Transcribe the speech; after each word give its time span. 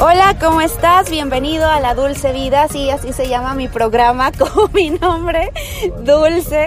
Hola, 0.00 0.36
¿cómo 0.40 0.60
estás? 0.60 1.08
Bienvenido 1.08 1.70
a 1.70 1.78
La 1.78 1.94
Dulce 1.94 2.32
Vida, 2.32 2.66
sí, 2.66 2.90
así 2.90 3.12
se 3.12 3.28
llama 3.28 3.54
mi 3.54 3.68
programa, 3.68 4.32
como 4.38 4.66
mi 4.74 4.90
nombre, 4.90 5.52
Dulce. 6.02 6.66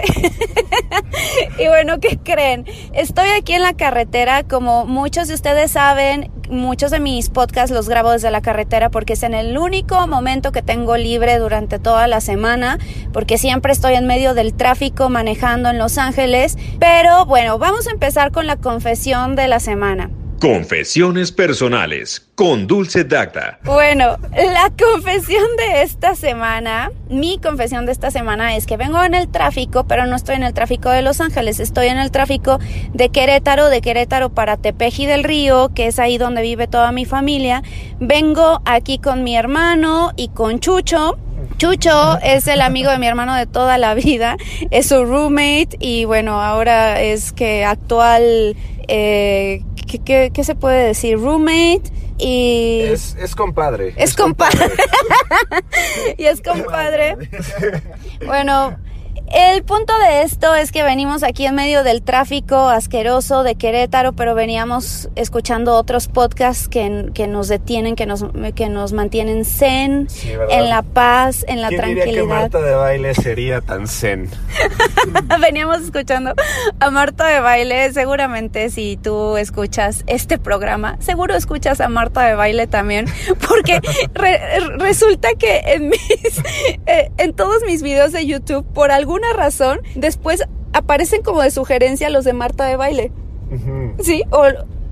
y 1.58 1.68
bueno, 1.68 2.00
¿qué 2.00 2.18
creen? 2.18 2.64
Estoy 2.94 3.28
aquí 3.28 3.52
en 3.52 3.62
la 3.62 3.74
carretera, 3.74 4.44
como 4.44 4.86
muchos 4.86 5.28
de 5.28 5.34
ustedes 5.34 5.72
saben, 5.72 6.32
muchos 6.48 6.90
de 6.90 7.00
mis 7.00 7.28
podcasts 7.28 7.70
los 7.70 7.86
grabo 7.86 8.12
desde 8.12 8.30
la 8.30 8.40
carretera 8.40 8.88
porque 8.90 9.12
es 9.12 9.22
en 9.22 9.34
el 9.34 9.58
único 9.58 10.06
momento 10.06 10.50
que 10.50 10.62
tengo 10.62 10.96
libre 10.96 11.38
durante 11.38 11.78
toda 11.78 12.06
la 12.06 12.22
semana, 12.22 12.78
porque 13.12 13.36
siempre 13.36 13.72
estoy 13.72 13.94
en 13.94 14.06
medio 14.06 14.32
del 14.32 14.54
tráfico 14.54 15.10
manejando 15.10 15.68
en 15.68 15.76
Los 15.76 15.98
Ángeles. 15.98 16.56
Pero 16.80 17.26
bueno, 17.26 17.58
vamos 17.58 17.88
a 17.88 17.90
empezar 17.90 18.32
con 18.32 18.46
la 18.46 18.56
confesión 18.56 19.36
de 19.36 19.48
la 19.48 19.60
semana. 19.60 20.10
Confesiones 20.40 21.32
personales 21.32 22.28
con 22.36 22.68
Dulce 22.68 23.02
Dacta. 23.02 23.58
Bueno, 23.64 24.18
la 24.30 24.72
confesión 24.78 25.44
de 25.56 25.82
esta 25.82 26.14
semana, 26.14 26.92
mi 27.10 27.40
confesión 27.40 27.86
de 27.86 27.92
esta 27.92 28.12
semana 28.12 28.54
es 28.54 28.64
que 28.64 28.76
vengo 28.76 29.02
en 29.02 29.14
el 29.14 29.28
tráfico, 29.28 29.88
pero 29.88 30.06
no 30.06 30.14
estoy 30.14 30.36
en 30.36 30.44
el 30.44 30.54
tráfico 30.54 30.90
de 30.90 31.02
Los 31.02 31.20
Ángeles, 31.20 31.58
estoy 31.58 31.88
en 31.88 31.98
el 31.98 32.12
tráfico 32.12 32.60
de 32.94 33.08
Querétaro, 33.08 33.68
de 33.68 33.80
Querétaro 33.80 34.30
para 34.30 34.56
Tepeji 34.56 35.06
del 35.06 35.24
Río, 35.24 35.72
que 35.74 35.88
es 35.88 35.98
ahí 35.98 36.18
donde 36.18 36.42
vive 36.42 36.68
toda 36.68 36.92
mi 36.92 37.04
familia. 37.04 37.64
Vengo 37.98 38.62
aquí 38.64 38.98
con 38.98 39.24
mi 39.24 39.36
hermano 39.36 40.12
y 40.14 40.28
con 40.28 40.60
Chucho. 40.60 41.18
Chucho 41.56 42.16
es 42.22 42.46
el 42.46 42.60
amigo 42.60 42.92
de 42.92 43.00
mi 43.00 43.08
hermano 43.08 43.34
de 43.34 43.46
toda 43.46 43.76
la 43.76 43.94
vida, 43.94 44.36
es 44.70 44.86
su 44.86 45.04
roommate 45.04 45.70
y 45.80 46.04
bueno, 46.04 46.40
ahora 46.40 47.02
es 47.02 47.32
que 47.32 47.64
actual 47.64 48.54
eh, 48.86 49.62
¿qué, 49.88 50.30
qué, 50.32 50.44
se 50.44 50.54
puede 50.54 50.88
decir? 50.88 51.18
Roommate 51.18 51.82
y... 52.18 52.80
Es, 52.82 53.16
es 53.18 53.34
compadre. 53.34 53.94
Es, 53.96 54.14
compadre. 54.14 54.66
y 56.18 56.24
es 56.24 56.42
compadre. 56.42 57.16
bueno, 58.26 58.76
el 59.30 59.62
punto 59.64 59.92
de 59.98 60.22
esto 60.22 60.54
es 60.54 60.72
que 60.72 60.82
venimos 60.82 61.22
aquí 61.22 61.46
en 61.46 61.54
medio 61.54 61.82
del 61.84 62.02
tráfico 62.02 62.68
asqueroso 62.68 63.42
de 63.42 63.54
Querétaro, 63.56 64.12
pero 64.12 64.34
veníamos 64.34 65.08
escuchando 65.16 65.74
otros 65.74 66.08
podcasts 66.08 66.68
que, 66.68 67.10
que 67.14 67.26
nos 67.26 67.48
detienen, 67.48 67.96
que 67.96 68.06
nos, 68.06 68.24
que 68.54 68.68
nos 68.68 68.92
mantienen 68.92 69.44
zen, 69.44 70.08
en 70.50 70.68
la 70.68 70.82
paz, 70.82 71.44
en 71.48 71.60
la 71.60 71.68
¿Quién 71.68 71.80
tranquilidad. 71.80 72.06
Diría 72.06 72.22
que 72.22 72.28
Marta 72.28 72.60
de 72.60 72.74
baile 72.74 73.14
sería 73.14 73.60
tan 73.60 73.86
zen. 73.86 74.30
veníamos 75.40 75.82
escuchando 75.82 76.34
a 76.80 76.90
Marta 76.90 77.26
de 77.26 77.40
baile. 77.40 77.92
Seguramente 77.92 78.70
si 78.70 78.96
tú 78.96 79.36
escuchas 79.36 80.04
este 80.06 80.38
programa, 80.38 80.96
seguro 81.00 81.34
escuchas 81.34 81.80
a 81.80 81.88
Marta 81.88 82.22
de 82.22 82.34
baile 82.34 82.66
también, 82.66 83.06
porque 83.48 83.80
re, 84.14 84.40
resulta 84.78 85.28
que 85.38 85.58
en 85.64 85.88
mis, 85.88 85.98
eh, 86.86 87.10
en 87.18 87.34
todos 87.34 87.62
mis 87.66 87.82
videos 87.82 88.12
de 88.12 88.26
YouTube, 88.26 88.66
por 88.72 88.90
algún 88.90 89.07
alguna 89.08 89.32
razón, 89.32 89.80
después 89.94 90.44
aparecen 90.74 91.22
como 91.22 91.40
de 91.40 91.50
sugerencia 91.50 92.10
los 92.10 92.26
de 92.26 92.34
Marta 92.34 92.66
de 92.66 92.76
baile. 92.76 93.10
Uh 93.50 93.54
-huh. 93.54 93.94
Sí, 94.02 94.22
o 94.30 94.44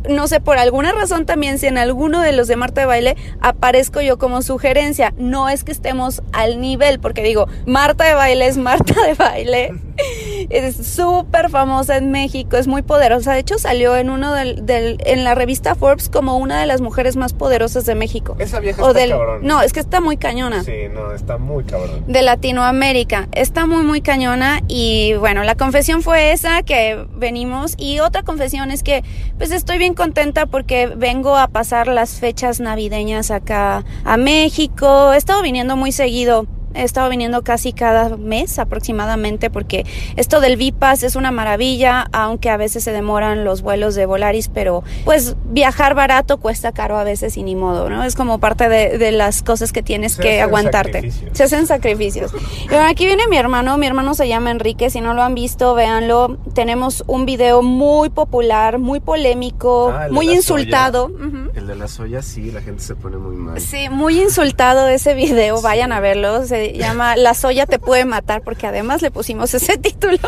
no 0.08 0.26
sé, 0.28 0.40
por 0.40 0.58
alguna 0.58 0.92
razón 0.92 1.26
también, 1.26 1.58
si 1.58 1.66
en 1.66 1.78
alguno 1.78 2.20
de 2.20 2.32
los 2.32 2.48
de 2.48 2.56
Marta 2.56 2.80
de 2.82 2.86
Baile 2.86 3.16
aparezco 3.40 4.00
yo 4.00 4.18
como 4.18 4.42
sugerencia, 4.42 5.12
no 5.16 5.48
es 5.48 5.64
que 5.64 5.72
estemos 5.72 6.22
al 6.32 6.60
nivel, 6.60 7.00
porque 7.00 7.22
digo, 7.22 7.48
Marta 7.66 8.04
de 8.04 8.14
Baile 8.14 8.47
es 8.47 8.56
Marta 8.56 8.94
de 9.06 9.14
Baile, 9.14 9.75
es 10.50 10.76
súper 10.76 11.50
famosa 11.50 11.97
en 11.97 12.10
México, 12.10 12.56
es 12.56 12.66
muy 12.66 12.82
poderosa, 12.82 13.32
de 13.32 13.41
hecho 13.41 13.58
salió 13.58 13.97
en 13.97 14.10
uno 14.10 14.32
del, 14.32 14.64
del, 14.66 14.98
en 15.04 15.25
la 15.25 15.34
revista 15.34 15.75
Forbes 15.75 16.08
como 16.08 16.36
una 16.38 16.60
de 16.60 16.66
las 16.66 16.81
mujeres 16.81 17.16
más 17.16 17.32
poderosas 17.32 17.86
de 17.86 17.94
México. 17.94 18.36
Esa 18.38 18.60
vieja 18.60 18.82
o 18.82 18.88
está 18.88 19.00
del, 19.00 19.10
cabrón. 19.10 19.41
No, 19.42 19.62
es 19.62 19.72
que 19.72 19.81
está 19.81 20.00
muy 20.00 20.16
cañona. 20.16 20.62
Sí, 20.62 20.88
no, 20.92 21.12
está 21.12 21.38
muy 21.38 21.64
cabrón. 21.64 22.04
De 22.06 22.22
Latinoamérica, 22.22 23.28
está 23.32 23.66
muy, 23.66 23.82
muy 23.82 24.00
cañona 24.00 24.62
y 24.69 25.14
bueno, 25.14 25.44
la 25.44 25.54
confesión 25.54 26.02
fue 26.02 26.32
esa 26.32 26.62
que 26.62 27.06
venimos 27.14 27.75
y 27.76 28.00
otra 28.00 28.22
confesión 28.22 28.70
es 28.70 28.82
que 28.82 29.02
pues 29.38 29.50
estoy 29.50 29.78
bien 29.78 29.94
contenta 29.96 30.46
porque 30.46 30.86
vengo 30.86 31.36
a 31.36 31.48
pasar 31.48 31.88
las 31.88 32.20
fechas 32.20 32.60
navideñas 32.60 33.32
acá 33.32 33.84
a 34.04 34.16
México. 34.16 35.12
He 35.12 35.16
estado 35.16 35.42
viniendo 35.42 35.76
muy 35.76 35.90
seguido. 35.90 36.46
He 36.76 36.82
estado 36.82 37.09
viniendo 37.09 37.42
casi 37.42 37.72
cada 37.72 38.16
mes 38.16 38.59
aproximadamente 38.59 39.50
porque 39.50 39.84
esto 40.16 40.41
del 40.41 40.56
VIPAS 40.56 41.03
es 41.03 41.16
una 41.16 41.31
maravilla, 41.31 42.06
aunque 42.12 42.50
a 42.50 42.56
veces 42.56 42.84
se 42.84 42.92
demoran 42.92 43.44
los 43.44 43.62
vuelos 43.62 43.94
de 43.94 44.06
Volaris, 44.06 44.48
pero 44.48 44.82
pues 45.04 45.37
viajar 45.47 45.94
barato 45.94 46.37
cuesta 46.38 46.72
caro 46.72 46.98
a 46.98 47.04
veces 47.04 47.37
y 47.37 47.42
ni 47.42 47.56
modo, 47.56 47.88
¿no? 47.91 48.04
Es 48.04 48.14
como 48.14 48.38
parte 48.38 48.69
de, 48.69 48.98
de 48.98 49.12
las 49.12 49.42
cosas 49.42 49.72
que 49.72 49.82
tienes 49.82 50.12
Se 50.14 50.22
que 50.22 50.41
aguantarte. 50.41 50.92
sacrificios. 50.94 51.31
Se 51.37 51.44
hacen 51.44 51.66
sacrificios. 51.66 52.32
Y 52.64 52.69
bueno, 52.69 52.87
aquí 52.87 53.06
viene 53.06 53.26
mi 53.28 53.37
hermano, 53.37 53.76
mi 53.78 53.87
hermano 53.87 54.14
se 54.14 54.28
llama 54.28 54.50
Enrique, 54.50 54.91
si 54.91 55.00
no 55.00 55.14
lo 55.14 55.22
han 55.22 55.34
visto, 55.34 55.75
véanlo. 55.75 56.37
Tenemos 56.54 57.04
un 57.06 57.26
video 57.26 57.62
muy 57.62 58.08
popular, 58.10 58.78
muy 58.78 59.00
polémico, 59.00 59.93
Ah, 59.97 60.08
muy 60.10 60.31
insultado. 60.31 61.10
El 61.54 61.66
de 61.66 61.76
la 61.76 61.88
soya, 61.88 62.22
sí, 62.22 62.50
la 62.50 62.60
gente 62.60 62.82
se 62.82 62.94
pone 62.94 63.16
muy 63.16 63.37
mal. 63.37 63.60
Sí, 63.60 63.88
muy 63.91 64.20
insultado 64.20 64.88
ese 64.88 65.14
video, 65.14 65.60
vayan 65.62 65.93
a 65.93 66.00
verlo, 66.00 66.44
se 66.44 66.66
llama 66.72 67.16
La 67.16 67.34
soya 67.34 67.66
te 67.66 67.78
puede 67.78 68.04
matar, 68.04 68.43
porque 68.43 68.66
además 68.66 69.03
le 69.03 69.10
pusimos 69.10 69.53
ese 69.54 69.77
título, 69.78 70.19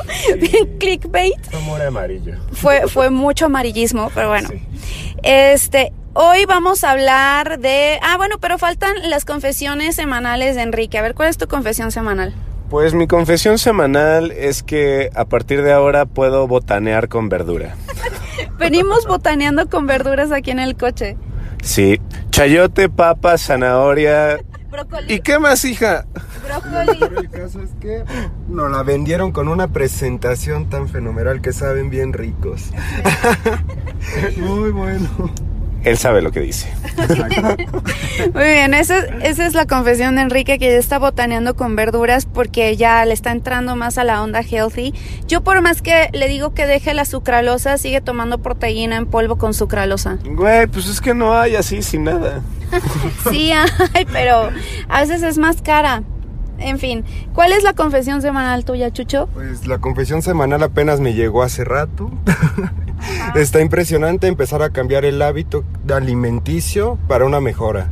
bien 0.40 0.78
clickbait, 0.78 1.34
Amor 1.54 1.82
amarillo. 1.82 2.34
fue, 2.52 2.88
fue 2.88 3.10
mucho 3.10 3.46
amarillismo, 3.46 4.10
pero 4.14 4.28
bueno. 4.28 4.48
Sí. 4.48 4.60
Este, 5.22 5.92
hoy 6.14 6.44
vamos 6.46 6.84
a 6.84 6.92
hablar 6.92 7.58
de, 7.58 7.98
ah 8.02 8.16
bueno, 8.16 8.36
pero 8.40 8.58
faltan 8.58 8.94
las 9.10 9.24
confesiones 9.24 9.96
semanales 9.96 10.56
de 10.56 10.62
Enrique, 10.62 10.98
a 10.98 11.02
ver, 11.02 11.14
¿cuál 11.14 11.28
es 11.28 11.36
tu 11.38 11.48
confesión 11.48 11.90
semanal? 11.92 12.34
Pues 12.70 12.92
mi 12.92 13.06
confesión 13.06 13.56
semanal 13.58 14.30
es 14.32 14.62
que 14.62 15.08
a 15.14 15.24
partir 15.24 15.62
de 15.62 15.72
ahora 15.72 16.04
puedo 16.04 16.46
botanear 16.46 17.08
con 17.08 17.28
verdura. 17.30 17.74
Venimos 18.58 19.06
botaneando 19.06 19.68
con 19.70 19.86
verduras 19.86 20.32
aquí 20.32 20.50
en 20.50 20.58
el 20.58 20.76
coche. 20.76 21.16
Sí, 21.62 21.98
chayote, 22.30 22.88
papa, 22.90 23.38
zanahoria. 23.38 24.38
Brócoli. 24.70 25.14
¿Y 25.14 25.20
qué 25.20 25.38
más, 25.38 25.64
hija? 25.64 26.04
Brócoli. 26.48 26.98
Pero 26.98 27.20
el 27.20 27.30
caso 27.30 27.62
es 27.62 27.70
que 27.80 28.04
nos 28.48 28.70
la 28.70 28.82
vendieron 28.82 29.32
con 29.32 29.48
una 29.48 29.68
presentación 29.68 30.68
tan 30.68 30.88
fenomenal 30.88 31.40
que 31.40 31.52
saben 31.52 31.90
bien 31.90 32.12
ricos. 32.12 32.70
Muy 34.36 34.70
bueno. 34.70 35.08
Él 35.84 35.96
sabe 35.96 36.22
lo 36.22 36.32
que 36.32 36.40
dice. 36.40 36.72
Muy 38.34 38.44
bien, 38.44 38.74
esa, 38.74 38.98
esa 39.22 39.46
es 39.46 39.54
la 39.54 39.64
confesión 39.64 40.16
de 40.16 40.22
Enrique 40.22 40.58
que 40.58 40.72
ya 40.72 40.78
está 40.78 40.98
botaneando 40.98 41.54
con 41.54 41.76
verduras 41.76 42.26
porque 42.26 42.76
ya 42.76 43.04
le 43.04 43.14
está 43.14 43.30
entrando 43.30 43.76
más 43.76 43.96
a 43.96 44.04
la 44.04 44.22
onda 44.22 44.42
healthy. 44.42 44.92
Yo 45.28 45.42
por 45.42 45.60
más 45.62 45.80
que 45.80 46.08
le 46.12 46.28
digo 46.28 46.52
que 46.52 46.66
deje 46.66 46.94
la 46.94 47.04
sucralosa, 47.04 47.78
sigue 47.78 48.00
tomando 48.00 48.38
proteína 48.38 48.96
en 48.96 49.06
polvo 49.06 49.38
con 49.38 49.54
sucralosa. 49.54 50.18
Güey, 50.24 50.66
pues 50.66 50.88
es 50.88 51.00
que 51.00 51.14
no 51.14 51.32
hay 51.38 51.54
así 51.56 51.82
sin 51.82 52.04
nada. 52.04 52.42
Sí, 53.30 53.50
ay, 53.50 54.06
pero 54.12 54.50
a 54.88 55.00
veces 55.00 55.22
es 55.22 55.38
más 55.38 55.62
cara. 55.62 56.02
En 56.58 56.78
fin, 56.78 57.04
¿cuál 57.34 57.52
es 57.52 57.62
la 57.62 57.72
confesión 57.72 58.20
semanal 58.20 58.64
tuya, 58.64 58.92
Chucho? 58.92 59.28
Pues 59.32 59.66
la 59.66 59.78
confesión 59.78 60.22
semanal 60.22 60.62
apenas 60.62 61.00
me 61.00 61.14
llegó 61.14 61.42
hace 61.42 61.64
rato. 61.64 62.10
Está 63.34 63.60
impresionante 63.60 64.26
empezar 64.26 64.62
a 64.62 64.70
cambiar 64.70 65.04
el 65.04 65.22
hábito 65.22 65.64
alimenticio 65.88 66.98
para 67.06 67.24
una 67.24 67.40
mejora. 67.40 67.90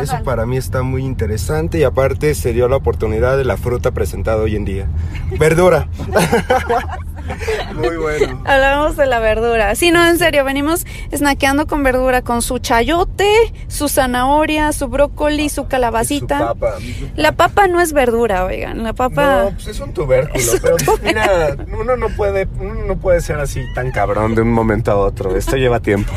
Eso 0.00 0.22
para 0.24 0.46
mí 0.46 0.56
está 0.56 0.82
muy 0.82 1.04
interesante 1.04 1.78
y 1.78 1.84
aparte 1.84 2.34
se 2.34 2.52
dio 2.52 2.68
la 2.68 2.76
oportunidad 2.76 3.36
de 3.36 3.44
la 3.44 3.56
fruta 3.56 3.92
presentada 3.92 4.42
hoy 4.42 4.56
en 4.56 4.64
día. 4.64 4.88
Verdura. 5.38 5.88
muy 7.74 7.96
bueno. 7.96 8.42
Hablamos 8.44 8.96
de 8.96 9.06
la 9.06 9.18
verdura. 9.18 9.74
Sí, 9.74 9.90
no, 9.90 10.06
en 10.06 10.18
serio, 10.18 10.44
venimos 10.44 10.86
snackeando 11.14 11.66
con 11.66 11.82
verdura, 11.82 12.22
con 12.22 12.42
su 12.42 12.58
chayote, 12.58 13.52
su 13.68 13.88
zanahoria, 13.88 14.72
su 14.72 14.88
brócoli, 14.88 15.48
su 15.48 15.66
calabacita. 15.66 16.38
Su 16.38 16.44
papa. 16.44 16.74
La 17.16 17.32
papa 17.32 17.68
no 17.68 17.80
es 17.80 17.92
verdura, 17.92 18.44
oigan. 18.44 18.82
La 18.82 18.92
papa. 18.92 19.44
No, 19.44 19.50
pues 19.50 19.68
es 19.68 19.80
un 19.80 19.92
tubérculo, 19.92 20.38
Es 20.38 20.54
un 20.54 20.60
pero 20.60 20.76
pues 20.84 21.02
mira, 21.02 21.56
uno 21.78 21.96
no 21.96 22.08
puede, 22.10 22.48
uno 22.58 22.84
no 22.84 22.96
puede 22.96 23.20
ser 23.20 23.38
así 23.38 23.62
tan 23.74 23.90
cabrón 23.90 24.34
de 24.34 24.42
un 24.42 24.52
momento 24.52 24.90
a 24.90 24.96
otro. 24.96 25.36
Esto 25.36 25.56
lleva 25.56 25.80
tiempo. 25.80 26.12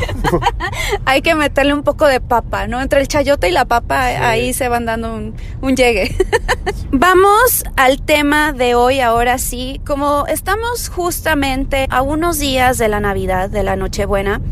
Hay 1.04 1.22
que 1.22 1.34
meterle 1.34 1.74
un 1.74 1.82
poco 1.82 2.06
de 2.06 2.20
papa, 2.20 2.66
¿no? 2.66 2.80
Entre 2.80 3.00
el 3.00 3.08
chayote 3.08 3.48
y 3.48 3.52
la 3.52 3.64
papa, 3.64 4.04
ahí 4.04 4.52
se 4.52 4.68
van 4.68 4.86
dando 4.86 5.14
un, 5.14 5.34
un 5.60 5.76
llegue. 5.76 6.14
Vamos 6.92 7.64
al 7.76 8.02
tema 8.02 8.52
de 8.52 8.74
hoy, 8.74 9.00
ahora 9.00 9.38
sí. 9.38 9.80
Como 9.86 10.26
estamos 10.26 10.88
justamente 11.00 11.86
a 11.88 12.02
unos 12.02 12.38
días 12.38 12.76
de 12.76 12.86
la 12.88 13.00
Navidad, 13.00 13.48
de 13.48 13.62
la 13.62 13.74
Nochebuena, 13.74 14.42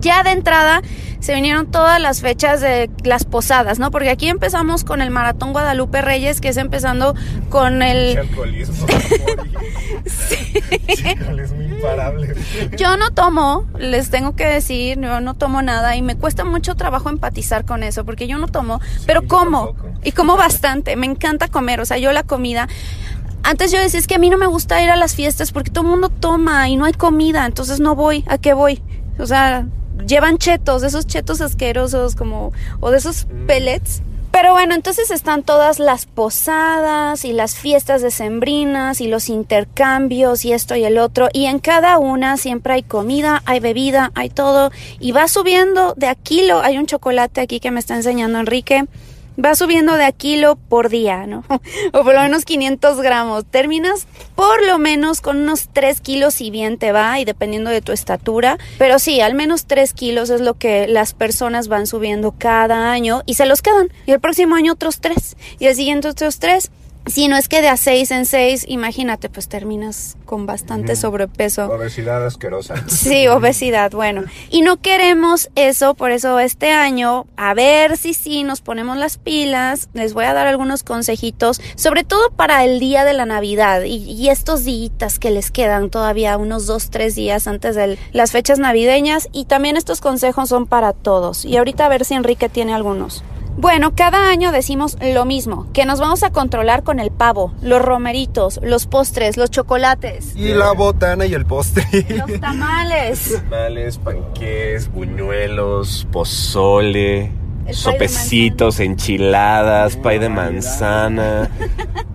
ya 0.00 0.22
de 0.22 0.30
entrada 0.30 0.80
se 1.20 1.34
vinieron 1.34 1.70
todas 1.70 2.00
las 2.00 2.22
fechas 2.22 2.62
de 2.62 2.88
las 3.04 3.26
posadas, 3.26 3.78
¿no? 3.78 3.90
Porque 3.90 4.08
aquí 4.08 4.28
empezamos 4.28 4.84
con 4.84 5.02
el 5.02 5.10
Maratón 5.10 5.52
Guadalupe 5.52 6.00
Reyes, 6.00 6.40
que 6.40 6.48
es 6.48 6.56
empezando 6.56 7.14
con 7.50 7.82
el... 7.82 8.18
imparable. 11.60 12.34
Yo 12.78 12.96
no 12.96 13.10
tomo, 13.10 13.66
les 13.78 14.08
tengo 14.08 14.34
que 14.34 14.46
decir, 14.46 14.98
yo 14.98 15.20
no 15.20 15.34
tomo 15.34 15.60
nada 15.60 15.94
y 15.94 16.00
me 16.00 16.16
cuesta 16.16 16.46
mucho 16.46 16.74
trabajo 16.74 17.10
empatizar 17.10 17.66
con 17.66 17.82
eso, 17.82 18.06
porque 18.06 18.26
yo 18.26 18.38
no 18.38 18.48
tomo, 18.48 18.80
pero 19.04 19.28
como, 19.28 19.74
y 20.02 20.12
como 20.12 20.38
bastante, 20.38 20.96
me 20.96 21.04
encanta 21.04 21.48
comer, 21.48 21.80
o 21.80 21.84
sea, 21.84 21.98
yo 21.98 22.12
la 22.12 22.22
comida... 22.22 22.66
Antes 23.42 23.72
yo 23.72 23.78
decía, 23.78 23.98
es 23.98 24.06
que 24.06 24.16
a 24.16 24.18
mí 24.18 24.30
no 24.30 24.38
me 24.38 24.46
gusta 24.46 24.82
ir 24.82 24.90
a 24.90 24.96
las 24.96 25.14
fiestas 25.14 25.52
porque 25.52 25.70
todo 25.70 25.84
el 25.84 25.90
mundo 25.90 26.08
toma 26.08 26.68
y 26.68 26.76
no 26.76 26.84
hay 26.84 26.92
comida, 26.92 27.46
entonces 27.46 27.80
no 27.80 27.94
voy, 27.94 28.24
¿a 28.28 28.38
qué 28.38 28.52
voy? 28.52 28.82
O 29.18 29.26
sea, 29.26 29.66
llevan 30.06 30.38
chetos, 30.38 30.82
esos 30.82 31.06
chetos 31.06 31.40
asquerosos 31.40 32.14
como, 32.14 32.52
o 32.80 32.90
de 32.90 32.98
esos 32.98 33.26
mm. 33.26 33.46
pellets. 33.46 34.02
Pero 34.32 34.52
bueno, 34.52 34.76
entonces 34.76 35.10
están 35.10 35.42
todas 35.42 35.80
las 35.80 36.06
posadas 36.06 37.24
y 37.24 37.32
las 37.32 37.56
fiestas 37.56 38.00
decembrinas 38.00 39.00
y 39.00 39.08
los 39.08 39.28
intercambios 39.28 40.44
y 40.44 40.52
esto 40.52 40.76
y 40.76 40.84
el 40.84 40.98
otro. 40.98 41.28
Y 41.32 41.46
en 41.46 41.58
cada 41.58 41.98
una 41.98 42.36
siempre 42.36 42.74
hay 42.74 42.82
comida, 42.84 43.42
hay 43.44 43.58
bebida, 43.58 44.12
hay 44.14 44.30
todo. 44.30 44.70
Y 45.00 45.10
va 45.10 45.26
subiendo 45.26 45.94
de 45.96 46.06
a 46.06 46.14
kilo. 46.14 46.60
Hay 46.60 46.78
un 46.78 46.86
chocolate 46.86 47.40
aquí 47.40 47.58
que 47.58 47.72
me 47.72 47.80
está 47.80 47.96
enseñando 47.96 48.38
Enrique 48.38 48.86
va 49.44 49.54
subiendo 49.54 49.94
de 49.94 50.04
a 50.04 50.12
kilo 50.12 50.56
por 50.56 50.88
día, 50.88 51.26
¿no? 51.26 51.44
o 51.92 52.04
por 52.04 52.14
lo 52.14 52.20
menos 52.20 52.44
500 52.44 53.00
gramos. 53.00 53.44
Terminas 53.44 54.06
por 54.34 54.64
lo 54.64 54.78
menos 54.78 55.20
con 55.20 55.38
unos 55.38 55.68
3 55.72 56.00
kilos 56.00 56.40
y 56.40 56.50
bien 56.50 56.78
te 56.78 56.92
va, 56.92 57.18
y 57.20 57.24
dependiendo 57.24 57.70
de 57.70 57.82
tu 57.82 57.92
estatura. 57.92 58.58
Pero 58.78 58.98
sí, 58.98 59.20
al 59.20 59.34
menos 59.34 59.66
3 59.66 59.92
kilos 59.92 60.30
es 60.30 60.40
lo 60.40 60.54
que 60.54 60.86
las 60.88 61.14
personas 61.14 61.68
van 61.68 61.86
subiendo 61.86 62.34
cada 62.36 62.90
año 62.90 63.22
y 63.26 63.34
se 63.34 63.46
los 63.46 63.62
quedan. 63.62 63.92
Y 64.06 64.12
el 64.12 64.20
próximo 64.20 64.54
año 64.54 64.72
otros 64.72 65.00
3. 65.00 65.36
Y 65.58 65.66
el 65.66 65.74
siguiente 65.74 66.08
otros 66.08 66.38
3. 66.38 66.70
Si 67.06 67.28
no 67.28 67.36
es 67.36 67.48
que 67.48 67.62
de 67.62 67.68
a 67.68 67.76
6 67.76 68.10
en 68.10 68.26
6, 68.26 68.66
imagínate, 68.68 69.28
pues 69.28 69.48
terminas 69.48 70.16
con 70.26 70.46
bastante 70.46 70.96
sobrepeso. 70.96 71.66
Obesidad 71.66 72.24
asquerosa. 72.24 72.86
Sí, 72.88 73.26
obesidad, 73.26 73.90
bueno. 73.90 74.24
Y 74.50 74.62
no 74.62 74.76
queremos 74.76 75.48
eso, 75.54 75.94
por 75.94 76.10
eso 76.10 76.38
este 76.38 76.70
año, 76.70 77.26
a 77.36 77.54
ver 77.54 77.96
si 77.96 78.14
sí 78.14 78.44
nos 78.44 78.60
ponemos 78.60 78.96
las 78.96 79.16
pilas, 79.16 79.88
les 79.94 80.12
voy 80.12 80.26
a 80.26 80.34
dar 80.34 80.46
algunos 80.46 80.82
consejitos, 80.82 81.60
sobre 81.74 82.04
todo 82.04 82.30
para 82.30 82.64
el 82.64 82.78
día 82.78 83.04
de 83.04 83.14
la 83.14 83.26
Navidad 83.26 83.82
y, 83.82 84.28
estos 84.28 84.64
días 84.64 85.18
que 85.18 85.30
les 85.30 85.50
quedan 85.50 85.90
todavía 85.90 86.36
unos 86.36 86.66
2, 86.66 86.90
3 86.90 87.14
días 87.14 87.46
antes 87.48 87.74
de 87.74 87.98
las 88.12 88.30
fechas 88.30 88.58
navideñas 88.58 89.28
y 89.32 89.46
también 89.46 89.76
estos 89.76 90.00
consejos 90.00 90.50
son 90.50 90.66
para 90.66 90.92
todos. 90.92 91.44
Y 91.44 91.56
ahorita 91.56 91.86
a 91.86 91.88
ver 91.88 92.04
si 92.04 92.14
Enrique 92.14 92.48
tiene 92.48 92.74
algunos. 92.74 93.24
Bueno, 93.60 93.94
cada 93.94 94.30
año 94.30 94.52
decimos 94.52 94.96
lo 95.02 95.26
mismo, 95.26 95.70
que 95.74 95.84
nos 95.84 96.00
vamos 96.00 96.22
a 96.22 96.30
controlar 96.30 96.82
con 96.82 96.98
el 96.98 97.10
pavo, 97.10 97.52
los 97.60 97.82
romeritos, 97.82 98.58
los 98.62 98.86
postres, 98.86 99.36
los 99.36 99.50
chocolates. 99.50 100.34
Y 100.34 100.54
la 100.54 100.72
botana 100.72 101.26
y 101.26 101.34
el 101.34 101.44
postre. 101.44 101.84
Los 102.08 102.40
tamales. 102.40 103.34
Tamales, 103.50 103.98
panqués, 103.98 104.90
buñuelos, 104.90 106.06
pozole, 106.10 107.32
sopecitos, 107.70 108.80
enchiladas, 108.80 109.98
pay 109.98 110.18
de 110.18 110.30
manzana. 110.30 111.50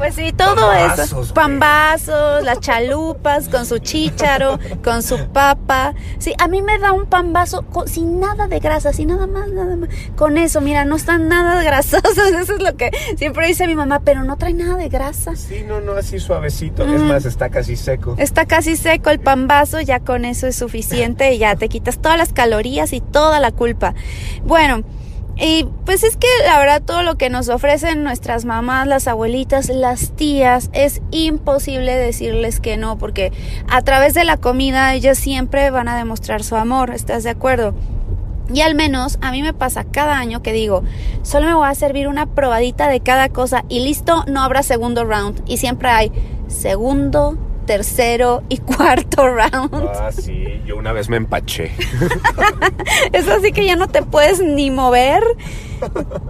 Pues 0.00 0.14
sí, 0.14 0.32
todo 0.32 0.72
eso. 0.72 1.34
Pambazos, 1.34 2.42
las 2.42 2.60
chalupas 2.60 3.50
con 3.50 3.66
su 3.66 3.80
chícharo, 3.80 4.58
con 4.82 5.02
su 5.02 5.28
papa. 5.28 5.94
Sí, 6.18 6.32
a 6.38 6.48
mí 6.48 6.62
me 6.62 6.78
da 6.78 6.92
un 6.92 7.04
pambazo 7.04 7.66
sin 7.84 8.18
nada 8.18 8.48
de 8.48 8.60
grasa, 8.60 8.94
sin 8.94 9.08
nada 9.08 9.26
más, 9.26 9.48
nada 9.48 9.76
más. 9.76 9.90
Con 10.16 10.38
eso, 10.38 10.62
mira, 10.62 10.86
no 10.86 10.96
están 10.96 11.28
nada 11.28 11.62
grasosos. 11.62 12.16
Eso 12.40 12.54
es 12.54 12.62
lo 12.62 12.74
que 12.78 12.90
siempre 13.18 13.46
dice 13.46 13.66
mi 13.66 13.74
mamá, 13.74 14.00
pero 14.00 14.24
no 14.24 14.38
trae 14.38 14.54
nada 14.54 14.76
de 14.76 14.88
grasa. 14.88 15.36
Sí, 15.36 15.64
no, 15.68 15.82
no, 15.82 15.92
así 15.92 16.18
suavecito. 16.18 16.82
Es 16.82 17.02
más, 17.02 17.26
está 17.26 17.50
casi 17.50 17.76
seco. 17.76 18.14
Está 18.16 18.46
casi 18.46 18.76
seco 18.76 19.10
el 19.10 19.20
pambazo, 19.20 19.82
ya 19.82 20.00
con 20.00 20.24
eso 20.24 20.46
es 20.46 20.56
suficiente 20.56 21.34
y 21.34 21.38
ya 21.38 21.56
te 21.56 21.68
quitas 21.68 21.98
todas 21.98 22.16
las 22.16 22.32
calorías 22.32 22.94
y 22.94 23.02
toda 23.02 23.38
la 23.38 23.52
culpa. 23.52 23.92
Bueno. 24.44 24.82
Y 25.40 25.66
pues 25.86 26.04
es 26.04 26.18
que 26.18 26.26
la 26.44 26.58
verdad 26.58 26.82
todo 26.82 27.02
lo 27.02 27.16
que 27.16 27.30
nos 27.30 27.48
ofrecen 27.48 28.04
nuestras 28.04 28.44
mamás, 28.44 28.86
las 28.86 29.08
abuelitas, 29.08 29.70
las 29.70 30.10
tías, 30.10 30.68
es 30.74 31.00
imposible 31.10 31.96
decirles 31.96 32.60
que 32.60 32.76
no, 32.76 32.98
porque 32.98 33.32
a 33.66 33.80
través 33.80 34.12
de 34.12 34.24
la 34.24 34.36
comida 34.36 34.92
ellas 34.94 35.16
siempre 35.16 35.70
van 35.70 35.88
a 35.88 35.96
demostrar 35.96 36.42
su 36.42 36.56
amor, 36.56 36.90
¿estás 36.90 37.24
de 37.24 37.30
acuerdo? 37.30 37.74
Y 38.52 38.60
al 38.60 38.74
menos 38.74 39.18
a 39.22 39.30
mí 39.30 39.42
me 39.42 39.54
pasa 39.54 39.84
cada 39.84 40.18
año 40.18 40.42
que 40.42 40.52
digo, 40.52 40.82
solo 41.22 41.46
me 41.46 41.54
voy 41.54 41.68
a 41.68 41.74
servir 41.74 42.08
una 42.08 42.26
probadita 42.26 42.88
de 42.88 43.00
cada 43.00 43.30
cosa 43.30 43.64
y 43.68 43.80
listo, 43.80 44.24
no 44.26 44.42
habrá 44.42 44.62
segundo 44.62 45.04
round. 45.04 45.42
Y 45.46 45.56
siempre 45.56 45.88
hay 45.88 46.12
segundo, 46.48 47.38
tercero 47.70 48.42
y 48.48 48.56
cuarto 48.58 49.28
round. 49.28 49.88
Ah, 49.94 50.10
sí, 50.10 50.60
yo 50.66 50.76
una 50.76 50.92
vez 50.92 51.08
me 51.08 51.16
empaché. 51.16 51.70
es 53.12 53.28
así 53.28 53.52
que 53.52 53.64
ya 53.64 53.76
no 53.76 53.86
te 53.86 54.02
puedes 54.02 54.40
ni 54.40 54.72
mover. 54.72 55.22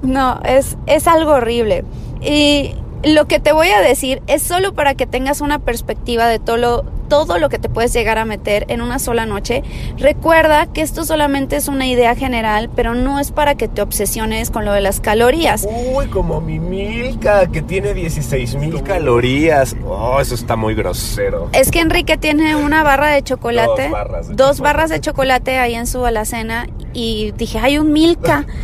No, 0.03 0.39
es, 0.45 0.77
es 0.85 1.07
algo 1.07 1.33
horrible. 1.33 1.85
Y 2.21 2.75
lo 3.03 3.27
que 3.27 3.41
te 3.41 3.53
voy 3.53 3.69
a 3.69 3.81
decir 3.81 4.23
es 4.27 4.43
solo 4.43 4.75
para 4.75 4.95
que 4.95 5.07
tengas 5.07 5.41
una 5.41 5.59
perspectiva 5.59 6.27
de 6.27 6.39
todo 6.39 6.57
lo, 6.57 6.85
todo 7.09 7.39
lo 7.39 7.49
que 7.49 7.59
te 7.59 7.69
puedes 7.69 7.93
llegar 7.93 8.19
a 8.19 8.25
meter 8.25 8.67
en 8.69 8.83
una 8.83 8.99
sola 8.99 9.27
noche. 9.27 9.63
Recuerda 9.97 10.67
que 10.67 10.83
esto 10.83 11.05
solamente 11.05 11.57
es 11.57 11.69
una 11.69 11.87
idea 11.87 12.15
general, 12.15 12.71
pero 12.75 12.95
no 12.95 13.19
es 13.19 13.33
para 13.33 13.55
que 13.55 13.69
te 13.69 13.81
obsesiones 13.81 14.51
con 14.51 14.65
lo 14.65 14.73
de 14.73 14.83
las 14.83 15.01
calorías. 15.01 15.67
Uy, 15.95 16.07
como 16.09 16.41
mi 16.41 16.59
Milka, 16.59 17.47
que 17.47 17.63
tiene 17.63 17.95
16 17.95 18.57
mil 18.57 18.83
calorías. 18.83 19.75
Oh, 19.87 20.21
eso 20.21 20.35
está 20.35 20.57
muy 20.57 20.75
grosero. 20.75 21.49
Es 21.53 21.71
que 21.71 21.81
Enrique 21.81 22.19
tiene 22.19 22.55
una 22.55 22.83
barra 22.83 23.09
de 23.09 23.23
chocolate, 23.23 23.85
dos 23.85 23.91
barras 23.91 24.29
de, 24.29 24.35
dos 24.35 24.61
barras 24.61 24.91
de 24.91 25.01
chocolate 25.01 25.59
ahí 25.59 25.75
en 25.75 25.87
su 25.87 26.05
alacena 26.05 26.67
y 26.93 27.33
dije, 27.33 27.59
hay 27.59 27.79
un 27.79 27.93
Milka. 27.93 28.47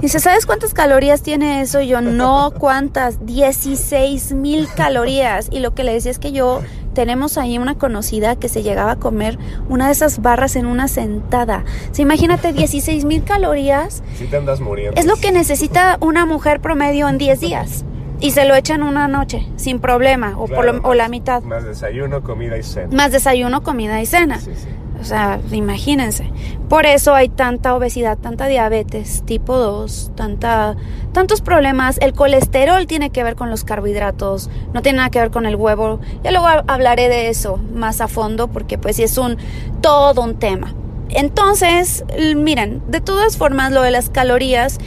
Dice, 0.00 0.20
¿sabes 0.20 0.46
cuántas 0.46 0.74
calorías 0.74 1.22
tiene 1.22 1.60
eso? 1.60 1.80
Y 1.80 1.88
yo, 1.88 2.00
no, 2.00 2.52
¿cuántas? 2.58 3.24
16 3.26 4.32
mil 4.32 4.68
calorías. 4.74 5.48
Y 5.50 5.60
lo 5.60 5.74
que 5.74 5.84
le 5.84 5.92
decía 5.92 6.10
es 6.10 6.18
que 6.18 6.32
yo 6.32 6.60
tenemos 6.94 7.36
ahí 7.36 7.58
una 7.58 7.74
conocida 7.74 8.36
que 8.36 8.48
se 8.48 8.62
llegaba 8.62 8.92
a 8.92 8.96
comer 8.96 9.38
una 9.68 9.86
de 9.86 9.92
esas 9.92 10.22
barras 10.22 10.56
en 10.56 10.66
una 10.66 10.88
sentada. 10.88 11.64
¿Se 11.92 12.02
imagínate 12.02 12.52
16 12.52 13.04
mil 13.04 13.24
calorías. 13.24 14.02
Sí 14.16 14.26
te 14.26 14.36
andas 14.36 14.60
muriendo. 14.60 14.98
Es 14.98 15.06
lo 15.06 15.16
que 15.16 15.32
necesita 15.32 15.98
una 16.00 16.24
mujer 16.24 16.60
promedio 16.60 17.08
en 17.08 17.18
10 17.18 17.40
días. 17.40 17.84
Y 18.20 18.30
se 18.30 18.46
lo 18.46 18.54
echan 18.54 18.82
una 18.82 19.08
noche, 19.08 19.46
sin 19.56 19.80
problema, 19.80 20.38
o, 20.38 20.46
por 20.46 20.80
o 20.84 20.94
la 20.94 21.08
mitad. 21.08 21.42
Más 21.42 21.64
desayuno, 21.64 22.22
comida 22.22 22.56
y 22.56 22.62
cena. 22.62 22.88
Más 22.94 23.12
desayuno, 23.12 23.62
comida 23.62 24.00
y 24.00 24.06
cena. 24.06 24.38
Sí, 24.38 24.52
sí. 24.54 24.68
O 25.04 25.06
sea, 25.06 25.38
imagínense. 25.52 26.30
Por 26.70 26.86
eso 26.86 27.14
hay 27.14 27.28
tanta 27.28 27.74
obesidad, 27.74 28.16
tanta 28.16 28.46
diabetes 28.46 29.22
tipo 29.26 29.58
2, 29.58 30.12
tanta, 30.14 30.76
tantos 31.12 31.42
problemas. 31.42 31.98
El 32.00 32.14
colesterol 32.14 32.86
tiene 32.86 33.10
que 33.10 33.22
ver 33.22 33.36
con 33.36 33.50
los 33.50 33.64
carbohidratos, 33.64 34.48
no 34.72 34.80
tiene 34.80 34.96
nada 34.96 35.10
que 35.10 35.20
ver 35.20 35.30
con 35.30 35.44
el 35.44 35.56
huevo. 35.56 36.00
Ya 36.22 36.30
luego 36.30 36.46
hablaré 36.46 37.10
de 37.10 37.28
eso 37.28 37.60
más 37.74 38.00
a 38.00 38.08
fondo 38.08 38.48
porque 38.48 38.78
pues 38.78 38.98
es 38.98 39.18
un 39.18 39.36
todo 39.82 40.22
un 40.22 40.38
tema. 40.38 40.72
Entonces, 41.10 42.02
miren, 42.34 42.80
de 42.88 43.02
todas 43.02 43.36
formas 43.36 43.72
lo 43.72 43.82
de 43.82 43.90
las 43.90 44.08
calorías 44.08 44.78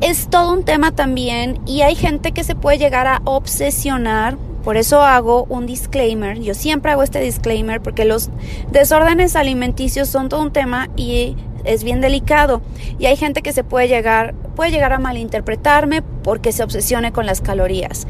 es 0.00 0.30
todo 0.30 0.54
un 0.54 0.64
tema 0.64 0.92
también 0.92 1.60
y 1.66 1.82
hay 1.82 1.96
gente 1.96 2.32
que 2.32 2.44
se 2.44 2.54
puede 2.54 2.78
llegar 2.78 3.06
a 3.06 3.20
obsesionar 3.24 4.38
por 4.62 4.76
eso 4.76 5.02
hago 5.02 5.44
un 5.44 5.66
disclaimer. 5.66 6.38
Yo 6.40 6.54
siempre 6.54 6.92
hago 6.92 7.02
este 7.02 7.20
disclaimer 7.20 7.80
porque 7.80 8.04
los 8.04 8.30
desórdenes 8.70 9.36
alimenticios 9.36 10.08
son 10.08 10.28
todo 10.28 10.42
un 10.42 10.52
tema 10.52 10.88
y 10.96 11.36
es 11.64 11.84
bien 11.84 12.00
delicado. 12.00 12.62
Y 12.98 13.06
hay 13.06 13.16
gente 13.16 13.42
que 13.42 13.52
se 13.52 13.64
puede 13.64 13.88
llegar, 13.88 14.34
puede 14.56 14.70
llegar 14.70 14.92
a 14.92 14.98
malinterpretarme 14.98 16.02
porque 16.02 16.52
se 16.52 16.62
obsesione 16.62 17.12
con 17.12 17.26
las 17.26 17.40
calorías. 17.40 18.06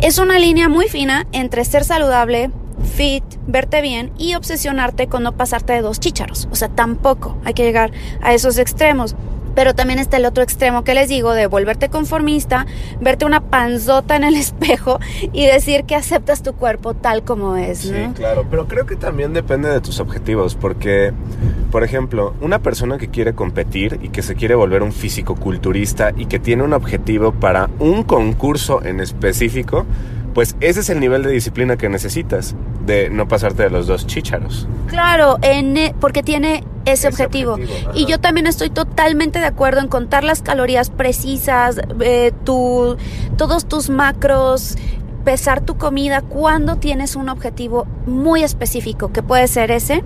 Es 0.00 0.18
una 0.18 0.38
línea 0.38 0.68
muy 0.68 0.88
fina 0.88 1.26
entre 1.32 1.64
ser 1.64 1.84
saludable, 1.84 2.50
fit, 2.96 3.24
verte 3.46 3.80
bien 3.80 4.12
y 4.18 4.34
obsesionarte 4.34 5.06
con 5.06 5.22
no 5.22 5.32
pasarte 5.32 5.72
de 5.72 5.82
dos 5.82 6.00
chícharos. 6.00 6.48
O 6.50 6.56
sea, 6.56 6.68
tampoco 6.68 7.36
hay 7.44 7.54
que 7.54 7.64
llegar 7.64 7.92
a 8.20 8.34
esos 8.34 8.58
extremos. 8.58 9.16
Pero 9.56 9.74
también 9.74 9.98
está 9.98 10.18
el 10.18 10.26
otro 10.26 10.44
extremo 10.44 10.84
que 10.84 10.94
les 10.94 11.08
digo 11.08 11.32
de 11.32 11.48
volverte 11.48 11.88
conformista, 11.88 12.66
verte 13.00 13.24
una 13.24 13.40
panzota 13.40 14.14
en 14.14 14.22
el 14.22 14.36
espejo 14.36 15.00
y 15.32 15.46
decir 15.46 15.82
que 15.84 15.96
aceptas 15.96 16.44
tu 16.44 16.52
cuerpo 16.52 16.94
tal 16.94 17.24
como 17.24 17.56
es. 17.56 17.90
¿no? 17.90 17.96
Sí, 17.96 18.12
claro, 18.14 18.46
pero 18.48 18.68
creo 18.68 18.86
que 18.86 18.94
también 18.94 19.32
depende 19.32 19.68
de 19.68 19.80
tus 19.80 19.98
objetivos, 19.98 20.54
porque, 20.54 21.12
por 21.72 21.82
ejemplo, 21.82 22.34
una 22.40 22.60
persona 22.60 22.98
que 22.98 23.08
quiere 23.08 23.34
competir 23.34 23.98
y 24.02 24.10
que 24.10 24.22
se 24.22 24.36
quiere 24.36 24.54
volver 24.54 24.82
un 24.82 24.92
físico 24.92 25.34
culturista 25.34 26.12
y 26.16 26.26
que 26.26 26.38
tiene 26.38 26.62
un 26.62 26.72
objetivo 26.72 27.32
para 27.32 27.68
un 27.78 28.04
concurso 28.04 28.84
en 28.84 29.00
específico, 29.00 29.86
pues 30.36 30.54
ese 30.60 30.80
es 30.80 30.90
el 30.90 31.00
nivel 31.00 31.22
de 31.22 31.30
disciplina 31.30 31.78
que 31.78 31.88
necesitas, 31.88 32.54
de 32.84 33.08
no 33.08 33.26
pasarte 33.26 33.62
de 33.62 33.70
los 33.70 33.86
dos 33.86 34.06
chícharos. 34.06 34.68
Claro, 34.86 35.38
en, 35.40 35.78
e- 35.78 35.94
porque 35.98 36.22
tiene 36.22 36.62
ese, 36.84 36.92
Ese 36.92 37.08
objetivo. 37.08 37.54
objetivo, 37.54 37.92
Y 37.94 38.04
yo 38.04 38.20
también 38.20 38.46
estoy 38.46 38.68
totalmente 38.68 39.38
de 39.38 39.46
acuerdo 39.46 39.80
en 39.80 39.88
contar 39.88 40.24
las 40.24 40.42
calorías 40.42 40.90
precisas, 40.90 41.80
eh, 42.00 42.32
tu, 42.44 42.98
todos 43.38 43.64
tus 43.64 43.88
macros, 43.88 44.76
pesar 45.24 45.62
tu 45.62 45.78
comida 45.78 46.20
cuando 46.20 46.76
tienes 46.76 47.16
un 47.16 47.30
objetivo 47.30 47.86
muy 48.06 48.42
específico, 48.44 49.10
que 49.12 49.22
puede 49.22 49.48
ser 49.48 49.70
ese, 49.70 50.04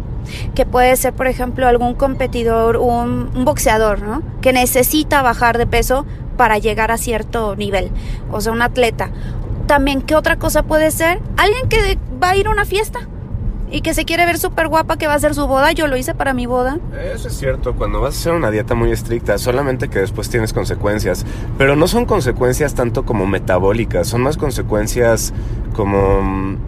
que 0.55 0.65
puede 0.65 0.95
ser, 0.95 1.13
por 1.13 1.27
ejemplo, 1.27 1.67
algún 1.67 1.95
competidor, 1.95 2.77
un, 2.77 3.31
un 3.35 3.45
boxeador, 3.45 4.01
¿no? 4.03 4.23
Que 4.43 4.53
necesita 4.53 5.23
bajar 5.23 5.59
de 5.59 5.67
peso 5.67 6.07
para 6.37 6.57
llegar 6.59 6.93
a 6.93 6.99
cierto 6.99 7.57
nivel, 7.57 7.91
o 8.31 8.41
sea, 8.41 8.53
un 8.53 8.63
atleta. 8.63 9.11
También, 9.71 10.03
¿qué 10.03 10.17
otra 10.17 10.37
cosa 10.37 10.65
puede 10.65 10.91
ser? 10.91 11.21
Alguien 11.37 11.69
que 11.69 11.97
va 12.21 12.31
a 12.31 12.37
ir 12.37 12.49
a 12.49 12.51
una 12.51 12.65
fiesta 12.65 12.99
y 13.71 13.83
que 13.83 13.95
se 13.95 14.05
quiere 14.05 14.27
ver 14.27 14.37
súper 14.37 14.67
guapa, 14.67 14.97
que 14.97 15.07
va 15.07 15.13
a 15.13 15.17
hacer 15.17 15.33
su 15.33 15.47
boda. 15.47 15.71
Yo 15.71 15.87
lo 15.87 15.97
hice 15.97 16.13
para 16.13 16.35
mi 16.35 16.47
boda. 16.47 16.81
Eso 17.15 17.29
es 17.29 17.39
cierto, 17.39 17.77
cuando 17.77 18.01
vas 18.01 18.17
a 18.17 18.19
hacer 18.19 18.33
una 18.33 18.51
dieta 18.51 18.75
muy 18.75 18.91
estricta, 18.91 19.39
solamente 19.39 19.89
que 19.89 20.01
después 20.01 20.29
tienes 20.29 20.53
consecuencias, 20.53 21.25
pero 21.57 21.77
no 21.77 21.87
son 21.87 22.05
consecuencias 22.05 22.75
tanto 22.75 23.05
como 23.05 23.29
metabólicas, 23.29 24.09
son 24.09 24.23
más 24.23 24.37
consecuencias 24.37 25.33
como... 25.73 26.21
mm, 26.21 26.59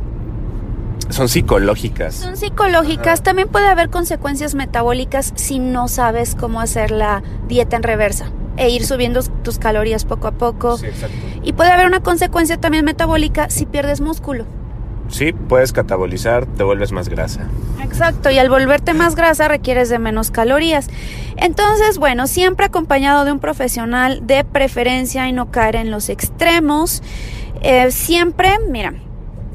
son 1.08 1.28
psicológicas. 1.28 2.14
Son 2.14 2.36
psicológicas. 2.36 3.24
También 3.24 3.48
puede 3.48 3.66
haber 3.66 3.90
consecuencias 3.90 4.54
metabólicas 4.54 5.32
si 5.34 5.58
no 5.58 5.88
sabes 5.88 6.36
cómo 6.36 6.60
hacer 6.60 6.92
la 6.92 7.24
dieta 7.48 7.74
en 7.74 7.82
reversa 7.82 8.30
e 8.56 8.70
ir 8.70 8.84
subiendo 8.84 9.22
tus 9.42 9.58
calorías 9.58 10.04
poco 10.04 10.26
a 10.28 10.32
poco. 10.32 10.78
Sí, 10.78 10.86
exacto. 10.86 11.16
Y 11.42 11.52
puede 11.52 11.70
haber 11.70 11.86
una 11.86 12.00
consecuencia 12.00 12.58
también 12.58 12.84
metabólica 12.84 13.50
si 13.50 13.66
pierdes 13.66 14.00
músculo. 14.00 14.46
Sí, 15.08 15.32
puedes 15.32 15.72
catabolizar, 15.72 16.46
te 16.46 16.64
vuelves 16.64 16.90
más 16.90 17.10
grasa. 17.10 17.42
Exacto, 17.82 18.30
y 18.30 18.38
al 18.38 18.48
volverte 18.48 18.94
más 18.94 19.14
grasa 19.14 19.46
requieres 19.46 19.90
de 19.90 19.98
menos 19.98 20.30
calorías. 20.30 20.88
Entonces, 21.36 21.98
bueno, 21.98 22.26
siempre 22.26 22.64
acompañado 22.66 23.26
de 23.26 23.32
un 23.32 23.38
profesional 23.38 24.26
de 24.26 24.44
preferencia 24.44 25.28
y 25.28 25.32
no 25.32 25.50
caer 25.50 25.76
en 25.76 25.90
los 25.90 26.08
extremos. 26.08 27.02
Eh, 27.60 27.90
siempre, 27.90 28.58
mira, 28.70 28.94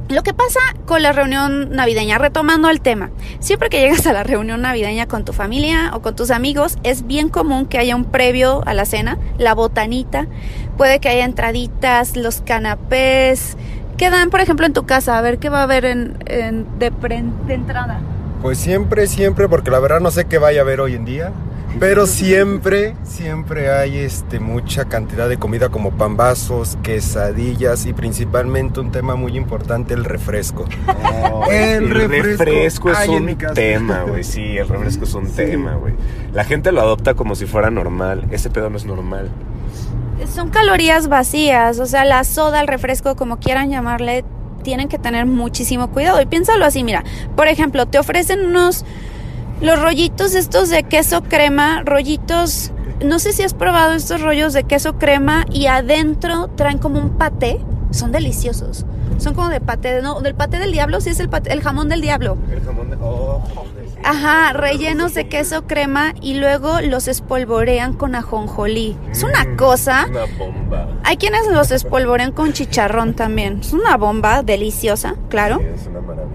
lo 0.10 0.24
que 0.24 0.34
pasa 0.34 0.60
con 0.86 1.02
la 1.04 1.12
reunión 1.12 1.72
navideña, 1.76 2.18
retomando 2.18 2.70
el 2.70 2.80
tema, 2.82 3.10
siempre 3.40 3.70
que 3.70 3.80
llegas 3.82 4.08
a 4.08 4.14
la 4.14 4.24
reunión 4.24 4.62
navideña 4.62 5.06
con 5.08 5.26
tu 5.26 5.34
familia 5.34 5.92
o 5.94 6.02
con 6.02 6.16
tus 6.16 6.32
amigos, 6.32 6.78
es 6.84 7.06
bien 7.06 7.30
común 7.30 7.66
que 7.66 7.78
haya 7.78 7.96
un 7.96 8.06
previo 8.06 8.64
a 8.66 8.74
la 8.74 8.86
cena, 8.86 9.18
la 9.38 9.54
botanita, 9.54 10.28
puede 10.78 11.00
que 11.00 11.10
haya 11.10 11.26
entraditas, 11.26 12.16
los 12.16 12.42
canapés, 12.42 13.58
que 13.98 14.10
dan, 14.10 14.30
por 14.30 14.40
ejemplo, 14.42 14.66
en 14.66 14.74
tu 14.74 14.86
casa, 14.86 15.18
a 15.18 15.22
ver 15.22 15.40
qué 15.40 15.50
va 15.50 15.60
a 15.62 15.64
haber 15.64 15.84
en, 15.86 16.18
en- 16.28 16.66
de, 16.80 16.92
pre- 16.92 17.24
de 17.48 17.54
entrada. 17.54 18.00
Pues 18.42 18.60
siempre, 18.60 19.08
siempre, 19.08 19.50
porque 19.50 19.72
la 19.72 19.80
verdad 19.80 20.00
no 20.00 20.12
sé 20.12 20.26
qué 20.26 20.38
vaya 20.38 20.60
a 20.62 20.64
haber 20.64 20.80
hoy 20.80 20.94
en 20.94 21.04
día. 21.06 21.32
Pero 21.80 22.08
siempre, 22.08 22.96
siempre 23.04 23.72
hay 23.72 23.98
este, 24.00 24.40
mucha 24.40 24.86
cantidad 24.86 25.30
de 25.30 25.38
comida 25.38 25.70
como 25.70 25.92
pambazos, 25.92 26.76
quesadillas 26.82 27.86
y 27.86 27.94
principalmente 27.94 28.80
un 28.80 28.92
tema 28.92 29.16
muy 29.16 29.38
importante, 29.38 29.94
el 29.94 30.04
refresco. 30.04 30.66
El 31.52 31.90
refresco. 31.92 32.90
es 32.92 33.08
un 33.08 33.38
tema, 33.54 34.04
güey. 34.04 34.24
Sí, 34.24 34.58
el 34.58 34.68
refresco 34.68 35.04
es 35.04 35.14
un 35.14 35.28
Sí. 35.28 35.36
tema, 35.36 35.76
güey. 35.76 35.94
La 36.34 36.44
gente 36.46 36.72
lo 36.72 36.82
adopta 36.82 37.14
como 37.14 37.36
si 37.36 37.46
fuera 37.46 37.70
normal. 37.70 38.26
Ese 38.32 38.50
pedo 38.50 38.70
no 38.72 38.78
es 38.78 38.86
normal. 38.86 39.30
Son 40.34 40.50
calorías 40.50 41.08
vacías, 41.10 41.78
o 41.80 41.86
sea, 41.86 42.06
la 42.06 42.24
soda, 42.24 42.60
el 42.60 42.68
refresco, 42.68 43.16
como 43.16 43.38
quieran 43.38 43.70
llamarle, 43.70 44.26
tienen 44.64 44.88
que 44.88 44.98
tener 44.98 45.28
muchísimo 45.28 45.92
cuidado. 45.92 46.20
Y 46.22 46.26
piénsalo 46.26 46.66
así, 46.66 46.84
mira, 46.84 47.04
por 47.36 47.48
ejemplo, 47.48 47.86
te 47.86 48.00
ofrecen 48.00 48.46
unos, 48.48 48.84
los 49.62 49.82
rollitos 49.82 50.36
estos 50.36 50.70
de 50.70 50.84
queso 50.84 51.24
crema, 51.24 51.82
rollitos, 51.84 52.72
no 53.04 53.20
sé 53.20 53.34
si 53.34 53.44
has 53.44 53.54
probado 53.54 53.94
estos 53.94 54.22
rollos 54.22 54.54
de 54.54 54.64
queso 54.64 54.98
crema 54.98 55.46
y 55.52 55.68
adentro 55.68 56.50
traen 56.56 56.78
como 56.78 57.00
un 57.00 57.18
paté, 57.18 57.60
son 57.92 58.12
deliciosos. 58.12 58.86
Son 59.18 59.34
como 59.34 59.50
de 59.50 59.60
paté, 59.62 60.02
no, 60.02 60.22
del 60.22 60.36
paté 60.36 60.60
del 60.60 60.72
diablo, 60.72 61.02
sí 61.02 61.10
es 61.10 61.20
el, 61.20 61.30
paté- 61.30 61.52
el 61.52 61.62
jamón 61.62 61.90
del 61.90 62.02
diablo. 62.02 62.38
El 62.52 62.62
jamón 62.64 62.90
de... 62.92 62.98
Oh, 63.02 63.42
joder. 63.56 63.88
Ajá, 64.04 64.54
rellenos 64.54 65.16
de 65.16 65.28
queso 65.28 65.66
crema 65.66 66.14
y 66.22 66.36
luego 66.36 66.82
los 66.82 67.08
espolvorean 67.08 67.94
con 67.94 68.14
ajonjolí. 68.14 68.96
Es 69.12 69.24
una 69.24 69.44
Mm, 69.44 69.56
cosa. 69.58 70.06
Una 70.08 70.26
bomba. 70.38 70.88
Hay 71.04 71.18
quienes 71.18 71.48
los 71.48 71.72
espolvorean 71.72 72.32
con 72.32 72.54
chicharrón 72.54 73.16
también. 73.16 73.60
Es 73.62 73.74
una 73.74 73.98
bomba 73.98 74.44
deliciosa, 74.44 75.16
claro. 75.30 75.58
Sí, 75.60 75.66
es 75.82 75.88
una 75.88 76.02
maravilla. 76.02 76.27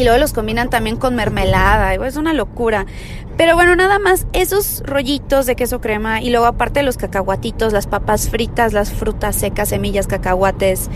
Y 0.00 0.04
luego 0.04 0.18
los 0.18 0.32
combinan 0.32 0.70
también 0.70 0.96
con 0.96 1.14
mermelada. 1.14 1.92
Es 1.94 2.16
una 2.16 2.32
locura. 2.32 2.86
Pero 3.36 3.54
bueno, 3.54 3.76
nada 3.76 3.98
más 3.98 4.26
esos 4.32 4.82
rollitos 4.86 5.44
de 5.44 5.56
queso 5.56 5.82
crema 5.82 6.22
y 6.22 6.30
luego 6.30 6.46
aparte 6.46 6.82
los 6.82 6.96
cacahuatitos, 6.96 7.74
las 7.74 7.86
papas 7.86 8.30
fritas, 8.30 8.72
las 8.72 8.90
frutas 8.90 9.36
secas, 9.36 9.68
semillas, 9.68 10.06
cacahuates, 10.06 10.88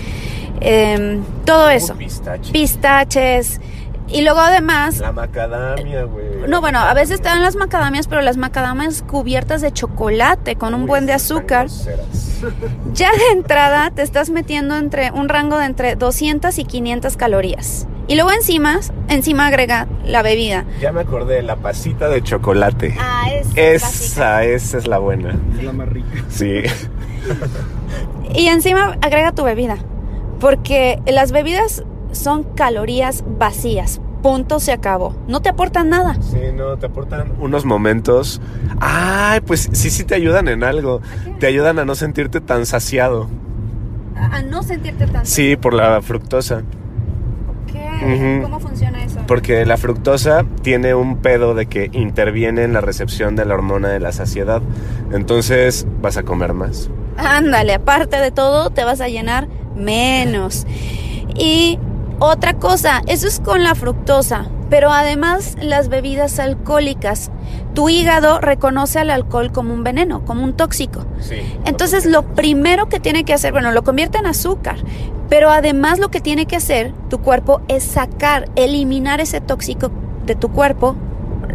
em, 0.62 1.23
todo 1.44 1.68
eso. 1.68 1.94
Pistache. 1.96 2.50
Pistaches. 2.50 3.61
Y 4.08 4.23
luego 4.23 4.40
además 4.40 4.99
La 5.00 5.12
macadamia, 5.12 6.04
güey. 6.04 6.49
no, 6.49 6.62
bueno, 6.62 6.78
a 6.78 6.94
veces 6.94 7.20
te 7.20 7.28
dan 7.28 7.42
las 7.42 7.56
macadamias, 7.56 8.06
pero 8.06 8.23
las 8.23 8.38
macadamias 8.38 9.02
cubiertas 9.02 9.61
de 9.61 9.70
chocolate 9.70 10.56
con 10.56 10.73
un 10.73 10.82
Uy, 10.82 10.88
buen 10.88 11.06
de 11.06 11.12
azúcar. 11.12 11.68
Ya 12.94 13.11
de 13.11 13.32
entrada 13.32 13.90
te 13.90 14.00
estás 14.00 14.30
metiendo 14.30 14.76
entre 14.76 15.11
un 15.11 15.28
rango 15.28 15.58
de 15.58 15.66
entre 15.66 15.96
200 15.96 16.58
y 16.58 16.64
500 16.64 17.16
calorías. 17.18 17.87
Y 18.06 18.16
luego 18.16 18.32
encima, 18.32 18.80
encima 19.08 19.46
agrega 19.46 19.88
la 20.04 20.23
bebida. 20.23 20.64
Ya 20.80 20.92
me 20.92 21.00
acordé, 21.00 21.42
la 21.42 21.56
pasita 21.56 22.08
de 22.08 22.23
chocolate. 22.23 22.96
Ah, 23.00 23.30
es 23.32 23.49
Esa, 23.56 24.44
esa 24.44 24.78
es 24.78 24.87
la 24.87 24.99
buena. 24.99 25.34
Es 25.56 25.64
la 25.64 25.73
más 25.73 25.88
rica. 25.88 26.08
Sí. 26.28 26.62
Y 28.34 28.49
encima 28.49 28.99
agrega 29.00 29.32
tu 29.32 29.44
bebida. 29.44 29.76
Porque 30.40 31.00
las 31.06 31.30
bebidas 31.30 31.84
son 32.12 32.42
calorías 32.42 33.25
vacías. 33.38 34.00
Punto, 34.23 34.58
se 34.58 34.73
acabó. 34.73 35.14
No 35.28 35.40
te 35.40 35.50
aportan 35.50 35.90
nada. 35.90 36.16
Sí, 36.20 36.40
no, 36.54 36.76
te 36.76 36.87
aportan 36.87 37.32
unos 37.38 37.64
momentos. 37.64 38.40
Ay, 38.80 39.40
pues 39.40 39.68
sí, 39.73 39.90
sí 39.90 40.04
te 40.04 40.14
ayudan 40.14 40.49
en 40.49 40.64
algo. 40.64 41.00
Te 41.38 41.46
ayudan 41.46 41.78
a 41.78 41.84
no 41.84 41.94
sentirte 41.94 42.40
tan 42.40 42.66
saciado. 42.66 43.28
A 44.16 44.42
no 44.42 44.62
sentirte 44.62 45.06
tan... 45.06 45.26
Sí, 45.26 45.56
por 45.56 45.75
la 45.75 46.00
fructosa. 46.02 46.62
¿Cómo 48.42 48.60
funciona 48.60 49.04
eso? 49.04 49.20
Porque 49.26 49.64
la 49.66 49.76
fructosa 49.76 50.44
tiene 50.62 50.94
un 50.94 51.18
pedo 51.18 51.54
de 51.54 51.66
que 51.66 51.90
interviene 51.92 52.62
en 52.64 52.72
la 52.72 52.80
recepción 52.80 53.36
de 53.36 53.44
la 53.44 53.54
hormona 53.54 53.88
de 53.88 54.00
la 54.00 54.12
saciedad. 54.12 54.62
Entonces 55.12 55.86
vas 56.00 56.16
a 56.16 56.22
comer 56.22 56.54
más. 56.54 56.90
Ándale, 57.16 57.74
aparte 57.74 58.18
de 58.18 58.30
todo, 58.30 58.70
te 58.70 58.84
vas 58.84 59.00
a 59.00 59.08
llenar 59.08 59.48
menos. 59.74 60.66
Y 61.36 61.78
otra 62.18 62.54
cosa, 62.54 63.02
eso 63.06 63.26
es 63.26 63.40
con 63.40 63.62
la 63.62 63.74
fructosa, 63.74 64.46
pero 64.71 64.90
además 64.90 65.56
las 65.61 65.88
bebidas 65.88 66.38
alcohólicas, 66.38 67.30
tu 67.75 67.88
hígado 67.88 68.40
reconoce 68.40 68.99
al 68.99 69.11
alcohol 69.11 69.52
como 69.52 69.75
un 69.75 69.85
veneno, 69.85 70.25
como 70.25 70.44
un 70.44 70.54
tóxico. 70.54 71.04
Sí. 71.21 71.37
Entonces 71.64 72.06
lo 72.06 72.23
primero 72.35 72.88
que 72.88 73.00
tiene 73.00 73.25
que 73.25 73.35
hacer, 73.35 73.52
bueno, 73.52 73.73
lo 73.73 73.85
convierte 73.85 74.18
en 74.18 74.26
azúcar, 74.26 74.76
pero 75.28 75.50
además 75.50 75.99
lo 75.99 76.11
que 76.11 76.21
tiene 76.21 76.47
que 76.47 76.56
hacer 76.56 76.92
tu 77.09 77.18
cuerpo 77.21 77.61
es 77.68 77.83
sacar, 77.83 78.49
eliminar 78.56 79.21
ese 79.21 79.40
tóxico 79.40 79.90
de 80.26 80.35
tu 80.35 80.50
cuerpo 80.50 80.97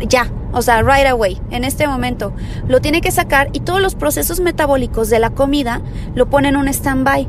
ya, 0.08 0.32
o 0.52 0.62
sea, 0.62 0.82
right 0.82 1.08
away, 1.08 1.42
en 1.52 1.64
este 1.64 1.88
momento. 1.88 2.34
Lo 2.68 2.82
tiene 2.82 3.02
que 3.02 3.12
sacar 3.12 3.50
y 3.54 3.60
todos 3.60 3.82
los 3.82 3.96
procesos 3.96 4.40
metabólicos 4.40 5.10
de 5.10 5.20
la 5.20 5.32
comida 5.32 5.82
lo 6.16 6.30
ponen 6.30 6.56
en 6.56 6.62
un 6.62 6.68
stand-by. 6.68 7.28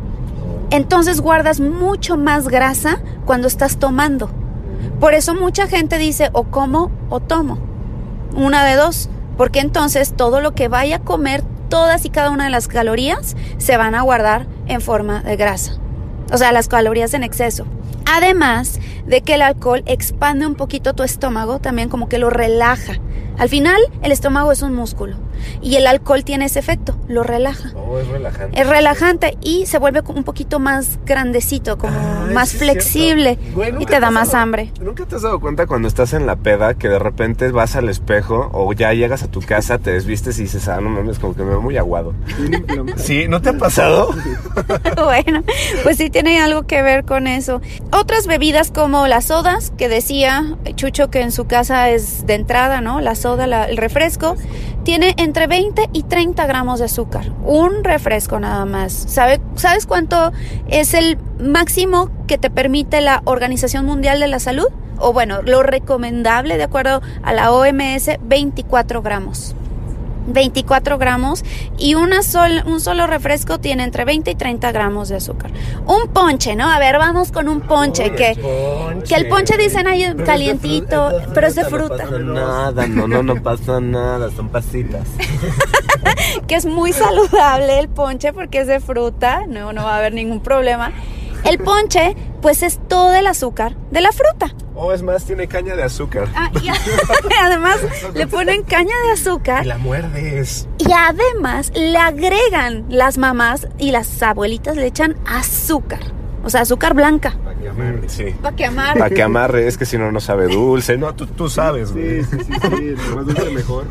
Entonces 0.70 1.20
guardas 1.20 1.60
mucho 1.60 2.16
más 2.16 2.48
grasa 2.48 3.00
cuando 3.24 3.48
estás 3.48 3.78
tomando. 3.78 4.30
Por 4.98 5.14
eso 5.14 5.34
mucha 5.34 5.66
gente 5.66 5.98
dice 5.98 6.30
o 6.32 6.44
como 6.44 6.90
o 7.08 7.20
tomo. 7.20 7.58
Una 8.34 8.64
de 8.64 8.76
dos. 8.76 9.08
Porque 9.36 9.60
entonces 9.60 10.14
todo 10.14 10.40
lo 10.40 10.52
que 10.52 10.68
vaya 10.68 10.96
a 10.96 11.00
comer, 11.00 11.42
todas 11.68 12.04
y 12.04 12.10
cada 12.10 12.30
una 12.30 12.44
de 12.44 12.50
las 12.50 12.68
calorías, 12.68 13.36
se 13.58 13.76
van 13.76 13.94
a 13.94 14.02
guardar 14.02 14.46
en 14.66 14.80
forma 14.80 15.22
de 15.22 15.36
grasa. 15.36 15.76
O 16.32 16.36
sea, 16.36 16.52
las 16.52 16.68
calorías 16.68 17.14
en 17.14 17.24
exceso. 17.24 17.64
Además 18.04 18.78
de 19.06 19.22
que 19.22 19.34
el 19.34 19.42
alcohol 19.42 19.82
expande 19.86 20.46
un 20.46 20.54
poquito 20.54 20.94
tu 20.94 21.02
estómago, 21.02 21.58
también 21.58 21.88
como 21.88 22.08
que 22.08 22.18
lo 22.18 22.30
relaja. 22.30 22.94
Al 23.40 23.48
final, 23.48 23.80
el 24.02 24.12
estómago 24.12 24.52
es 24.52 24.62
un 24.62 24.74
músculo. 24.74 25.16
Y 25.62 25.76
el 25.76 25.86
alcohol 25.86 26.22
tiene 26.22 26.44
ese 26.44 26.58
efecto, 26.58 26.94
lo 27.08 27.22
relaja. 27.22 27.70
Oh, 27.74 27.98
es 27.98 28.06
relajante. 28.06 28.60
Es 28.60 28.68
relajante 28.68 29.38
y 29.40 29.64
se 29.64 29.78
vuelve 29.78 30.02
un 30.06 30.22
poquito 30.22 30.58
más 30.60 30.98
grandecito, 31.06 31.78
como 31.78 31.98
Ay, 32.28 32.34
más 32.34 32.52
flexible. 32.52 33.38
Güey, 33.54 33.70
y 33.70 33.72
¿nunca 33.72 33.86
te 33.94 34.00
da 34.00 34.10
más 34.10 34.32
dado- 34.32 34.42
hambre. 34.42 34.70
¿Nunca 34.82 35.06
te 35.06 35.16
has 35.16 35.22
dado 35.22 35.40
cuenta 35.40 35.66
cuando 35.66 35.88
estás 35.88 36.12
en 36.12 36.26
la 36.26 36.36
peda 36.36 36.74
que 36.74 36.88
de 36.90 36.98
repente 36.98 37.50
vas 37.50 37.74
al 37.76 37.88
espejo 37.88 38.50
o 38.52 38.70
ya 38.74 38.92
llegas 38.92 39.22
a 39.22 39.28
tu 39.28 39.40
casa, 39.40 39.78
te 39.78 39.92
desvistes 39.92 40.38
y 40.38 40.42
dices, 40.42 40.68
ah, 40.68 40.78
no 40.82 40.90
mames, 40.90 41.18
como 41.18 41.34
que 41.34 41.42
me 41.42 41.48
veo 41.50 41.62
muy 41.62 41.78
aguado? 41.78 42.12
Sí, 42.96 43.26
¿no 43.28 43.40
te 43.40 43.48
ha 43.48 43.56
pasado? 43.58 44.14
bueno, 44.96 45.42
pues 45.82 45.96
sí 45.96 46.10
tiene 46.10 46.40
algo 46.40 46.66
que 46.66 46.82
ver 46.82 47.04
con 47.04 47.26
eso. 47.26 47.60
Otras 47.92 48.26
bebidas 48.26 48.70
como 48.70 49.06
las 49.06 49.26
sodas, 49.26 49.72
que 49.78 49.88
decía 49.88 50.56
Chucho 50.76 51.10
que 51.10 51.22
en 51.22 51.32
su 51.32 51.46
casa 51.46 51.88
es 51.90 52.26
de 52.26 52.34
entrada, 52.34 52.80
¿no? 52.80 53.00
La 53.00 53.14
la- 53.36 53.64
el 53.64 53.76
refresco, 53.76 54.36
tiene 54.82 55.14
entre 55.18 55.46
20 55.46 55.88
y 55.92 56.02
30 56.04 56.46
gramos 56.46 56.78
de 56.78 56.86
azúcar. 56.86 57.32
Un 57.44 57.84
refresco 57.84 58.40
nada 58.40 58.64
más. 58.64 58.92
¿Sabe, 58.92 59.40
¿Sabes 59.56 59.86
cuánto 59.86 60.32
es 60.68 60.94
el 60.94 61.18
máximo 61.38 62.10
que 62.26 62.38
te 62.38 62.50
permite 62.50 63.00
la 63.00 63.22
Organización 63.24 63.84
Mundial 63.86 64.20
de 64.20 64.28
la 64.28 64.38
Salud? 64.40 64.68
O 64.98 65.12
bueno, 65.12 65.40
lo 65.42 65.62
recomendable 65.62 66.56
de 66.58 66.64
acuerdo 66.64 67.00
a 67.22 67.32
la 67.32 67.52
OMS, 67.52 68.18
24 68.22 69.02
gramos. 69.02 69.54
24 70.32 70.98
gramos 70.98 71.44
y 71.78 71.94
una 71.94 72.22
sol- 72.22 72.62
un 72.66 72.80
solo 72.80 73.06
refresco 73.06 73.58
tiene 73.60 73.84
entre 73.84 74.04
20 74.04 74.30
y 74.30 74.34
30 74.34 74.72
gramos 74.72 75.08
de 75.08 75.16
azúcar. 75.16 75.50
Un 75.86 76.08
ponche, 76.08 76.56
¿no? 76.56 76.70
A 76.70 76.78
ver, 76.78 76.98
vamos 76.98 77.32
con 77.32 77.48
un 77.48 77.60
ponche, 77.60 78.10
que, 78.14 78.34
que 79.08 79.14
el 79.14 79.28
ponche 79.28 79.56
dicen 79.56 79.86
ahí 79.86 80.14
calientito, 80.24 81.10
pero 81.34 81.46
es 81.46 81.54
de 81.54 81.64
fruta, 81.64 82.04
Nada, 82.20 82.86
no, 82.86 83.06
no, 83.08 83.22
no 83.22 83.42
pasa 83.42 83.80
nada, 83.80 84.30
son 84.30 84.48
pasitas. 84.48 85.06
que 86.46 86.54
es 86.54 86.66
muy 86.66 86.92
saludable 86.92 87.78
el 87.78 87.88
ponche 87.88 88.32
porque 88.32 88.60
es 88.60 88.66
de 88.66 88.80
fruta, 88.80 89.44
no, 89.48 89.72
no 89.72 89.84
va 89.84 89.94
a 89.94 89.98
haber 89.98 90.12
ningún 90.14 90.40
problema. 90.40 90.92
El 91.44 91.58
ponche, 91.58 92.16
pues 92.42 92.62
es 92.62 92.78
todo 92.88 93.14
el 93.14 93.26
azúcar 93.26 93.76
de 93.90 94.00
la 94.00 94.12
fruta. 94.12 94.54
O 94.74 94.92
es 94.92 95.02
más, 95.02 95.24
tiene 95.24 95.46
caña 95.46 95.76
de 95.76 95.82
azúcar. 95.82 96.28
Ah, 96.34 96.50
y 96.62 96.68
además 97.42 97.78
le 98.14 98.26
ponen 98.26 98.62
caña 98.62 98.94
de 99.04 99.12
azúcar 99.12 99.64
Y 99.64 99.68
la 99.68 99.78
muerdes. 99.78 100.68
Y 100.78 100.90
además 100.92 101.70
le 101.74 101.98
agregan 101.98 102.86
las 102.88 103.18
mamás 103.18 103.68
y 103.78 103.90
las 103.90 104.22
abuelitas 104.22 104.76
le 104.76 104.86
echan 104.86 105.16
azúcar. 105.26 106.00
O 106.42 106.48
sea, 106.48 106.62
azúcar 106.62 106.94
blanca. 106.94 107.36
Sí. 108.06 108.34
Para 108.40 108.56
que 108.56 108.64
amarre. 108.64 108.98
Para 108.98 109.14
que 109.14 109.22
amarre, 109.22 109.66
es 109.66 109.76
que 109.76 109.84
si 109.84 109.98
no, 109.98 110.10
no 110.10 110.20
sabe 110.20 110.46
dulce. 110.48 110.96
No, 110.96 111.14
tú, 111.14 111.26
tú 111.26 111.50
sabes, 111.50 111.92
güey. 111.92 112.24
Sí, 112.24 112.30
sí, 112.30 112.44
sí, 112.44 112.96
sí, 112.96 113.14
más 113.14 113.26
dulce 113.26 113.50
mejor. 113.50 113.84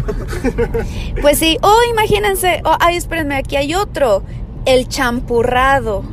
Pues 1.22 1.38
sí. 1.38 1.58
Oh, 1.62 1.80
imagínense. 1.92 2.62
Oh, 2.66 2.76
ay, 2.80 2.96
espérenme, 2.98 3.36
aquí 3.38 3.56
hay 3.56 3.76
otro. 3.76 4.24
El 4.70 4.88
champurrado. 4.88 6.04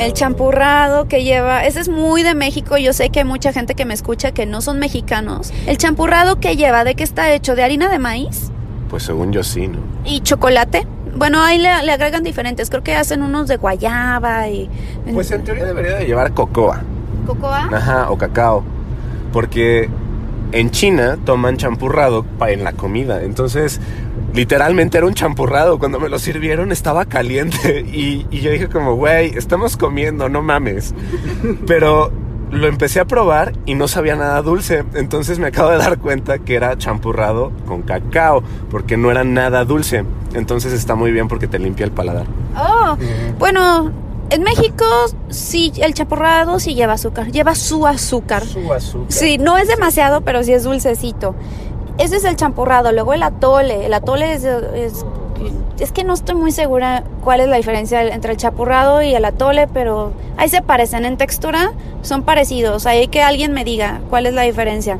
El 0.00 0.12
champurrado 0.12 1.06
que 1.06 1.22
lleva, 1.22 1.64
ese 1.64 1.78
es 1.78 1.88
muy 1.88 2.24
de 2.24 2.34
México, 2.34 2.76
yo 2.76 2.92
sé 2.92 3.10
que 3.10 3.20
hay 3.20 3.24
mucha 3.24 3.52
gente 3.52 3.76
que 3.76 3.84
me 3.84 3.94
escucha 3.94 4.32
que 4.32 4.46
no 4.46 4.60
son 4.62 4.80
mexicanos. 4.80 5.52
El 5.64 5.78
champurrado 5.78 6.40
que 6.40 6.56
lleva, 6.56 6.82
¿de 6.82 6.96
qué 6.96 7.04
está 7.04 7.32
hecho? 7.32 7.54
¿De 7.54 7.62
harina 7.62 7.88
de 7.88 8.00
maíz? 8.00 8.50
Pues 8.90 9.04
según 9.04 9.32
yo 9.32 9.44
sí, 9.44 9.68
¿no? 9.68 9.78
¿Y 10.04 10.22
chocolate? 10.22 10.88
Bueno, 11.14 11.40
ahí 11.40 11.58
le, 11.58 11.68
le 11.84 11.92
agregan 11.92 12.24
diferentes, 12.24 12.68
creo 12.68 12.82
que 12.82 12.96
hacen 12.96 13.22
unos 13.22 13.46
de 13.46 13.58
guayaba 13.58 14.48
y... 14.48 14.68
Pues 15.12 15.30
en 15.30 15.44
teoría 15.44 15.64
debería 15.64 15.98
de 15.98 16.04
llevar 16.04 16.34
cocoa. 16.34 16.82
¿Cocoa? 17.26 17.68
Ajá, 17.72 18.10
o 18.10 18.18
cacao. 18.18 18.64
Porque 19.32 19.88
en 20.52 20.70
China 20.70 21.18
toman 21.24 21.56
champurrado 21.56 22.24
en 22.46 22.64
la 22.64 22.72
comida. 22.72 23.22
Entonces, 23.22 23.80
literalmente 24.34 24.98
era 24.98 25.06
un 25.06 25.14
champurrado. 25.14 25.78
Cuando 25.78 26.00
me 26.00 26.08
lo 26.08 26.18
sirvieron 26.18 26.72
estaba 26.72 27.04
caliente. 27.06 27.84
Y, 27.98 28.26
y 28.30 28.40
yo 28.40 28.50
dije 28.50 28.68
como, 28.68 28.94
güey, 28.94 29.36
estamos 29.36 29.76
comiendo, 29.76 30.28
no 30.28 30.42
mames. 30.42 30.94
Pero 31.66 32.12
lo 32.50 32.66
empecé 32.66 33.00
a 33.00 33.04
probar 33.06 33.52
y 33.66 33.74
no 33.74 33.88
sabía 33.88 34.14
nada 34.14 34.40
dulce. 34.42 34.84
Entonces 34.94 35.38
me 35.38 35.48
acabo 35.48 35.70
de 35.70 35.78
dar 35.78 35.98
cuenta 35.98 36.38
que 36.38 36.54
era 36.54 36.76
champurrado 36.78 37.52
con 37.66 37.82
cacao. 37.82 38.42
Porque 38.70 38.96
no 38.96 39.10
era 39.10 39.24
nada 39.24 39.64
dulce. 39.64 40.04
Entonces 40.34 40.72
está 40.72 40.94
muy 40.94 41.12
bien 41.12 41.28
porque 41.28 41.48
te 41.48 41.58
limpia 41.58 41.84
el 41.84 41.92
paladar. 41.92 42.26
Oh, 42.56 42.96
bueno, 43.38 43.92
en 44.30 44.42
México 44.42 44.84
sí, 45.30 45.72
el 45.76 45.94
champurrado 45.94 46.60
sí 46.60 46.74
lleva 46.74 46.94
azúcar, 46.94 47.30
lleva 47.30 47.54
su 47.54 47.86
azúcar. 47.86 48.44
Su 48.44 48.72
azúcar. 48.72 49.06
Sí, 49.12 49.38
no 49.38 49.56
es 49.56 49.68
demasiado, 49.68 50.20
pero 50.20 50.42
sí 50.42 50.52
es 50.52 50.64
dulcecito. 50.64 51.34
Ese 51.98 52.16
es 52.16 52.24
el 52.24 52.36
champurrado. 52.36 52.92
Luego 52.92 53.14
el 53.14 53.22
atole. 53.22 53.86
El 53.86 53.94
atole 53.94 54.34
es, 54.34 54.44
es, 54.44 55.04
es 55.80 55.92
que 55.92 56.04
no 56.04 56.14
estoy 56.14 56.34
muy 56.34 56.52
segura 56.52 57.04
cuál 57.24 57.40
es 57.40 57.48
la 57.48 57.56
diferencia 57.56 58.02
entre 58.02 58.32
el 58.32 58.36
champurrado 58.36 59.02
y 59.02 59.14
el 59.14 59.24
atole, 59.24 59.66
pero 59.66 60.12
ahí 60.36 60.48
se 60.48 60.62
parecen 60.62 61.04
en 61.04 61.16
textura, 61.16 61.72
son 62.02 62.22
parecidos. 62.22 62.86
Ahí 62.86 63.08
que 63.08 63.22
alguien 63.22 63.52
me 63.52 63.64
diga 63.64 64.00
cuál 64.10 64.26
es 64.26 64.34
la 64.34 64.42
diferencia. 64.42 64.98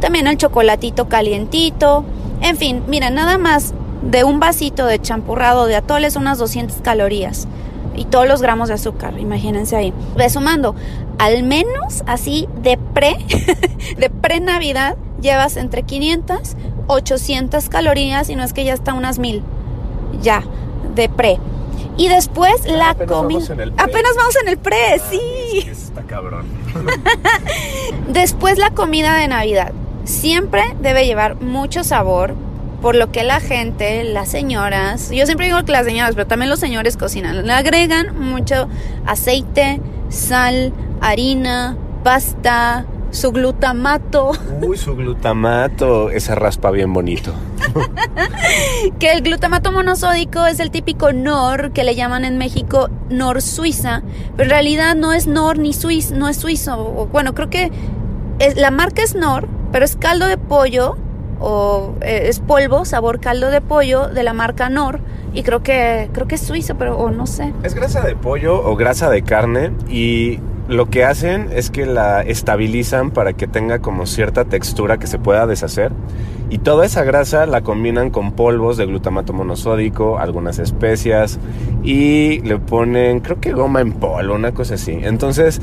También 0.00 0.26
el 0.26 0.36
chocolatito 0.36 1.08
calientito. 1.08 2.04
En 2.40 2.56
fin, 2.56 2.82
mira, 2.88 3.10
nada 3.10 3.38
más 3.38 3.74
de 4.02 4.24
un 4.24 4.40
vasito 4.40 4.86
de 4.86 5.00
champurrado 5.00 5.66
de 5.66 5.76
atole 5.76 6.10
son 6.10 6.22
unas 6.22 6.38
200 6.38 6.78
calorías. 6.82 7.46
Y 7.94 8.06
todos 8.06 8.26
los 8.26 8.40
gramos 8.40 8.68
de 8.68 8.74
azúcar, 8.74 9.18
imagínense 9.18 9.76
ahí. 9.76 9.92
Ve 10.16 10.28
sumando, 10.30 10.74
al 11.18 11.42
menos 11.42 12.02
así 12.06 12.48
de 12.62 12.78
pre, 12.78 13.16
de 13.98 14.10
pre-Navidad, 14.10 14.96
llevas 15.20 15.56
entre 15.56 15.82
500, 15.82 16.56
800 16.86 17.68
calorías 17.68 18.28
y 18.30 18.36
no 18.36 18.44
es 18.44 18.52
que 18.52 18.64
ya 18.64 18.74
está 18.74 18.94
unas 18.94 19.18
mil. 19.18 19.42
Ya, 20.20 20.42
de 20.94 21.08
pre. 21.08 21.38
Y 21.96 22.08
después 22.08 22.66
la 22.66 22.90
apenas 22.90 23.12
comida. 23.12 23.44
Apenas 23.76 24.16
vamos 24.16 24.36
en 24.42 24.48
el 24.48 24.58
pre, 24.58 25.00
sí. 25.10 25.58
Es 25.58 25.64
que 25.64 25.70
está 25.70 26.02
cabrón. 26.02 26.46
Después 28.08 28.58
la 28.58 28.70
comida 28.70 29.16
de 29.16 29.28
Navidad. 29.28 29.72
Siempre 30.04 30.62
debe 30.80 31.06
llevar 31.06 31.40
mucho 31.40 31.84
sabor, 31.84 32.34
por 32.82 32.96
lo 32.96 33.12
que 33.12 33.22
la 33.22 33.38
gente, 33.40 34.02
las 34.02 34.28
señoras, 34.28 35.10
yo 35.10 35.24
siempre 35.24 35.46
digo 35.46 35.64
que 35.64 35.70
las 35.70 35.86
señoras, 35.86 36.16
pero 36.16 36.26
también 36.26 36.50
los 36.50 36.58
señores 36.58 36.96
cocinan, 36.96 37.46
le 37.46 37.52
agregan 37.52 38.18
mucho 38.18 38.68
aceite, 39.06 39.80
sal, 40.08 40.72
harina, 41.00 41.76
pasta, 42.02 42.84
su 43.12 43.30
glutamato, 43.30 44.32
Uy, 44.60 44.76
su 44.76 44.96
glutamato, 44.96 46.10
esa 46.10 46.34
raspa 46.34 46.70
bien 46.70 46.92
bonito. 46.92 47.32
que 48.98 49.12
el 49.12 49.22
glutamato 49.22 49.70
monosódico 49.70 50.46
es 50.46 50.58
el 50.58 50.70
típico 50.70 51.12
NOR 51.12 51.72
que 51.72 51.84
le 51.84 51.94
llaman 51.94 52.24
en 52.24 52.36
México 52.36 52.90
NOR 53.10 53.42
suiza, 53.42 54.02
pero 54.36 54.44
en 54.44 54.50
realidad 54.50 54.96
no 54.96 55.12
es 55.12 55.28
NOR 55.28 55.58
ni 55.58 55.72
suizo, 55.72 56.16
no 56.16 56.28
es 56.28 56.36
suizo, 56.36 57.08
bueno, 57.12 57.32
creo 57.34 57.48
que 57.48 57.70
es, 58.40 58.56
la 58.56 58.72
marca 58.72 59.02
es 59.02 59.14
NOR, 59.14 59.48
pero 59.70 59.84
es 59.84 59.94
caldo 59.94 60.26
de 60.26 60.36
pollo 60.36 60.96
o 61.42 61.94
eh, 62.00 62.22
es 62.28 62.40
polvo, 62.40 62.84
sabor 62.84 63.20
caldo 63.20 63.50
de 63.50 63.60
pollo 63.60 64.08
de 64.08 64.22
la 64.22 64.32
marca 64.32 64.68
NOR 64.68 65.00
y 65.34 65.42
creo 65.42 65.62
que 65.62 66.08
creo 66.12 66.28
que 66.28 66.36
es 66.36 66.40
suizo, 66.40 66.76
pero 66.76 66.96
o 66.96 67.10
no 67.10 67.26
sé. 67.26 67.52
Es 67.62 67.74
grasa 67.74 68.00
de 68.02 68.14
pollo 68.14 68.62
o 68.64 68.76
grasa 68.76 69.10
de 69.10 69.22
carne 69.22 69.72
y 69.88 70.38
lo 70.68 70.88
que 70.88 71.04
hacen 71.04 71.48
es 71.52 71.70
que 71.70 71.86
la 71.86 72.22
estabilizan 72.22 73.10
para 73.10 73.32
que 73.32 73.46
tenga 73.46 73.80
como 73.80 74.06
cierta 74.06 74.44
textura 74.44 74.98
que 74.98 75.06
se 75.06 75.18
pueda 75.18 75.46
deshacer 75.46 75.92
y 76.50 76.58
toda 76.58 76.86
esa 76.86 77.02
grasa 77.02 77.46
la 77.46 77.62
combinan 77.62 78.10
con 78.10 78.32
polvos 78.32 78.76
de 78.76 78.86
glutamato 78.86 79.32
monosódico, 79.32 80.18
algunas 80.18 80.58
especias 80.58 81.38
y 81.82 82.40
le 82.40 82.58
ponen 82.58 83.20
creo 83.20 83.40
que 83.40 83.52
goma 83.52 83.80
en 83.80 83.92
polvo, 83.92 84.34
una 84.34 84.52
cosa 84.52 84.74
así. 84.74 84.98
Entonces 85.02 85.60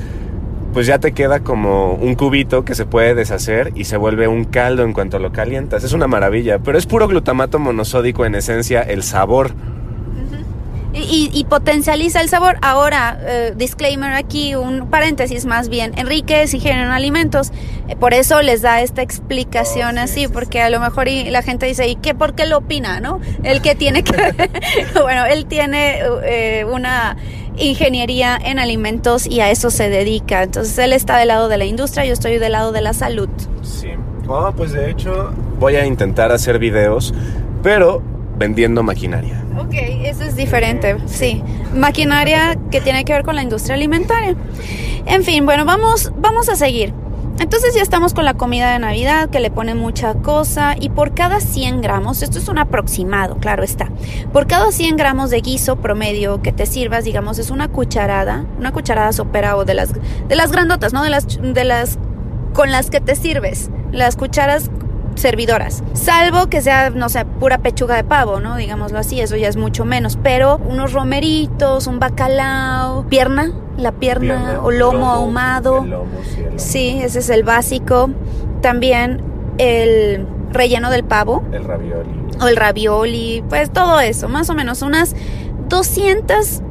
pues 0.73 0.87
ya 0.87 0.99
te 0.99 1.13
queda 1.13 1.41
como 1.41 1.93
un 1.93 2.15
cubito 2.15 2.63
que 2.63 2.75
se 2.75 2.85
puede 2.85 3.15
deshacer 3.15 3.71
y 3.75 3.85
se 3.85 3.97
vuelve 3.97 4.27
un 4.27 4.45
caldo 4.45 4.83
en 4.83 4.93
cuanto 4.93 5.19
lo 5.19 5.31
calientas. 5.31 5.83
Es 5.83 5.93
una 5.93 6.07
maravilla, 6.07 6.59
pero 6.59 6.77
es 6.77 6.85
puro 6.85 7.07
glutamato 7.07 7.59
monosódico 7.59 8.25
en 8.25 8.35
esencia, 8.35 8.81
el 8.81 9.03
sabor. 9.03 9.51
Y, 10.91 11.45
potencializa 11.47 12.19
el 12.19 12.29
sabor. 12.29 12.57
Ahora, 12.61 13.19
eh, 13.21 13.53
disclaimer 13.55 14.13
aquí, 14.13 14.55
un 14.55 14.89
paréntesis 14.89 15.45
más 15.45 15.69
bien. 15.69 15.93
Enrique 15.97 16.41
es 16.41 16.53
ingeniero 16.53 16.85
en 16.85 16.91
alimentos, 16.91 17.51
eh, 17.87 17.95
por 17.95 18.13
eso 18.13 18.41
les 18.41 18.63
da 18.63 18.81
esta 18.81 19.03
explicación 19.03 19.97
Oh, 19.97 20.01
sí, 20.01 20.03
así, 20.03 20.21
sí, 20.21 20.27
porque 20.27 20.61
a 20.61 20.69
lo 20.69 20.79
mejor 20.79 21.07
y 21.07 21.29
la 21.29 21.43
gente 21.43 21.67
dice, 21.67 21.87
¿y 21.87 21.95
qué? 21.95 22.15
¿Por 22.15 22.33
qué 22.33 22.47
lo 22.47 22.57
opina? 22.57 22.99
¿No? 22.99 23.19
El 23.43 23.61
que 23.61 23.75
tiene 23.75 24.03
que... 24.03 24.13
bueno, 25.01 25.25
él 25.25 25.45
tiene 25.45 25.99
eh, 26.23 26.65
una 26.65 27.15
ingeniería 27.59 28.39
en 28.41 28.59
alimentos 28.59 29.27
y 29.27 29.41
a 29.41 29.51
eso 29.51 29.69
se 29.69 29.89
dedica. 29.89 30.43
Entonces 30.43 30.77
él 30.77 30.93
está 30.93 31.17
del 31.17 31.29
lado 31.29 31.49
de 31.49 31.57
la 31.57 31.65
industria, 31.65 32.05
yo 32.05 32.13
estoy 32.13 32.37
del 32.37 32.53
lado 32.53 32.71
de 32.71 32.81
la 32.81 32.93
salud. 32.93 33.29
Sí. 33.61 33.89
Oh, 34.27 34.51
pues 34.55 34.71
de 34.71 34.89
hecho 34.91 35.33
voy 35.59 35.75
a 35.75 35.85
intentar 35.85 36.31
hacer 36.31 36.59
videos, 36.59 37.13
pero 37.63 38.01
vendiendo 38.37 38.83
maquinaria. 38.83 39.43
Ok, 39.57 39.73
eso 40.03 40.23
es 40.23 40.35
diferente, 40.35 40.95
sí. 41.05 41.43
Maquinaria 41.73 42.57
que 42.71 42.79
tiene 42.79 43.03
que 43.03 43.13
ver 43.13 43.23
con 43.23 43.35
la 43.35 43.43
industria 43.43 43.75
alimentaria. 43.75 44.35
En 45.05 45.23
fin, 45.23 45.45
bueno, 45.45 45.65
vamos, 45.65 46.11
vamos 46.17 46.47
a 46.47 46.55
seguir. 46.55 46.93
Entonces 47.39 47.73
ya 47.73 47.81
estamos 47.81 48.13
con 48.13 48.25
la 48.25 48.33
comida 48.33 48.73
de 48.73 48.79
Navidad 48.79 49.29
que 49.29 49.39
le 49.39 49.49
ponen 49.49 49.77
mucha 49.77 50.13
cosa 50.15 50.75
y 50.77 50.89
por 50.89 51.13
cada 51.13 51.39
100 51.39 51.79
gramos, 51.81 52.21
esto 52.21 52.37
es 52.37 52.49
un 52.49 52.57
aproximado, 52.57 53.37
claro 53.37 53.63
está, 53.63 53.89
por 54.33 54.45
cada 54.45 54.71
100 54.73 54.97
gramos 54.97 55.29
de 55.29 55.39
guiso 55.39 55.77
promedio 55.77 56.41
que 56.41 56.51
te 56.51 56.65
sirvas, 56.65 57.05
digamos, 57.05 57.39
es 57.39 57.49
una 57.49 57.69
cucharada, 57.69 58.45
una 58.57 58.73
cucharada 58.73 59.13
sopera 59.13 59.55
o 59.55 59.63
de 59.63 59.73
las, 59.73 59.93
de 59.93 60.35
las 60.35 60.51
grandotas, 60.51 60.91
¿no? 60.91 61.01
De 61.01 61.09
las, 61.09 61.25
de 61.41 61.63
las 61.63 61.97
con 62.53 62.71
las 62.71 62.89
que 62.89 62.99
te 62.99 63.15
sirves, 63.15 63.69
las 63.93 64.17
cucharas 64.17 64.69
servidoras. 65.15 65.83
Salvo 65.93 66.47
que 66.47 66.61
sea, 66.61 66.89
no 66.89 67.09
sé, 67.09 67.25
pura 67.25 67.59
pechuga 67.59 67.95
de 67.95 68.03
pavo, 68.03 68.39
¿no? 68.39 68.55
Digámoslo 68.55 68.99
así, 68.99 69.19
eso 69.19 69.35
ya 69.35 69.47
es 69.47 69.57
mucho 69.57 69.85
menos. 69.85 70.17
Pero 70.21 70.57
unos 70.57 70.93
romeritos, 70.93 71.87
un 71.87 71.99
bacalao, 71.99 73.05
pierna, 73.07 73.51
la 73.77 73.91
pierna, 73.91 74.59
o 74.63 74.71
lomo, 74.71 75.09
ahumado. 75.09 75.85
sí, 76.55 76.99
ese 77.01 77.19
es 77.19 77.29
el 77.29 77.43
básico. 77.43 78.09
También 78.61 79.21
el 79.57 80.25
relleno 80.51 80.89
del 80.89 81.03
pavo. 81.03 81.43
El 81.51 81.63
ravioli. 81.63 82.09
O 82.41 82.47
el 82.47 82.55
ravioli, 82.55 83.43
pues 83.49 83.71
todo 83.71 83.99
eso, 83.99 84.29
más 84.29 84.49
o 84.49 84.55
menos 84.55 84.81
unas 84.81 85.15
200 85.67 86.61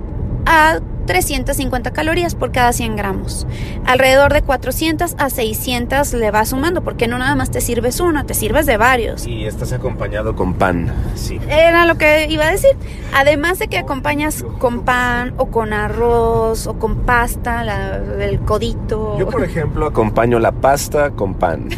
a 0.47 0.81
350 1.09 1.91
calorías 1.93 2.35
por 2.35 2.53
cada 2.53 2.73
100 2.73 2.95
gramos. 2.95 3.47
Alrededor 3.87 4.33
de 4.35 4.43
400 4.43 5.17
a 5.19 5.31
600 5.31 6.13
le 6.13 6.31
vas 6.31 6.51
sumando, 6.51 6.83
porque 6.83 7.09
no 7.09 7.19
nada 7.19 7.35
más 7.35 7.51
te 7.51 7.63
sirves 7.63 7.99
uno, 7.99 8.27
te 8.27 8.35
sirves 8.35 8.67
de 8.67 8.77
varios. 8.77 9.27
Y 9.27 9.47
estás 9.47 9.73
acompañado 9.73 10.37
con 10.37 10.55
pan, 10.55 10.93
sí. 11.15 11.41
Era 11.49 11.87
lo 11.87 11.97
que 11.97 12.27
iba 12.29 12.45
a 12.45 12.51
decir. 12.51 12.77
Además 13.15 13.59
de 13.59 13.69
que 13.69 13.79
acompañas 13.79 14.45
con 14.59 14.83
pan 14.83 15.33
o 15.39 15.47
con 15.47 15.73
arroz 15.73 16.67
o 16.67 16.79
con 16.79 16.99
pasta, 16.99 17.65
la, 17.65 17.97
el 18.21 18.41
codito. 18.41 19.19
Yo, 19.19 19.29
por 19.29 19.43
ejemplo, 19.43 19.87
acompaño 19.87 20.39
la 20.39 20.53
pasta 20.53 21.13
con 21.13 21.35
pan. 21.35 21.71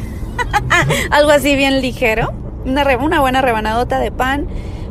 Algo 1.11 1.31
así 1.31 1.55
bien 1.55 1.81
ligero. 1.81 2.33
Una, 2.65 2.85
una 2.99 3.21
buena 3.21 3.43
rebanadota 3.43 4.01
de 4.01 4.11
pan. 4.11 4.49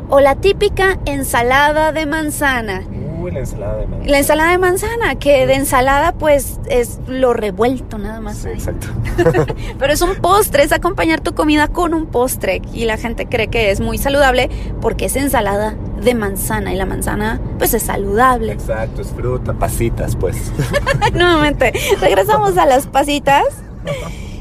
O 0.08 0.18
la 0.18 0.34
típica 0.34 0.98
ensalada 1.04 1.92
de 1.92 2.06
manzana 2.06 2.84
la 3.28 3.40
ensalada 3.40 3.76
de 3.76 3.86
manzana. 3.86 4.10
La 4.10 4.18
ensalada 4.18 4.50
de 4.50 4.58
manzana, 4.58 5.14
que 5.16 5.46
de 5.46 5.54
ensalada 5.54 6.12
pues 6.12 6.60
es 6.68 6.98
lo 7.06 7.34
revuelto 7.34 7.98
nada 7.98 8.20
más. 8.20 8.38
Sí, 8.38 8.48
exacto. 8.48 8.88
Pero 9.78 9.92
es 9.92 10.02
un 10.02 10.16
postre, 10.16 10.62
es 10.62 10.72
acompañar 10.72 11.20
tu 11.20 11.34
comida 11.34 11.68
con 11.68 11.94
un 11.94 12.06
postre 12.06 12.62
y 12.72 12.84
la 12.84 12.96
gente 12.96 13.26
cree 13.26 13.48
que 13.48 13.70
es 13.70 13.80
muy 13.80 13.98
saludable 13.98 14.48
porque 14.80 15.06
es 15.06 15.16
ensalada 15.16 15.74
de 16.02 16.14
manzana 16.14 16.72
y 16.72 16.76
la 16.76 16.86
manzana 16.86 17.40
pues 17.58 17.74
es 17.74 17.82
saludable. 17.82 18.52
Exacto, 18.52 19.02
es 19.02 19.08
fruta, 19.08 19.52
pasitas 19.52 20.16
pues. 20.16 20.52
Nuevamente, 21.12 21.72
regresamos 22.00 22.56
a 22.56 22.66
las 22.66 22.86
pasitas. 22.86 23.44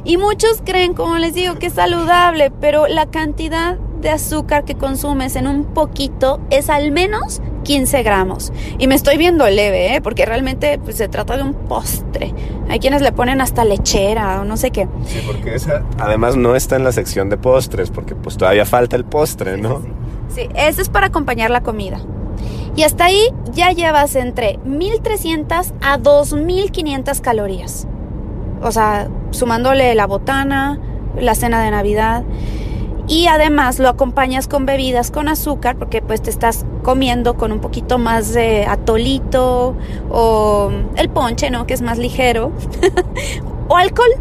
Y 0.04 0.18
muchos 0.18 0.62
creen, 0.64 0.94
como 0.94 1.18
les 1.18 1.34
digo, 1.34 1.56
que 1.56 1.68
es 1.68 1.74
saludable, 1.74 2.52
pero 2.62 2.88
la 2.88 3.06
cantidad 3.06 3.78
de 4.02 4.10
azúcar 4.10 4.64
que 4.64 4.76
consumes 4.76 5.36
en 5.36 5.48
un 5.48 5.66
poquito 5.66 6.40
es 6.50 6.70
al 6.70 6.92
menos 6.92 7.42
15 7.64 8.04
gramos. 8.04 8.52
Y 8.78 8.88
me 8.88 8.96
estoy 8.96 9.18
viendo 9.18 9.48
leve, 9.48 9.96
¿eh? 9.96 10.02
porque 10.02 10.26
realmente 10.26 10.80
pues, 10.80 10.98
se 10.98 11.08
trata 11.08 11.38
de 11.38 11.44
un 11.44 11.54
postre. 11.54 12.34
Hay 12.70 12.80
quienes 12.80 13.02
le 13.02 13.12
ponen 13.12 13.42
hasta 13.42 13.66
lechera 13.66 14.42
o 14.42 14.46
no 14.46 14.58
sé 14.58 14.72
qué. 14.72 14.88
Sí, 15.06 15.22
porque 15.26 15.56
esa 15.56 15.84
además 15.98 16.36
no 16.36 16.56
está 16.56 16.76
en 16.76 16.84
la 16.84 16.92
sección 16.92 17.30
de 17.30 17.38
postres, 17.38 17.90
porque 17.90 18.16
pues 18.16 18.38
todavía 18.38 18.66
falta 18.66 18.96
el 18.96 19.06
postre, 19.06 19.58
¿no? 19.58 19.82
Sí, 20.30 20.42
sí, 20.44 20.50
eso 20.56 20.82
es 20.82 20.90
para 20.90 21.08
acompañar 21.08 21.50
la 21.52 21.62
comida. 21.62 22.00
Y 22.76 22.84
hasta 22.84 23.06
ahí 23.06 23.30
ya 23.52 23.72
llevas 23.72 24.16
entre 24.16 24.58
1300 24.64 25.74
a 25.82 25.98
2500 25.98 27.22
calorías. 27.22 27.88
O 28.62 28.72
sea, 28.72 29.10
sumándole 29.32 29.96
la 29.96 30.06
botana, 30.06 30.80
la 31.18 31.36
cena 31.36 31.62
de 31.62 31.72
Navidad 31.72 32.24
y 33.10 33.26
además 33.26 33.80
lo 33.80 33.90
acompañas 33.90 34.48
con 34.48 34.66
bebidas 34.66 35.10
con 35.10 35.28
azúcar 35.28 35.76
porque 35.78 36.02
pues 36.02 36.22
te 36.22 36.30
estás 36.30 36.66
comiendo 36.84 37.36
con 37.36 37.52
un 37.52 37.60
poquito 37.60 37.98
más 37.98 38.34
de 38.34 38.66
atolito 38.66 39.76
o 40.10 40.72
el 40.96 41.10
ponche, 41.10 41.50
¿no? 41.50 41.66
Que 41.66 41.74
es 41.74 41.82
más 41.82 41.98
ligero 41.98 42.52
o 43.68 43.76
alcohol. 43.76 44.12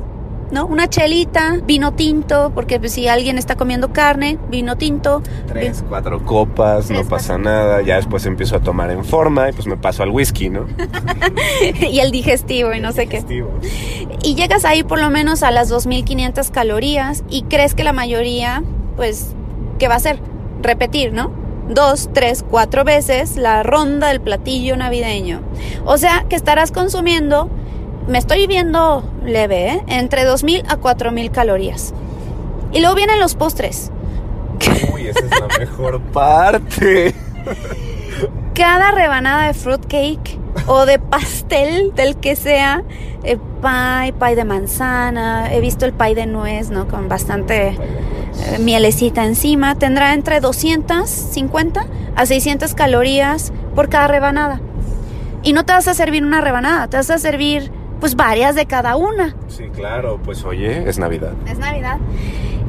¿no? 0.50 0.64
Una 0.64 0.88
chelita, 0.88 1.58
vino 1.62 1.92
tinto, 1.92 2.52
porque 2.54 2.80
pues, 2.80 2.92
si 2.92 3.06
alguien 3.06 3.36
está 3.36 3.56
comiendo 3.56 3.92
carne, 3.92 4.38
vino 4.48 4.78
tinto. 4.78 5.22
Tres, 5.46 5.84
cuatro 5.86 6.24
copas, 6.24 6.90
no 6.90 7.04
pasa 7.04 7.36
nada. 7.36 7.82
Ya 7.82 7.96
después 7.96 8.24
empiezo 8.24 8.56
a 8.56 8.60
tomar 8.60 8.90
en 8.90 9.04
forma 9.04 9.50
y 9.50 9.52
pues 9.52 9.66
me 9.66 9.76
paso 9.76 10.02
al 10.02 10.08
whisky, 10.08 10.48
¿no? 10.48 10.66
y 11.90 12.00
el 12.00 12.10
digestivo 12.10 12.72
y 12.72 12.80
no 12.80 12.92
sé 12.92 13.08
qué. 13.08 13.22
Y 14.22 14.34
llegas 14.36 14.64
ahí 14.64 14.82
por 14.82 14.98
lo 14.98 15.10
menos 15.10 15.42
a 15.42 15.50
las 15.50 15.68
2500 15.68 16.50
calorías 16.50 17.24
y 17.28 17.42
crees 17.42 17.74
que 17.74 17.84
la 17.84 17.92
mayoría 17.92 18.62
pues, 18.98 19.28
¿qué 19.78 19.86
va 19.86 19.94
a 19.94 19.98
hacer? 19.98 20.18
Repetir, 20.60 21.12
¿no? 21.12 21.30
Dos, 21.68 22.10
tres, 22.12 22.44
cuatro 22.48 22.82
veces 22.82 23.36
la 23.36 23.62
ronda 23.62 24.08
del 24.08 24.20
platillo 24.20 24.76
navideño. 24.76 25.40
O 25.84 25.96
sea 25.98 26.26
que 26.28 26.34
estarás 26.34 26.72
consumiendo, 26.72 27.48
me 28.08 28.18
estoy 28.18 28.48
viendo 28.48 29.08
leve, 29.24 29.68
¿eh? 29.68 29.84
entre 29.86 30.26
2.000 30.26 30.64
a 30.68 30.78
4.000 30.78 31.30
calorías. 31.30 31.94
Y 32.72 32.80
luego 32.80 32.96
vienen 32.96 33.20
los 33.20 33.36
postres. 33.36 33.92
Uy, 34.92 35.06
esa 35.06 35.20
es 35.20 35.30
la 35.30 35.58
mejor 35.58 36.00
parte. 36.00 37.14
Cada 38.54 38.90
rebanada 38.90 39.46
de 39.46 39.54
fruitcake 39.54 40.38
o 40.66 40.86
de 40.86 40.98
pastel, 40.98 41.94
del 41.94 42.16
que 42.16 42.34
sea, 42.34 42.82
eh, 43.22 43.38
pie, 43.62 44.12
pie 44.12 44.34
de 44.34 44.44
manzana, 44.44 45.54
he 45.54 45.60
visto 45.60 45.84
el 45.84 45.92
pie 45.92 46.16
de 46.16 46.26
nuez, 46.26 46.70
¿no? 46.70 46.88
Con 46.88 47.08
bastante 47.08 47.78
mielecita 48.60 49.24
encima, 49.24 49.74
tendrá 49.76 50.14
entre 50.14 50.40
250 50.40 51.86
a 52.16 52.26
600 52.26 52.74
calorías 52.74 53.52
por 53.74 53.88
cada 53.88 54.08
rebanada. 54.08 54.60
Y 55.42 55.52
no 55.52 55.64
te 55.64 55.72
vas 55.72 55.88
a 55.88 55.94
servir 55.94 56.24
una 56.24 56.40
rebanada, 56.40 56.88
te 56.88 56.96
vas 56.96 57.10
a 57.10 57.18
servir 57.18 57.70
pues 58.00 58.16
varias 58.16 58.54
de 58.54 58.66
cada 58.66 58.96
una. 58.96 59.34
Sí, 59.48 59.64
claro, 59.74 60.20
pues 60.24 60.44
oye, 60.44 60.88
es 60.88 60.98
Navidad. 60.98 61.32
Es 61.46 61.58
Navidad. 61.58 61.98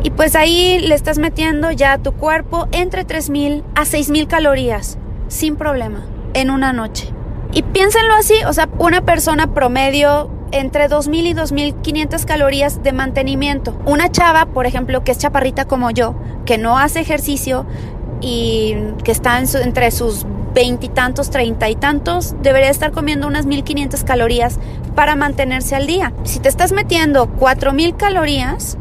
Y 0.03 0.11
pues 0.11 0.35
ahí 0.35 0.79
le 0.79 0.95
estás 0.95 1.17
metiendo 1.17 1.71
ya 1.71 1.93
a 1.93 1.97
tu 1.97 2.13
cuerpo 2.13 2.67
entre 2.71 3.05
3.000 3.05 3.63
a 3.75 3.81
6.000 3.81 4.27
calorías, 4.27 4.97
sin 5.27 5.55
problema, 5.55 6.05
en 6.33 6.49
una 6.49 6.73
noche. 6.73 7.13
Y 7.51 7.63
piénsenlo 7.63 8.13
así, 8.13 8.35
o 8.47 8.53
sea, 8.53 8.69
una 8.77 9.01
persona 9.01 9.53
promedio 9.53 10.29
entre 10.51 10.89
2.000 10.89 11.27
y 11.27 11.33
2.500 11.33 12.25
calorías 12.25 12.83
de 12.83 12.91
mantenimiento. 12.91 13.77
Una 13.85 14.11
chava, 14.11 14.45
por 14.45 14.65
ejemplo, 14.65 15.03
que 15.03 15.11
es 15.11 15.17
chaparrita 15.17 15.65
como 15.65 15.91
yo, 15.91 16.15
que 16.45 16.57
no 16.57 16.77
hace 16.77 16.99
ejercicio 16.99 17.65
y 18.21 18.75
que 19.03 19.11
está 19.11 19.39
entre 19.39 19.91
sus 19.91 20.25
veintitantos, 20.53 21.29
treinta 21.29 21.69
y 21.69 21.75
tantos, 21.75 22.35
debería 22.41 22.69
estar 22.69 22.91
comiendo 22.91 23.27
unas 23.27 23.45
1.500 23.45 24.03
calorías 24.03 24.59
para 24.95 25.15
mantenerse 25.15 25.75
al 25.75 25.87
día. 25.87 26.13
Si 26.23 26.39
te 26.39 26.49
estás 26.49 26.71
metiendo 26.71 27.27
4.000 27.27 27.95
calorías, 27.95 28.77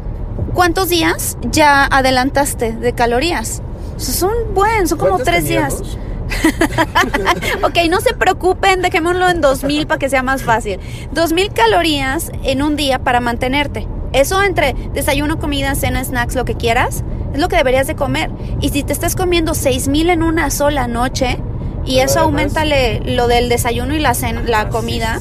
¿cuántos 0.53 0.89
días 0.89 1.37
ya 1.43 1.85
adelantaste 1.85 2.73
de 2.73 2.93
calorías? 2.93 3.61
Son 3.97 4.31
buen, 4.53 4.87
son 4.87 4.97
como 4.97 5.19
tres 5.19 5.47
días. 5.47 5.81
ok, 7.63 7.77
no 7.89 8.01
se 8.01 8.13
preocupen, 8.13 8.81
dejémoslo 8.81 9.29
en 9.29 9.41
2000 9.41 9.87
para 9.87 9.99
que 9.99 10.09
sea 10.09 10.23
más 10.23 10.43
fácil. 10.43 10.79
2000 11.11 11.53
calorías 11.53 12.31
en 12.43 12.61
un 12.61 12.75
día 12.75 12.99
para 12.99 13.19
mantenerte. 13.19 13.87
Eso 14.11 14.41
entre 14.41 14.75
desayuno, 14.93 15.39
comida, 15.39 15.75
cena, 15.75 16.03
snacks, 16.03 16.35
lo 16.35 16.45
que 16.45 16.55
quieras, 16.55 17.03
es 17.33 17.39
lo 17.39 17.47
que 17.47 17.57
deberías 17.57 17.87
de 17.87 17.95
comer. 17.95 18.31
Y 18.59 18.69
si 18.69 18.83
te 18.83 18.93
estás 18.93 19.15
comiendo 19.15 19.53
6000 19.53 20.09
en 20.09 20.23
una 20.23 20.49
sola 20.49 20.87
noche, 20.87 21.39
y 21.85 21.99
eso 21.99 22.19
aumenta 22.19 22.65
lo 22.65 23.27
del 23.27 23.49
desayuno 23.49 23.95
y 23.95 23.99
la, 23.99 24.13
cena, 24.13 24.43
la 24.45 24.61
ah, 24.61 24.69
comida, 24.69 25.19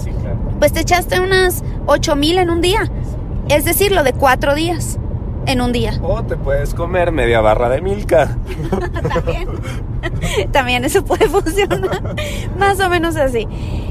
pues 0.59 0.73
te 0.73 0.81
echaste 0.81 1.21
unas 1.21 1.63
8000 1.87 2.39
en 2.39 2.51
un 2.51 2.61
día. 2.61 2.91
Es 3.49 3.65
decir, 3.65 3.93
lo 3.93 4.03
de 4.03 4.13
cuatro 4.13 4.55
días 4.55 4.99
en 5.49 5.61
un 5.61 5.73
día. 5.73 5.99
O 6.03 6.23
te 6.23 6.37
puedes 6.37 6.75
comer 6.75 7.11
media 7.11 7.41
barra 7.41 7.69
de 7.69 7.81
milka. 7.81 8.37
También. 9.15 9.49
También 10.53 10.85
eso 10.85 11.05
puede 11.05 11.29
funcionar. 11.29 12.15
Más 12.59 12.79
o 12.81 12.89
menos 12.89 13.17
así. 13.17 13.49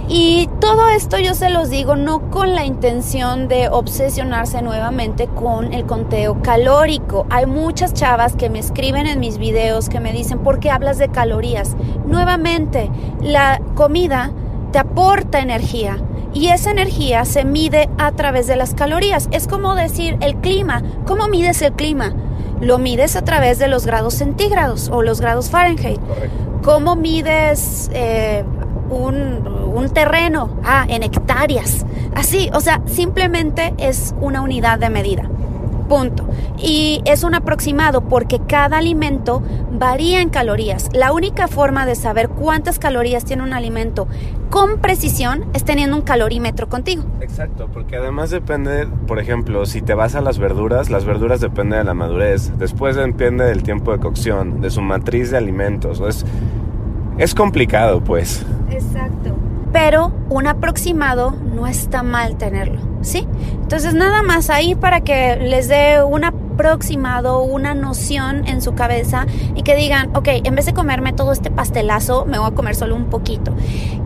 Y 0.07 0.49
todo 0.61 0.87
esto 0.89 1.19
yo 1.19 1.33
se 1.33 1.49
los 1.49 1.69
digo 1.69 1.95
no 1.95 2.29
con 2.29 2.55
la 2.55 2.63
intención 2.63 3.47
de 3.47 3.67
obsesionarse 3.69 4.61
nuevamente 4.61 5.27
con 5.27 5.73
el 5.73 5.85
conteo 5.85 6.41
calórico. 6.41 7.25
Hay 7.29 7.45
muchas 7.45 7.93
chavas 7.93 8.35
que 8.35 8.49
me 8.49 8.59
escriben 8.59 9.07
en 9.07 9.19
mis 9.19 9.37
videos 9.37 9.89
que 9.89 9.99
me 9.99 10.13
dicen, 10.13 10.39
¿por 10.39 10.59
qué 10.59 10.71
hablas 10.71 10.97
de 10.97 11.09
calorías? 11.09 11.75
Nuevamente, 12.05 12.89
la 13.21 13.59
comida 13.75 14.31
te 14.71 14.79
aporta 14.79 15.39
energía 15.39 15.97
y 16.38 16.50
esa 16.50 16.69
energía 16.69 17.26
se 17.26 17.45
mide 17.45 17.89
a 17.97 18.12
través 18.12 18.45
de 18.45 18.56
las 18.56 18.76
calorías. 18.76 19.28
Es 19.32 19.47
como 19.47 19.73
decir 19.73 20.17
el 20.21 20.36
clima. 20.36 20.84
¿Cómo 21.08 21.28
mides 21.28 21.63
el 21.63 21.73
clima? 21.73 22.13
Lo 22.62 22.78
mides 22.78 23.15
a 23.15 23.23
través 23.23 23.58
de 23.58 23.67
los 23.67 23.88
grados 23.88 24.13
centígrados 24.13 24.89
o 24.89 25.02
los 25.02 25.19
grados 25.19 25.50
Fahrenheit. 25.50 26.00
¿Cómo 26.62 26.95
mides 26.95 27.89
eh, 27.91 28.43
un, 28.91 29.89
terreno? 29.95 30.52
Ah, 30.63 30.86
en 30.88 31.02
hectáreas. 31.02 31.88
Así, 32.13 32.52
o 32.54 32.60
sea, 32.60 32.84
simplemente 32.86 33.73
es 33.80 34.13
una 34.21 34.41
unidad 34.41 34.78
de 34.78 34.91
medida. 34.91 35.28
Punto. 35.88 36.28
Y 36.58 37.02
es 37.06 37.23
un 37.23 37.34
aproximado 37.34 38.02
porque 38.02 38.39
cada 38.39 38.78
alimento 38.78 39.41
varía 39.71 40.21
en 40.21 40.30
calorías. 40.30 40.89
La 40.93 41.13
única 41.13 41.47
forma 41.47 41.86
de 41.86 41.95
saber 41.95 42.30
cuántas 42.30 42.80
calorías 42.80 43.26
tiene 43.26 43.43
un 43.43 43.54
alimento 43.54 44.08
con 44.50 44.80
precisión 44.80 45.45
es 45.54 45.63
teniendo 45.63 45.95
un 45.95 46.02
calorímetro 46.02 46.67
contigo. 46.69 47.04
Exacto, 47.21 47.69
porque 47.71 47.97
además 47.97 48.30
depende, 48.30 48.88
por 49.08 49.19
ejemplo, 49.19 49.65
si 49.65 49.82
te 49.82 49.93
vas 49.93 50.15
a 50.15 50.21
las 50.21 50.39
verduras, 50.39 50.89
las 50.89 51.06
verduras 51.06 51.41
dependen 51.41 51.80
de 51.80 51.86
la 51.86 51.93
madurez, 51.93 52.52
después 52.58 52.95
depende 52.95 53.45
del 53.45 53.63
tiempo 53.63 53.91
de 53.91 54.00
cocción, 54.00 54.62
de 54.62 54.69
su 54.69 54.82
matriz 54.82 55.32
de 55.32 55.38
alimentos. 55.38 56.02
Es, 56.02 56.26
es 57.17 57.36
complicado, 57.36 58.02
pues. 58.02 58.45
Exacto. 58.69 59.36
Pero 59.71 60.12
un 60.30 60.47
aproximado 60.47 61.32
no 61.32 61.67
está 61.67 62.03
mal 62.03 62.38
tenerlo, 62.38 62.82
¿sí? 63.01 63.27
Entonces 63.62 63.93
nada 63.93 64.23
más 64.23 64.49
ahí 64.49 64.75
para 64.75 65.01
que 65.01 65.36
les 65.36 65.67
dé 65.67 66.01
un 66.03 66.23
aproximado, 66.23 67.41
una 67.41 67.75
noción 67.75 68.47
en 68.47 68.62
su 68.62 68.73
cabeza 68.73 69.25
y 69.56 69.63
que 69.63 69.75
digan, 69.75 70.15
ok, 70.15 70.27
en 70.43 70.56
vez 70.56 70.65
de 70.65 70.73
comerme 70.73 71.13
todo 71.13 71.32
este 71.32 71.51
pastelazo, 71.51 72.25
me 72.25 72.39
voy 72.39 72.47
a 72.47 72.56
comer 72.56 72.75
solo 72.75 72.95
un 72.95 73.06
poquito. 73.06 73.53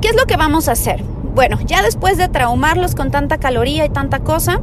¿Qué 0.02 0.10
es 0.10 0.16
lo 0.16 0.26
que 0.26 0.36
vamos 0.36 0.68
a 0.68 0.74
hacer? 0.74 1.04
Bueno, 1.34 1.60
ya 1.66 1.82
después 1.82 2.18
de 2.18 2.28
traumarlos 2.28 2.96
con 2.96 3.12
tanta 3.12 3.38
caloría 3.38 3.86
y 3.86 3.90
tanta 3.90 4.20
cosa, 4.20 4.60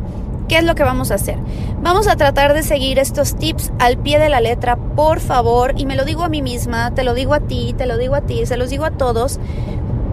¿qué 0.48 0.58
es 0.58 0.64
lo 0.64 0.74
que 0.74 0.82
vamos 0.82 1.10
a 1.10 1.14
hacer? 1.14 1.38
Vamos 1.82 2.08
a 2.08 2.16
tratar 2.16 2.52
de 2.52 2.62
seguir 2.62 2.98
estos 2.98 3.36
tips 3.36 3.72
al 3.78 3.98
pie 3.98 4.18
de 4.18 4.28
la 4.28 4.40
letra, 4.40 4.76
por 4.76 5.20
favor, 5.20 5.74
y 5.76 5.86
me 5.86 5.96
lo 5.96 6.04
digo 6.04 6.24
a 6.24 6.28
mí 6.28 6.42
misma, 6.42 6.92
te 6.94 7.04
lo 7.04 7.14
digo 7.14 7.34
a 7.34 7.40
ti, 7.40 7.74
te 7.78 7.86
lo 7.86 7.96
digo 7.96 8.16
a 8.16 8.22
ti, 8.22 8.44
se 8.44 8.56
los 8.56 8.68
digo 8.68 8.84
a 8.84 8.90
todos, 8.90 9.38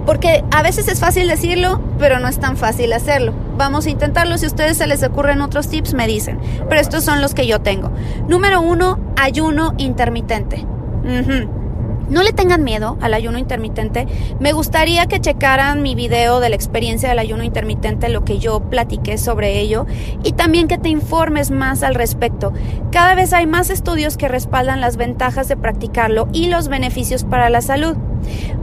porque 0.05 0.43
a 0.51 0.61
veces 0.61 0.87
es 0.87 0.99
fácil 0.99 1.27
decirlo, 1.27 1.81
pero 1.99 2.19
no 2.19 2.27
es 2.27 2.39
tan 2.39 2.57
fácil 2.57 2.93
hacerlo. 2.93 3.33
Vamos 3.57 3.85
a 3.85 3.89
intentarlo. 3.89 4.37
Si 4.37 4.45
a 4.45 4.49
ustedes 4.49 4.77
se 4.77 4.87
les 4.87 5.03
ocurren 5.03 5.41
otros 5.41 5.67
tips, 5.67 5.93
me 5.93 6.07
dicen. 6.07 6.39
Pero 6.69 6.79
estos 6.81 7.03
son 7.03 7.21
los 7.21 7.33
que 7.33 7.47
yo 7.47 7.61
tengo. 7.61 7.91
Número 8.27 8.61
uno, 8.61 8.99
ayuno 9.15 9.73
intermitente. 9.77 10.65
No 12.09 12.21
le 12.21 12.33
tengan 12.33 12.63
miedo 12.63 12.97
al 13.01 13.13
ayuno 13.13 13.37
intermitente. 13.37 14.07
Me 14.39 14.53
gustaría 14.53 15.07
que 15.07 15.19
checaran 15.19 15.81
mi 15.81 15.95
video 15.95 16.39
de 16.39 16.49
la 16.49 16.55
experiencia 16.55 17.09
del 17.09 17.19
ayuno 17.19 17.43
intermitente, 17.43 18.09
lo 18.09 18.23
que 18.23 18.37
yo 18.37 18.59
platiqué 18.61 19.17
sobre 19.17 19.59
ello, 19.59 19.85
y 20.23 20.33
también 20.33 20.67
que 20.67 20.77
te 20.77 20.89
informes 20.89 21.51
más 21.51 21.83
al 21.83 21.95
respecto. 21.95 22.53
Cada 22.91 23.15
vez 23.15 23.33
hay 23.33 23.47
más 23.47 23.69
estudios 23.69 24.17
que 24.17 24.27
respaldan 24.27 24.81
las 24.81 24.97
ventajas 24.97 25.47
de 25.47 25.57
practicarlo 25.57 26.27
y 26.31 26.47
los 26.47 26.67
beneficios 26.67 27.23
para 27.23 27.49
la 27.49 27.61
salud. 27.61 27.95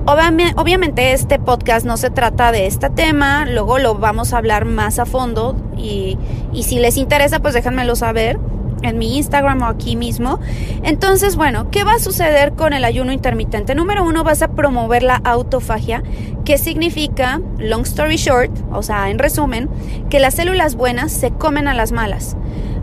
Obviamente 0.07 1.13
este 1.13 1.39
podcast 1.39 1.87
no 1.87 1.97
se 1.97 2.11
trata 2.11 2.51
de 2.51 2.67
este 2.67 2.91
tema, 2.91 3.47
luego 3.47 3.79
lo 3.79 3.95
vamos 3.95 4.33
a 4.33 4.39
hablar 4.39 4.65
más 4.65 4.99
a 4.99 5.07
fondo 5.07 5.55
y, 5.77 6.19
y 6.53 6.65
si 6.65 6.81
les 6.81 6.97
interesa 6.97 7.39
pues 7.41 7.55
déjenmelo 7.55 7.95
saber 7.95 8.41
en 8.83 8.99
mi 8.99 9.16
Instagram 9.16 9.62
o 9.62 9.66
aquí 9.66 9.97
mismo. 9.97 10.38
Entonces, 10.83 11.37
bueno, 11.37 11.71
¿qué 11.71 11.85
va 11.85 11.95
a 11.95 11.99
suceder 11.99 12.53
con 12.53 12.73
el 12.73 12.85
ayuno 12.85 13.12
intermitente? 13.12 13.75
Número 13.75 14.05
uno, 14.05 14.25
vas 14.25 14.42
a 14.42 14.49
promover 14.49 15.03
la 15.03 15.16
autofagia, 15.16 16.03
que 16.45 16.59
significa, 16.59 17.40
long 17.59 17.83
story 17.83 18.16
short, 18.16 18.51
o 18.73 18.83
sea, 18.83 19.11
en 19.11 19.18
resumen, 19.18 19.68
que 20.11 20.21
las 20.21 20.35
células 20.35 20.75
buenas 20.75 21.12
se 21.12 21.31
comen 21.31 21.68
a 21.68 21.75
las 21.75 21.92
malas. 21.92 22.37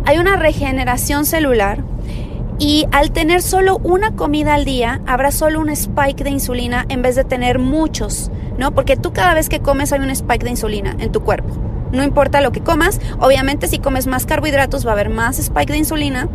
Hay 0.06 0.18
una 0.18 0.38
regeneración 0.38 1.26
celular 1.26 1.84
y 2.60 2.88
al 2.92 3.12
tener 3.12 3.42
solo 3.42 3.78
una 3.84 4.16
comida 4.16 4.54
al 4.54 4.66
día, 4.66 5.02
habrá 5.08 5.32
solo 5.32 5.62
un 5.62 5.70
spike 5.70 6.24
de 6.24 6.30
insulina 6.30 6.86
en 6.90 7.02
vez 7.02 7.16
de 7.16 7.24
tener 7.24 7.58
muchos, 7.58 8.32
¿no? 8.58 8.74
Porque 8.74 8.98
tú 8.98 9.14
cada 9.14 9.34
vez 9.34 9.48
que 9.48 9.62
comes 9.62 9.94
hay 9.94 10.02
un 10.02 10.10
spike 10.10 10.44
de 10.44 10.50
insulina 10.50 10.96
en 11.00 11.12
tu 11.12 11.22
cuerpo. 11.22 11.56
No 11.92 12.04
importa 12.04 12.42
lo 12.42 12.52
que 12.52 12.62
comas, 12.62 13.00
obviamente 13.20 13.68
si 13.68 13.80
comes 13.80 14.08
más 14.08 14.26
carbohidratos 14.26 14.86
va 14.86 14.92
a 14.92 14.94
haber 14.94 15.10
más 15.10 15.40
spike 15.40 15.72
de 15.72 15.80
insulina 15.80 16.28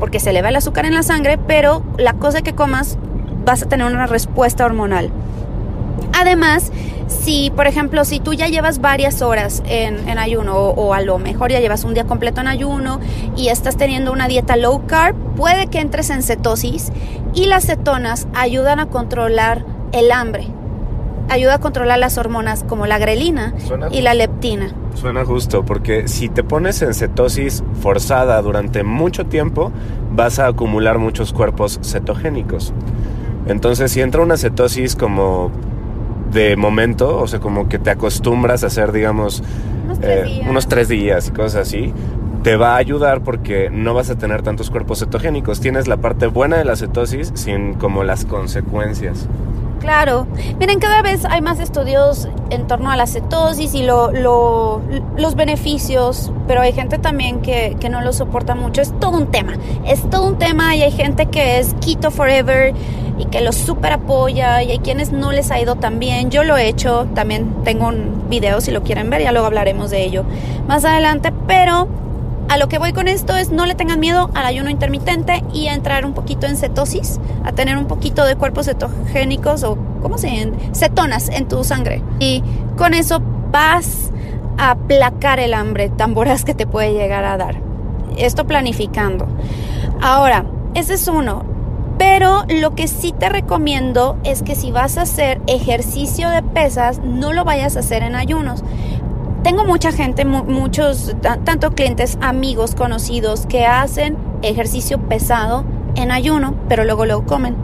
porque 0.00 0.20
se 0.20 0.30
eleva 0.30 0.48
el 0.48 0.56
azúcar 0.56 0.86
en 0.86 0.94
la 0.94 1.02
sangre, 1.02 1.38
pero 1.38 1.82
la 1.98 2.14
cosa 2.14 2.42
que 2.42 2.54
comas 2.54 2.98
vas 3.44 3.62
a 3.62 3.66
tener 3.66 3.86
una 3.86 4.06
respuesta 4.06 4.64
hormonal. 4.64 5.10
Además, 6.18 6.72
si 7.08 7.50
por 7.50 7.66
ejemplo, 7.66 8.04
si 8.04 8.20
tú 8.20 8.32
ya 8.32 8.46
llevas 8.46 8.80
varias 8.80 9.22
horas 9.22 9.62
en, 9.66 10.18
ayuno 10.18 10.56
o, 10.56 10.70
o, 10.70 10.94
a 10.94 11.00
lo 11.00 11.18
mejor 11.18 11.50
ya 11.50 11.60
llevas 11.60 11.84
un 11.84 11.94
día 11.94 12.04
completo 12.04 12.40
en 12.40 12.48
ayuno 12.48 13.00
y 13.36 13.48
estás 13.48 13.76
teniendo 13.76 14.12
una 14.12 14.28
dieta 14.28 14.56
low 14.56 14.86
carb, 14.86 15.16
puede 15.36 15.66
que 15.66 15.80
entres 15.80 16.10
en 16.10 16.22
cetosis 16.22 16.92
y 17.34 17.46
las 17.46 17.66
cetonas 17.66 18.26
ayudan 18.34 18.80
a 18.80 18.86
controlar 18.86 19.64
el 19.92 20.12
hambre 20.12 20.48
ayuda 21.28 21.54
a 21.54 21.58
controlar 21.58 21.98
las 21.98 22.18
hormonas 22.18 22.64
como 22.64 22.86
la 22.86 22.98
grelina 22.98 23.54
y 23.90 24.00
la 24.00 24.14
leptina. 24.14 24.72
Suena 24.94 25.24
justo, 25.24 25.64
porque 25.64 26.08
si 26.08 26.28
te 26.28 26.42
pones 26.42 26.82
en 26.82 26.94
cetosis 26.94 27.62
forzada 27.80 28.40
durante 28.42 28.82
mucho 28.82 29.26
tiempo, 29.26 29.72
vas 30.12 30.38
a 30.38 30.46
acumular 30.46 30.98
muchos 30.98 31.32
cuerpos 31.32 31.78
cetogénicos. 31.82 32.72
Entonces, 33.46 33.92
si 33.92 34.00
entra 34.00 34.22
una 34.22 34.36
cetosis 34.36 34.96
como 34.96 35.50
de 36.32 36.56
momento, 36.56 37.18
o 37.18 37.26
sea, 37.26 37.40
como 37.40 37.68
que 37.68 37.78
te 37.78 37.90
acostumbras 37.90 38.64
a 38.64 38.66
hacer, 38.66 38.92
digamos, 38.92 39.42
unos 39.84 40.00
tres, 40.00 40.28
eh, 40.28 40.46
unos 40.48 40.68
tres 40.68 40.88
días 40.88 41.28
y 41.28 41.30
cosas 41.30 41.68
así, 41.68 41.92
te 42.42 42.56
va 42.56 42.74
a 42.74 42.76
ayudar 42.76 43.22
porque 43.22 43.70
no 43.70 43.94
vas 43.94 44.10
a 44.10 44.18
tener 44.18 44.42
tantos 44.42 44.70
cuerpos 44.70 45.00
cetogénicos. 45.00 45.60
Tienes 45.60 45.88
la 45.88 45.96
parte 45.96 46.26
buena 46.26 46.56
de 46.56 46.64
la 46.64 46.76
cetosis 46.76 47.32
sin 47.34 47.74
como 47.74 48.04
las 48.04 48.24
consecuencias. 48.24 49.28
Claro. 49.80 50.26
Miren, 50.58 50.80
cada 50.80 51.02
vez 51.02 51.24
hay 51.24 51.40
más 51.40 51.60
estudios 51.60 52.28
en 52.50 52.66
torno 52.66 52.90
a 52.90 52.96
la 52.96 53.06
cetosis 53.06 53.74
y 53.74 53.82
lo, 53.82 54.10
los 54.10 55.34
beneficios, 55.34 56.32
pero 56.46 56.62
hay 56.62 56.72
gente 56.72 56.98
también 56.98 57.40
que, 57.40 57.76
que, 57.78 57.88
no 57.88 58.00
lo 58.00 58.12
soporta 58.12 58.54
mucho. 58.54 58.82
Es 58.82 58.92
todo 58.98 59.16
un 59.16 59.30
tema. 59.30 59.54
Es 59.86 60.08
todo 60.10 60.26
un 60.26 60.38
tema 60.38 60.74
y 60.74 60.82
hay 60.82 60.90
gente 60.90 61.26
que 61.26 61.58
es 61.58 61.74
keto 61.84 62.10
forever 62.10 62.74
y 63.18 63.26
que 63.26 63.40
lo 63.40 63.52
super 63.52 63.92
apoya 63.92 64.62
y 64.62 64.70
hay 64.70 64.78
quienes 64.78 65.12
no 65.12 65.32
les 65.32 65.50
ha 65.50 65.60
ido 65.60 65.76
tan 65.76 65.98
bien. 65.98 66.30
Yo 66.30 66.44
lo 66.44 66.56
he 66.56 66.68
hecho, 66.68 67.06
también 67.14 67.62
tengo 67.64 67.88
un 67.88 68.28
video 68.28 68.60
si 68.60 68.70
lo 68.70 68.82
quieren 68.82 69.10
ver, 69.10 69.22
ya 69.22 69.32
luego 69.32 69.46
hablaremos 69.46 69.90
de 69.90 70.04
ello 70.04 70.24
más 70.66 70.84
adelante, 70.84 71.32
pero 71.46 71.88
a 72.48 72.56
lo 72.56 72.68
que 72.68 72.78
voy 72.78 72.92
con 72.92 73.08
esto 73.08 73.36
es 73.36 73.50
no 73.50 73.66
le 73.66 73.74
tengan 73.74 74.00
miedo 74.00 74.30
al 74.34 74.46
ayuno 74.46 74.70
intermitente 74.70 75.44
y 75.52 75.68
a 75.68 75.74
entrar 75.74 76.06
un 76.06 76.14
poquito 76.14 76.46
en 76.46 76.56
cetosis, 76.56 77.20
a 77.44 77.52
tener 77.52 77.76
un 77.76 77.86
poquito 77.86 78.24
de 78.24 78.36
cuerpos 78.36 78.66
cetogénicos 78.66 79.62
o, 79.64 79.76
¿cómo 80.00 80.16
se 80.18 80.30
llaman? 80.30 80.74
Cetonas 80.74 81.28
en 81.28 81.46
tu 81.46 81.62
sangre. 81.62 82.02
Y 82.18 82.42
con 82.76 82.94
eso 82.94 83.20
vas 83.52 84.10
a 84.56 84.72
aplacar 84.72 85.40
el 85.40 85.52
hambre 85.52 85.90
tan 85.90 86.14
voraz 86.14 86.44
que 86.44 86.54
te 86.54 86.66
puede 86.66 86.92
llegar 86.92 87.24
a 87.24 87.36
dar. 87.36 87.60
Esto 88.16 88.46
planificando. 88.46 89.28
Ahora, 90.00 90.44
ese 90.74 90.94
es 90.94 91.06
uno. 91.06 91.44
Pero 91.98 92.44
lo 92.48 92.76
que 92.76 92.86
sí 92.86 93.12
te 93.12 93.28
recomiendo 93.28 94.16
es 94.22 94.44
que 94.44 94.54
si 94.54 94.70
vas 94.70 94.98
a 94.98 95.02
hacer 95.02 95.40
ejercicio 95.48 96.30
de 96.30 96.44
pesas, 96.44 97.00
no 97.02 97.32
lo 97.32 97.44
vayas 97.44 97.76
a 97.76 97.80
hacer 97.80 98.04
en 98.04 98.14
ayunos 98.14 98.62
tengo 99.42 99.64
mucha 99.64 99.92
gente, 99.92 100.24
muchos, 100.24 101.14
tanto 101.44 101.70
clientes, 101.72 102.18
amigos, 102.20 102.74
conocidos, 102.74 103.46
que 103.46 103.66
hacen 103.66 104.16
ejercicio 104.42 104.98
pesado 104.98 105.64
en 105.94 106.10
ayuno, 106.10 106.54
pero 106.68 106.84
luego 106.84 107.06
lo 107.06 107.24
comen 107.24 107.56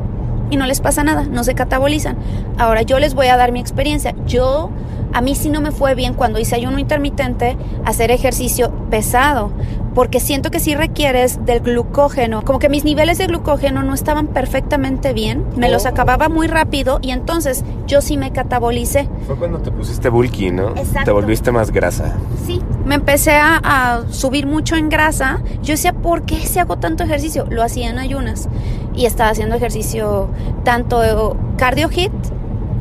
y 0.51 0.57
no 0.57 0.67
les 0.67 0.81
pasa 0.81 1.03
nada, 1.05 1.25
no 1.25 1.45
se 1.45 1.55
catabolizan. 1.55 2.17
Ahora 2.59 2.83
yo 2.83 2.99
les 2.99 3.15
voy 3.15 3.27
a 3.27 3.37
dar 3.37 3.53
mi 3.53 3.61
experiencia. 3.61 4.15
Yo, 4.27 4.71
a 5.15 5.21
mí 5.21 5.35
sí 5.37 5.49
no 5.49 5.61
me 5.61 5.71
fue 5.71 5.95
bien 5.95 6.13
cuando 6.15 6.41
hice 6.41 6.57
ayuno 6.57 6.79
intermitente 6.79 7.57
hacer 7.85 8.11
ejercicio 8.11 8.73
pesado, 8.91 9.53
porque 9.95 10.19
siento 10.19 10.51
que 10.51 10.59
sí 10.59 10.75
requieres 10.75 11.45
del 11.47 11.61
glucógeno. 11.61 12.43
Como 12.45 12.59
que 12.59 12.69
mis 12.69 12.85
niveles 12.85 13.19
de 13.19 13.27
glucógeno 13.27 13.85
no 13.85 13.95
estaban 13.95 14.27
perfectamente 14.27 15.13
bien, 15.13 15.45
me 15.57 15.71
los 15.71 15.85
oh. 15.85 15.89
acababa 15.89 16.29
muy 16.29 16.49
rápido 16.49 16.99
y 17.01 17.13
entonces 17.13 17.65
yo 17.87 18.01
sí 18.01 18.17
me 18.17 18.33
catabolicé. 18.33 19.09
Fue 19.27 19.37
cuando 19.37 19.61
te 19.61 19.71
pusiste 19.71 20.09
bulky, 20.09 20.51
¿no? 20.51 20.71
Exacto. 20.71 21.05
Te 21.05 21.13
volviste 21.13 21.53
más 21.53 21.71
grasa. 21.71 22.17
Sí, 22.45 22.61
me 22.85 22.97
empecé 22.97 23.37
a, 23.37 23.61
a 23.63 24.03
subir 24.11 24.49
mucho 24.49 24.75
en 24.75 24.89
grasa. 24.89 25.41
Yo 25.63 25.75
decía, 25.75 25.93
¿por 25.93 26.23
qué 26.23 26.37
si 26.37 26.59
hago 26.59 26.77
tanto 26.79 27.05
ejercicio? 27.05 27.47
Lo 27.49 27.63
hacía 27.63 27.89
en 27.89 28.01
ayunas 28.01 28.49
y 28.97 29.07
estaba 29.07 29.31
haciendo 29.31 29.55
ejercicio 29.55 30.29
tanto 30.65 31.37
cardio 31.57 31.89
hit 31.89 32.13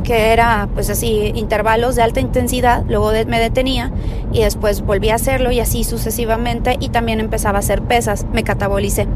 que 0.03 0.33
era 0.33 0.67
pues 0.73 0.89
así 0.89 1.31
intervalos 1.35 1.95
de 1.95 2.03
alta 2.03 2.19
intensidad, 2.19 2.83
luego 2.87 3.11
me 3.27 3.39
detenía 3.39 3.91
y 4.31 4.41
después 4.41 4.81
volví 4.81 5.09
a 5.09 5.15
hacerlo 5.15 5.51
y 5.51 5.59
así 5.59 5.83
sucesivamente 5.83 6.77
y 6.79 6.89
también 6.89 7.19
empezaba 7.19 7.57
a 7.57 7.59
hacer 7.59 7.81
pesas, 7.81 8.25
me 8.33 8.43
catabolicé. 8.43 9.07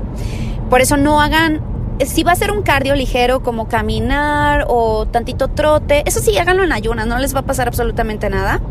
Por 0.69 0.81
eso 0.81 0.97
no 0.97 1.21
hagan, 1.21 1.61
si 2.05 2.23
va 2.23 2.31
a 2.31 2.35
ser 2.35 2.51
un 2.51 2.63
cardio 2.63 2.95
ligero 2.95 3.41
como 3.41 3.67
caminar 3.67 4.65
o 4.67 5.05
tantito 5.05 5.49
trote, 5.49 6.03
eso 6.05 6.19
sí 6.21 6.37
háganlo 6.37 6.63
en 6.63 6.71
ayunas, 6.71 7.07
no 7.07 7.19
les 7.19 7.35
va 7.35 7.41
a 7.41 7.45
pasar 7.45 7.67
absolutamente 7.67 8.29
nada. 8.29 8.61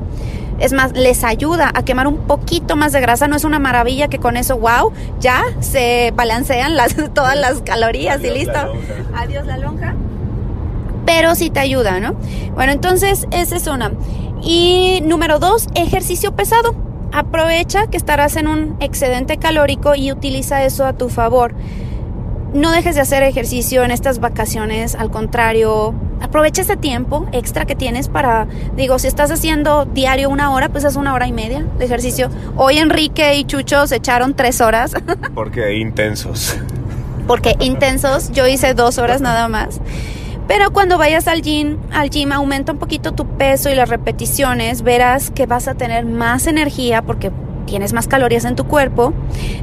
Es 0.59 0.73
más, 0.73 0.93
les 0.93 1.23
ayuda 1.23 1.71
a 1.75 1.85
quemar 1.85 2.07
un 2.07 2.17
poquito 2.17 2.77
más 2.77 2.93
de 2.93 3.01
grasa. 3.03 3.29
No 3.29 3.37
es 3.37 3.45
una 3.45 3.59
maravilla 3.59 4.09
que 4.09 4.19
con 4.19 4.39
eso, 4.39 4.57
wow, 4.57 4.91
ya 5.21 5.43
se 5.61 6.15
balancean 6.17 6.77
las, 6.77 6.97
todas 7.15 7.37
las 7.39 7.61
calorías 7.61 8.25
y 8.25 8.31
listo. 8.31 8.59
Adiós 9.15 9.45
la 9.45 9.59
lonja 9.59 9.95
pero 11.07 11.35
sí 11.35 11.49
te 11.49 11.61
ayuda, 11.61 12.01
¿no? 12.01 12.15
Bueno, 12.55 12.73
entonces 12.73 13.27
esa 13.31 13.57
es 13.57 13.67
una. 13.67 13.93
Y 14.43 15.03
número 15.05 15.39
dos, 15.39 15.69
ejercicio 15.75 16.35
pesado. 16.35 16.75
Aprovecha 17.13 17.87
que 17.87 17.97
estarás 17.97 18.37
en 18.37 18.49
un 18.49 18.77
excedente 18.81 19.39
calórico 19.39 19.95
y 19.95 20.13
utiliza 20.13 20.65
eso 20.65 20.85
a 20.85 20.93
tu 20.93 21.09
favor. 21.09 21.55
No 22.53 22.73
dejes 22.73 22.95
de 22.97 23.01
hacer 23.01 23.23
ejercicio 23.23 23.85
en 23.85 23.91
estas 23.91 24.19
vacaciones, 24.19 24.95
al 24.95 25.11
contrario, 25.11 25.95
aprovecha 26.21 26.63
ese 26.63 26.77
tiempo 26.77 27.27
extra 27.33 27.67
que 27.67 27.75
tienes 27.75 28.09
para, 28.09 28.47
digo, 28.77 28.99
si 28.99 29.09
estás 29.09 29.31
haciendo 29.31 29.85
diario 29.85 30.31
una 30.31 30.51
hora, 30.53 30.69
pues 30.69 30.85
haz 30.85 30.97
una 30.97 31.13
hora 31.15 31.27
y 31.27 31.33
media 31.33 31.65
de 31.79 31.85
ejercicio. 31.85 32.31
Hoy 32.57 32.79
Enrique 32.79 33.37
y 33.37 33.45
Chucho 33.45 33.87
se 33.87 33.97
echaron 33.97 34.35
tres 34.35 34.61
horas. 34.61 34.93
Porque 35.35 35.77
intensos. 35.77 36.57
Porque 37.27 37.57
intensos, 37.61 38.31
yo 38.33 38.47
hice 38.47 38.75
dos 38.75 38.99
horas 38.99 39.21
nada 39.21 39.49
más. 39.49 39.81
Pero 40.49 40.73
cuando 40.73 40.97
vayas 40.97 41.27
al 41.27 41.43
gym, 41.43 41.79
al 41.93 42.11
gym 42.11 42.33
aumenta 42.33 42.73
un 42.73 42.79
poquito 42.79 43.13
tu 43.13 43.27
peso 43.27 43.69
y 43.71 43.75
las 43.75 43.89
repeticiones, 43.89 44.83
verás 44.83 45.31
que 45.31 45.47
vas 45.47 45.67
a 45.67 45.75
tener 45.75 46.07
más 46.07 46.47
energía 46.47 47.03
porque 47.03 47.33
tienes 47.67 47.93
más 47.93 48.07
calorías 48.07 48.45
en 48.45 48.55
tu 48.55 48.65
cuerpo. 48.65 49.13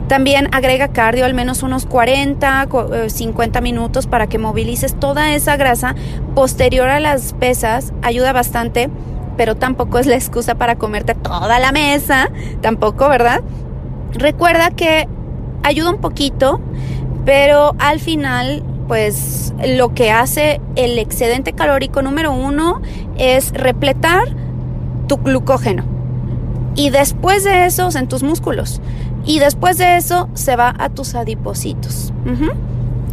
También 0.08 0.50
agrega 0.52 0.90
cardio 0.90 1.26
al 1.26 1.34
menos 1.34 1.64
unos 1.64 1.86
40, 1.86 2.68
50 3.08 3.60
eh, 3.60 3.62
minutos 3.62 4.08
para 4.08 4.28
que 4.28 4.38
movilices 4.38 5.00
toda 5.00 5.34
esa 5.34 5.56
grasa 5.56 5.96
posterior 6.36 6.90
a 6.90 7.00
las 7.00 7.34
pesas. 7.34 7.94
Ayuda 8.02 8.34
bastante, 8.34 8.90
pero 9.38 9.56
tampoco 9.56 10.00
es 10.00 10.06
la 10.06 10.16
excusa 10.16 10.56
para 10.56 10.76
comerte 10.76 11.16
toda 11.16 11.60
la 11.60 11.72
mesa, 11.72 12.30
tampoco, 12.62 13.08
¿verdad? 13.08 13.42
Recuerda 14.12 14.70
que 14.70 15.08
ayuda 15.64 15.92
un 15.92 16.02
poquito, 16.02 16.60
pero 17.26 17.74
al 17.80 18.00
final 18.00 18.64
pues 18.88 19.54
lo 19.66 19.94
que 19.94 20.12
hace 20.12 20.62
el 20.76 21.00
excedente 21.00 21.54
calórico 21.54 22.02
número 22.02 22.32
uno 22.34 22.82
es 23.18 23.52
repletar 23.52 24.30
tu 25.08 25.18
glucógeno. 25.18 25.84
Y 26.76 26.90
después 26.90 27.44
de 27.44 27.66
eso, 27.66 27.90
en 27.96 28.08
tus 28.08 28.24
músculos. 28.24 28.82
Y 29.26 29.40
después 29.40 29.78
de 29.78 29.98
eso 29.98 30.30
se 30.34 30.56
va 30.56 30.74
a 30.78 30.90
tus 30.90 31.16
adipocitos. 31.16 32.12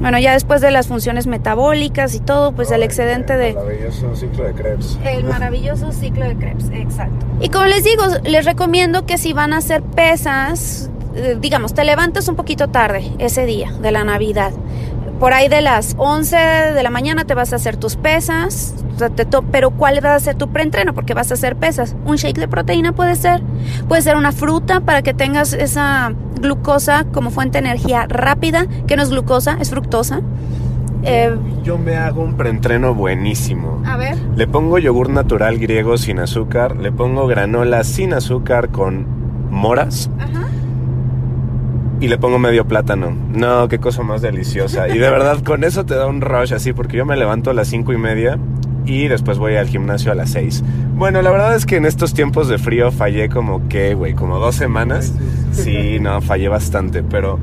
Bueno, 0.00 0.18
ya 0.18 0.33
después 0.33 0.62
de 0.62 0.70
las 0.70 0.87
funciones 0.87 1.26
metabólicas 1.26 2.14
y 2.14 2.20
todo, 2.20 2.52
pues 2.52 2.70
el 2.70 2.83
excedente 2.83 3.37
de... 3.37 3.50
El 3.50 3.54
maravilloso 3.54 4.16
ciclo 4.16 4.44
de 4.44 4.54
Krebs. 4.54 4.98
El 5.04 5.24
maravilloso 5.24 5.92
ciclo 5.92 6.24
de 6.24 6.37
Krebs, 6.37 6.70
exacto. 6.72 7.26
Y 7.40 7.50
como 7.50 7.66
les 7.66 7.85
digo, 7.85 8.04
les 8.24 8.46
recomiendo 8.46 9.04
que 9.04 9.18
si 9.18 9.35
van 9.35 9.52
a 9.52 9.59
hacer 9.59 9.83
pesas, 9.83 10.90
eh, 11.14 11.37
digamos, 11.38 11.74
te 11.74 11.85
levantas 11.85 12.28
un 12.28 12.37
poquito 12.37 12.68
tarde 12.68 13.12
ese 13.18 13.44
día 13.44 13.72
de 13.72 13.90
la 13.90 14.02
Navidad 14.04 14.52
por 15.20 15.35
ahí 15.35 15.48
de 15.48 15.61
las 15.61 15.94
11 15.98 16.37
de 16.74 16.83
la 16.83 16.88
mañana 16.88 17.26
te 17.26 17.35
vas 17.35 17.52
a 17.52 17.56
hacer 17.56 17.76
tus 17.76 17.94
pesas, 17.94 18.74
pero 19.52 19.70
¿cuál 19.70 20.04
va 20.04 20.14
a 20.14 20.18
ser 20.18 20.35
tu 20.35 20.48
preentreno? 20.48 20.94
Porque 20.94 21.12
vas 21.12 21.30
a 21.30 21.35
hacer 21.35 21.56
pesas. 21.56 21.94
Un 22.06 22.16
shake 22.16 22.40
de 22.40 22.48
proteína 22.48 22.92
puede 22.92 23.14
ser, 23.16 23.42
puede 23.87 24.00
ser 24.00 24.16
una 24.16 24.33
fruta 24.33 24.80
para 24.80 25.02
que 25.02 25.12
tengas 25.12 25.52
esa 25.52 26.14
glucosa 26.40 27.04
como 27.12 27.30
fuente 27.30 27.61
de 27.61 27.68
energía 27.68 28.06
rápida, 28.09 28.66
que 28.87 28.96
no 28.96 29.02
es 29.02 29.11
glucosa, 29.11 29.59
es 29.61 29.68
fructosa. 29.68 30.22
Eh, 31.02 31.37
yo 31.62 31.76
me 31.76 31.96
hago 31.96 32.22
un 32.22 32.35
preentreno 32.35 32.94
buenísimo. 32.94 33.83
A 33.85 33.98
ver. 33.98 34.16
Le 34.37 34.46
pongo 34.48 34.78
yogur 34.78 35.11
natural 35.11 35.59
griego 35.59 35.98
sin 35.98 36.18
azúcar, 36.18 36.76
le 36.76 36.92
pongo 36.92 37.26
granola 37.26 37.85
sin 37.85 38.14
azúcar 38.14 38.70
con 38.70 39.06
moras. 39.50 40.11
Ajá 40.18 40.50
y 42.01 42.09
le 42.09 42.19
pongo 42.19 42.39
medio 42.39 42.67
plátano. 42.67 43.15
No, 43.33 43.69
qué 43.69 43.79
cosa 43.79 44.03
más 44.03 44.23
deliciosa. 44.23 44.89
Y 44.89 44.99
de 44.99 45.11
verdad, 45.11 45.43
con 45.45 45.65
eso 45.65 45.85
te 45.85 45.95
da 45.95 46.07
un 46.07 46.23
rush 46.23 46.55
así, 46.55 46.73
porque 46.73 46.97
yo 46.97 47.05
me 47.05 47.17
levanto 47.17 47.51
a 47.51 47.55
las 47.55 47.69
cinco 47.69 47.93
y 47.93 47.99
media 47.99 48.39
y 48.87 49.09
después 49.09 49.39
voy 49.39 49.57
al 49.57 49.69
gimnasio 49.69 50.11
a 50.11 50.15
las 50.15 50.31
seis. 50.31 50.65
Bueno, 50.95 51.21
la 51.21 51.31
verdad 51.31 51.55
es 51.55 51.67
que 51.67 51.77
en 51.77 51.85
estos 51.85 52.15
tiempos 52.15 52.49
de 52.49 52.59
frío 52.59 52.91
fallé 52.91 53.29
como 53.29 53.69
que, 53.69 53.95
güey, 53.95 54.15
como 54.15 54.39
dos 54.39 54.55
semanas. 54.55 55.13
Sí, 55.53 56.01
no, 56.01 56.23
fallé 56.23 56.49
bastante, 56.49 57.03
pero 57.03 57.39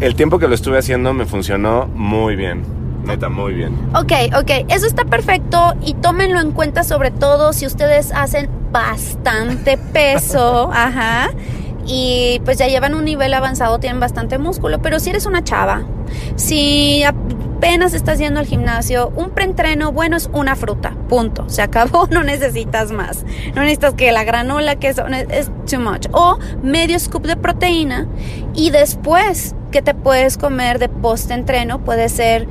el 0.00 0.14
tiempo 0.14 0.38
que 0.38 0.46
lo 0.46 0.54
estuve 0.54 0.78
haciendo 0.78 1.14
me 1.14 1.24
funcionó 1.24 1.88
muy 1.94 2.36
bien. 2.36 2.62
Neta, 3.06 3.28
muy 3.28 3.54
bien. 3.54 3.74
Ok, 3.94 4.12
ok, 4.38 4.66
eso 4.68 4.86
está 4.86 5.04
perfecto 5.04 5.74
y 5.82 5.94
tómenlo 5.94 6.40
en 6.40 6.52
cuenta 6.52 6.84
sobre 6.84 7.10
todo 7.10 7.52
si 7.52 7.66
ustedes 7.66 8.12
hacen 8.12 8.48
bastante 8.72 9.78
peso, 9.78 10.70
ajá 10.72 11.30
y 11.86 12.40
pues 12.44 12.58
ya 12.58 12.66
llevan 12.66 12.94
un 12.94 13.04
nivel 13.04 13.34
avanzado, 13.34 13.78
tienen 13.78 14.00
bastante 14.00 14.38
músculo, 14.38 14.80
pero 14.80 15.00
si 15.00 15.10
eres 15.10 15.26
una 15.26 15.44
chava, 15.44 15.82
si 16.36 17.02
apenas 17.02 17.94
estás 17.94 18.18
yendo 18.18 18.40
al 18.40 18.46
gimnasio, 18.46 19.12
un 19.16 19.30
preentreno 19.30 19.92
bueno 19.92 20.16
es 20.16 20.28
una 20.32 20.56
fruta, 20.56 20.94
punto, 21.08 21.48
se 21.48 21.62
acabó, 21.62 22.06
no 22.10 22.22
necesitas 22.22 22.92
más, 22.92 23.24
no 23.54 23.62
necesitas 23.62 23.94
que 23.94 24.12
la 24.12 24.24
granola, 24.24 24.76
que 24.76 24.88
eso 24.88 25.06
es 25.06 25.50
too 25.70 25.80
much, 25.80 26.06
o 26.12 26.38
medio 26.62 26.98
scoop 26.98 27.26
de 27.26 27.36
proteína 27.36 28.06
y 28.54 28.70
después 28.70 29.54
que 29.70 29.82
te 29.82 29.94
puedes 29.94 30.38
comer 30.38 30.78
de 30.78 30.88
post 30.88 31.30
entreno 31.30 31.80
puede 31.80 32.08
ser 32.08 32.46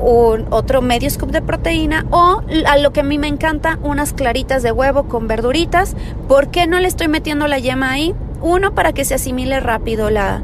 un 0.00 0.46
otro 0.50 0.80
medio 0.80 1.10
scoop 1.10 1.30
de 1.30 1.42
proteína 1.42 2.06
o 2.10 2.42
a 2.66 2.78
lo 2.78 2.92
que 2.92 3.00
a 3.00 3.02
mí 3.02 3.18
me 3.18 3.28
encanta 3.28 3.78
unas 3.82 4.12
claritas 4.12 4.62
de 4.62 4.72
huevo 4.72 5.04
con 5.04 5.26
verduritas. 5.26 5.96
¿Por 6.28 6.50
qué 6.50 6.66
no 6.66 6.78
le 6.78 6.88
estoy 6.88 7.08
metiendo 7.08 7.48
la 7.48 7.58
yema 7.58 7.92
ahí? 7.92 8.14
Uno, 8.40 8.74
para 8.74 8.92
que 8.92 9.04
se 9.04 9.14
asimile 9.14 9.60
rápido 9.60 10.10
la, 10.10 10.42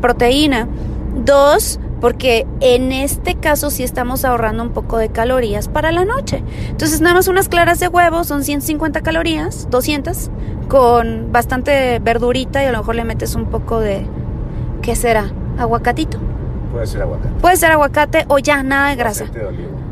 proteína. 0.00 0.68
Dos, 1.14 1.78
porque 2.00 2.46
en 2.60 2.90
este 2.90 3.34
caso 3.34 3.70
sí 3.70 3.82
estamos 3.82 4.24
ahorrando 4.24 4.62
un 4.62 4.70
poco 4.70 4.98
de 4.98 5.10
calorías 5.10 5.68
para 5.68 5.92
la 5.92 6.04
noche. 6.04 6.42
Entonces 6.68 7.00
nada 7.00 7.16
más 7.16 7.28
unas 7.28 7.48
claras 7.48 7.80
de 7.80 7.88
huevo 7.88 8.24
son 8.24 8.44
150 8.44 9.02
calorías, 9.02 9.68
200, 9.70 10.30
con 10.68 11.32
bastante 11.32 11.98
verdurita 11.98 12.62
y 12.62 12.66
a 12.66 12.72
lo 12.72 12.78
mejor 12.78 12.94
le 12.94 13.04
metes 13.04 13.34
un 13.34 13.46
poco 13.46 13.78
de, 13.78 14.06
¿qué 14.80 14.96
será? 14.96 15.30
Aguacatito. 15.58 16.18
Puede 16.72 16.86
ser 16.86 17.02
aguacate. 17.02 17.28
Puede 17.40 17.56
ser 17.56 17.70
aguacate 17.72 18.24
o 18.28 18.38
ya 18.38 18.62
nada 18.62 18.88
de 18.88 18.96
grasa. 18.96 19.26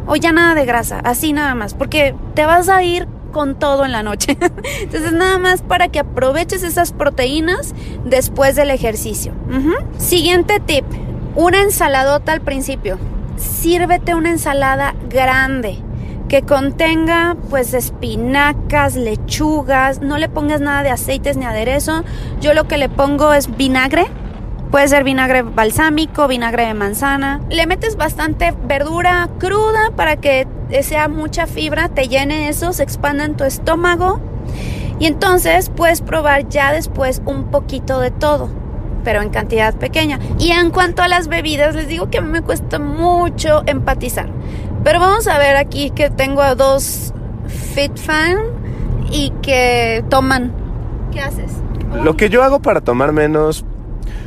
O 0.07 0.17
ya 0.17 0.33
nada 0.33 0.55
de 0.55 0.65
grasa, 0.65 1.01
así 1.05 1.33
nada 1.33 1.55
más, 1.55 1.75
porque 1.75 2.15
te 2.35 2.47
vas 2.47 2.69
a 2.71 2.83
ir 2.83 3.07
con 3.31 3.59
todo 3.59 3.85
en 3.85 3.93
la 3.93 4.03
noche. 4.03 4.37
Entonces 4.81 5.13
nada 5.13 5.39
más 5.39 5.63
para 5.63 5.89
que 5.89 6.01
aproveches 6.01 6.63
esas 6.63 6.93
proteínas 6.93 7.75
después 8.05 8.57
del 8.57 8.71
ejercicio. 8.71 9.33
Siguiente 9.99 10.61
tip, 10.61 10.85
una 11.35 11.63
ensaladota 11.63 12.33
al 12.33 12.41
principio. 12.41 12.99
Sírvete 13.37 14.15
una 14.15 14.31
ensalada 14.31 14.95
grande 15.09 15.79
que 16.29 16.43
contenga 16.43 17.37
pues 17.49 17.75
espinacas, 17.75 18.95
lechugas, 18.95 20.01
no 20.01 20.17
le 20.17 20.29
pongas 20.29 20.61
nada 20.61 20.83
de 20.83 20.91
aceites 20.91 21.37
ni 21.37 21.45
aderezo. 21.45 22.05
Yo 22.41 22.55
lo 22.55 22.69
que 22.69 22.79
le 22.79 22.89
pongo 22.89 23.33
es 23.33 23.57
vinagre, 23.57 24.07
Puede 24.71 24.87
ser 24.87 25.03
vinagre 25.03 25.43
balsámico, 25.43 26.29
vinagre 26.29 26.67
de 26.67 26.75
manzana. 26.75 27.41
Le 27.51 27.67
metes 27.67 27.97
bastante 27.97 28.55
verdura 28.67 29.29
cruda 29.41 29.91
para 29.97 30.15
que 30.15 30.47
sea 30.83 31.09
mucha 31.09 31.47
fibra, 31.47 31.89
te 31.89 32.09
llene 32.09 32.49
eso, 32.49 32.73
se 32.73 32.83
expanda 32.83 33.25
en 33.25 33.37
tu 33.37 33.45
estómago. 33.45 34.21
Y 34.99 35.07
entonces 35.07 35.71
puedes 35.75 36.03
probar 36.03 36.49
ya 36.49 36.73
después 36.73 37.23
un 37.25 37.51
poquito 37.51 38.01
de 38.01 38.11
todo, 38.11 38.51
pero 39.03 39.23
en 39.23 39.31
cantidad 39.31 39.75
pequeña. 39.75 40.19
Y 40.39 40.51
en 40.51 40.71
cuanto 40.71 41.03
a 41.03 41.09
las 41.09 41.29
bebidas, 41.29 41.75
les 41.75 41.89
digo 41.89 42.11
que 42.11 42.19
a 42.19 42.21
mí 42.21 42.29
me 42.31 42.43
cuesta 42.43 42.79
mucho 42.79 43.63
empatizar. 43.67 44.29
Pero 44.85 45.01
vamos 45.01 45.27
a 45.27 45.39
ver 45.39 45.57
aquí 45.57 45.91
que 45.91 46.11
tengo 46.11 46.43
a 46.43 46.55
dos 46.55 47.13
fit 47.75 47.97
fan 47.97 48.37
y 49.11 49.33
que 49.43 50.05
toman. 50.09 50.53
¿Qué 51.13 51.21
haces? 51.21 51.53
Lo 52.05 52.17
que 52.17 52.29
yo 52.29 52.43
hago 52.43 52.61
para 52.61 52.81
tomar 52.81 53.13
menos, 53.13 53.65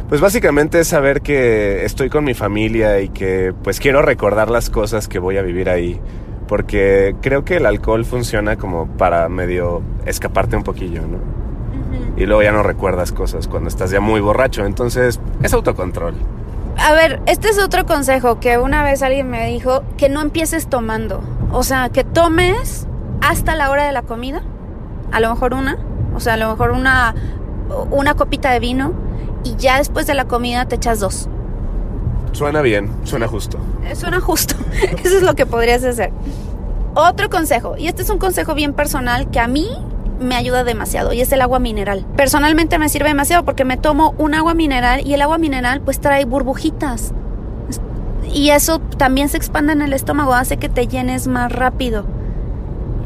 pues 0.09 0.21
básicamente 0.21 0.79
es 0.79 0.87
saber 0.87 1.21
que 1.21 1.85
estoy 1.85 2.09
con 2.09 2.23
mi 2.23 2.33
familia 2.33 2.99
y 2.99 3.09
que 3.09 3.53
pues 3.63 3.79
quiero 3.79 4.01
recordar 4.01 4.49
las 4.49 4.69
cosas 4.69 5.07
que 5.07 5.19
voy 5.19 5.37
a 5.37 5.41
vivir 5.41 5.69
ahí. 5.69 5.99
Porque 6.47 7.15
creo 7.21 7.45
que 7.45 7.57
el 7.57 7.65
alcohol 7.65 8.05
funciona 8.05 8.57
como 8.57 8.87
para 8.87 9.29
medio 9.29 9.81
escaparte 10.05 10.55
un 10.55 10.63
poquillo, 10.63 11.01
¿no? 11.01 11.17
Y 12.15 12.25
luego 12.25 12.43
ya 12.43 12.51
no 12.51 12.63
recuerdas 12.63 13.11
cosas 13.11 13.47
cuando 13.47 13.69
estás 13.69 13.91
ya 13.91 13.99
muy 13.99 14.21
borracho. 14.21 14.65
Entonces, 14.65 15.19
es 15.41 15.53
autocontrol. 15.53 16.15
A 16.77 16.93
ver, 16.93 17.21
este 17.25 17.49
es 17.49 17.59
otro 17.59 17.85
consejo 17.85 18.39
que 18.39 18.57
una 18.57 18.83
vez 18.83 19.01
alguien 19.01 19.29
me 19.29 19.47
dijo, 19.47 19.83
que 19.97 20.09
no 20.09 20.21
empieces 20.21 20.67
tomando. 20.67 21.21
O 21.51 21.63
sea, 21.63 21.89
que 21.89 22.03
tomes 22.03 22.87
hasta 23.21 23.55
la 23.55 23.69
hora 23.71 23.85
de 23.85 23.91
la 23.91 24.01
comida. 24.01 24.41
A 25.11 25.19
lo 25.19 25.29
mejor 25.29 25.53
una. 25.53 25.77
O 26.15 26.19
sea, 26.19 26.33
a 26.33 26.37
lo 26.37 26.49
mejor 26.49 26.71
una, 26.71 27.15
una 27.91 28.15
copita 28.15 28.51
de 28.51 28.59
vino 28.59 28.93
y 29.43 29.55
ya 29.55 29.77
después 29.77 30.07
de 30.07 30.13
la 30.13 30.25
comida 30.25 30.65
te 30.65 30.75
echas 30.75 30.99
dos. 30.99 31.29
Suena 32.33 32.61
bien, 32.61 32.91
suena 33.03 33.27
justo. 33.27 33.57
Eh, 33.85 33.95
suena 33.95 34.19
justo. 34.19 34.55
Eso 35.03 35.17
es 35.17 35.23
lo 35.23 35.35
que 35.35 35.45
podrías 35.45 35.83
hacer. 35.83 36.11
Otro 36.95 37.29
consejo, 37.29 37.75
y 37.77 37.87
este 37.87 38.03
es 38.03 38.09
un 38.09 38.19
consejo 38.19 38.53
bien 38.53 38.73
personal 38.73 39.31
que 39.31 39.39
a 39.39 39.47
mí 39.47 39.67
me 40.19 40.35
ayuda 40.35 40.63
demasiado 40.63 41.11
y 41.13 41.21
es 41.21 41.31
el 41.31 41.41
agua 41.41 41.59
mineral. 41.59 42.05
Personalmente 42.15 42.77
me 42.77 42.89
sirve 42.89 43.07
demasiado 43.07 43.43
porque 43.45 43.65
me 43.65 43.77
tomo 43.77 44.13
un 44.17 44.35
agua 44.35 44.53
mineral 44.53 45.05
y 45.05 45.13
el 45.13 45.21
agua 45.21 45.37
mineral 45.37 45.81
pues 45.81 45.99
trae 45.99 46.25
burbujitas. 46.25 47.13
Y 48.31 48.49
eso 48.49 48.79
también 48.79 49.29
se 49.29 49.37
expande 49.37 49.73
en 49.73 49.81
el 49.81 49.93
estómago, 49.93 50.33
hace 50.33 50.57
que 50.57 50.69
te 50.69 50.87
llenes 50.87 51.27
más 51.27 51.51
rápido. 51.51 52.05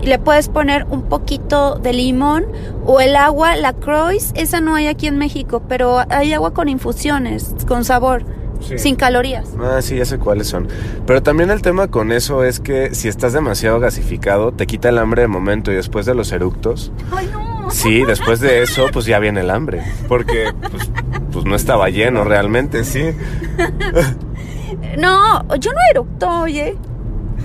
y 0.02 0.06
le 0.06 0.20
puedes 0.20 0.48
poner 0.48 0.86
un 0.92 1.04
poquito 1.04 1.76
de 1.76 1.92
limón 1.92 2.46
o 2.86 3.00
el 3.00 3.16
agua, 3.16 3.56
la 3.56 3.74
Croix, 3.74 4.32
esa 4.36 4.62
no 4.62 4.76
hay 4.76 4.86
aquí 4.86 5.08
en 5.08 5.18
México, 5.18 5.64
pero 5.68 6.04
hay 6.10 6.34
agua 6.34 6.54
con 6.54 6.70
infusiones, 6.70 7.56
con 7.68 7.84
sabor, 7.84 8.24
Sí. 8.62 8.78
sin 8.80 8.96
calorías. 8.96 9.50
Ah, 9.62 9.82
sí, 9.82 9.98
ya 9.98 10.06
sé 10.06 10.18
cuáles 10.18 10.48
son. 10.48 10.68
Pero 11.06 11.22
también 11.24 11.50
el 11.52 11.62
tema 11.62 11.88
con 11.88 12.12
eso 12.12 12.44
es 12.44 12.60
que 12.60 12.94
si 12.96 13.08
estás 13.08 13.34
demasiado 13.34 13.80
gasificado, 13.80 14.52
te 14.52 14.68
quita 14.68 14.90
el 14.90 14.98
hambre 14.98 15.22
de 15.24 15.28
momento 15.28 15.72
y 15.72 15.76
después 15.76 16.06
de 16.06 16.16
los 16.16 16.32
eructos, 16.32 16.92
Ay, 17.12 17.30
no. 17.32 17.70
sí, 17.72 18.04
después 18.04 18.40
de 18.40 18.62
eso, 18.64 18.88
pues 18.92 19.06
ya 19.06 19.20
viene 19.20 19.42
el 19.42 19.50
hambre. 19.50 19.84
Porque 20.08 20.52
pues, 20.72 20.90
pues 21.32 21.46
no 21.46 21.56
estaba 21.56 21.90
lleno 21.90 22.24
realmente, 22.24 22.84
sí. 22.84 23.04
No, 24.98 25.44
yo 25.58 25.72
no 25.74 25.80
eructo, 25.92 26.30
oye. 26.42 26.76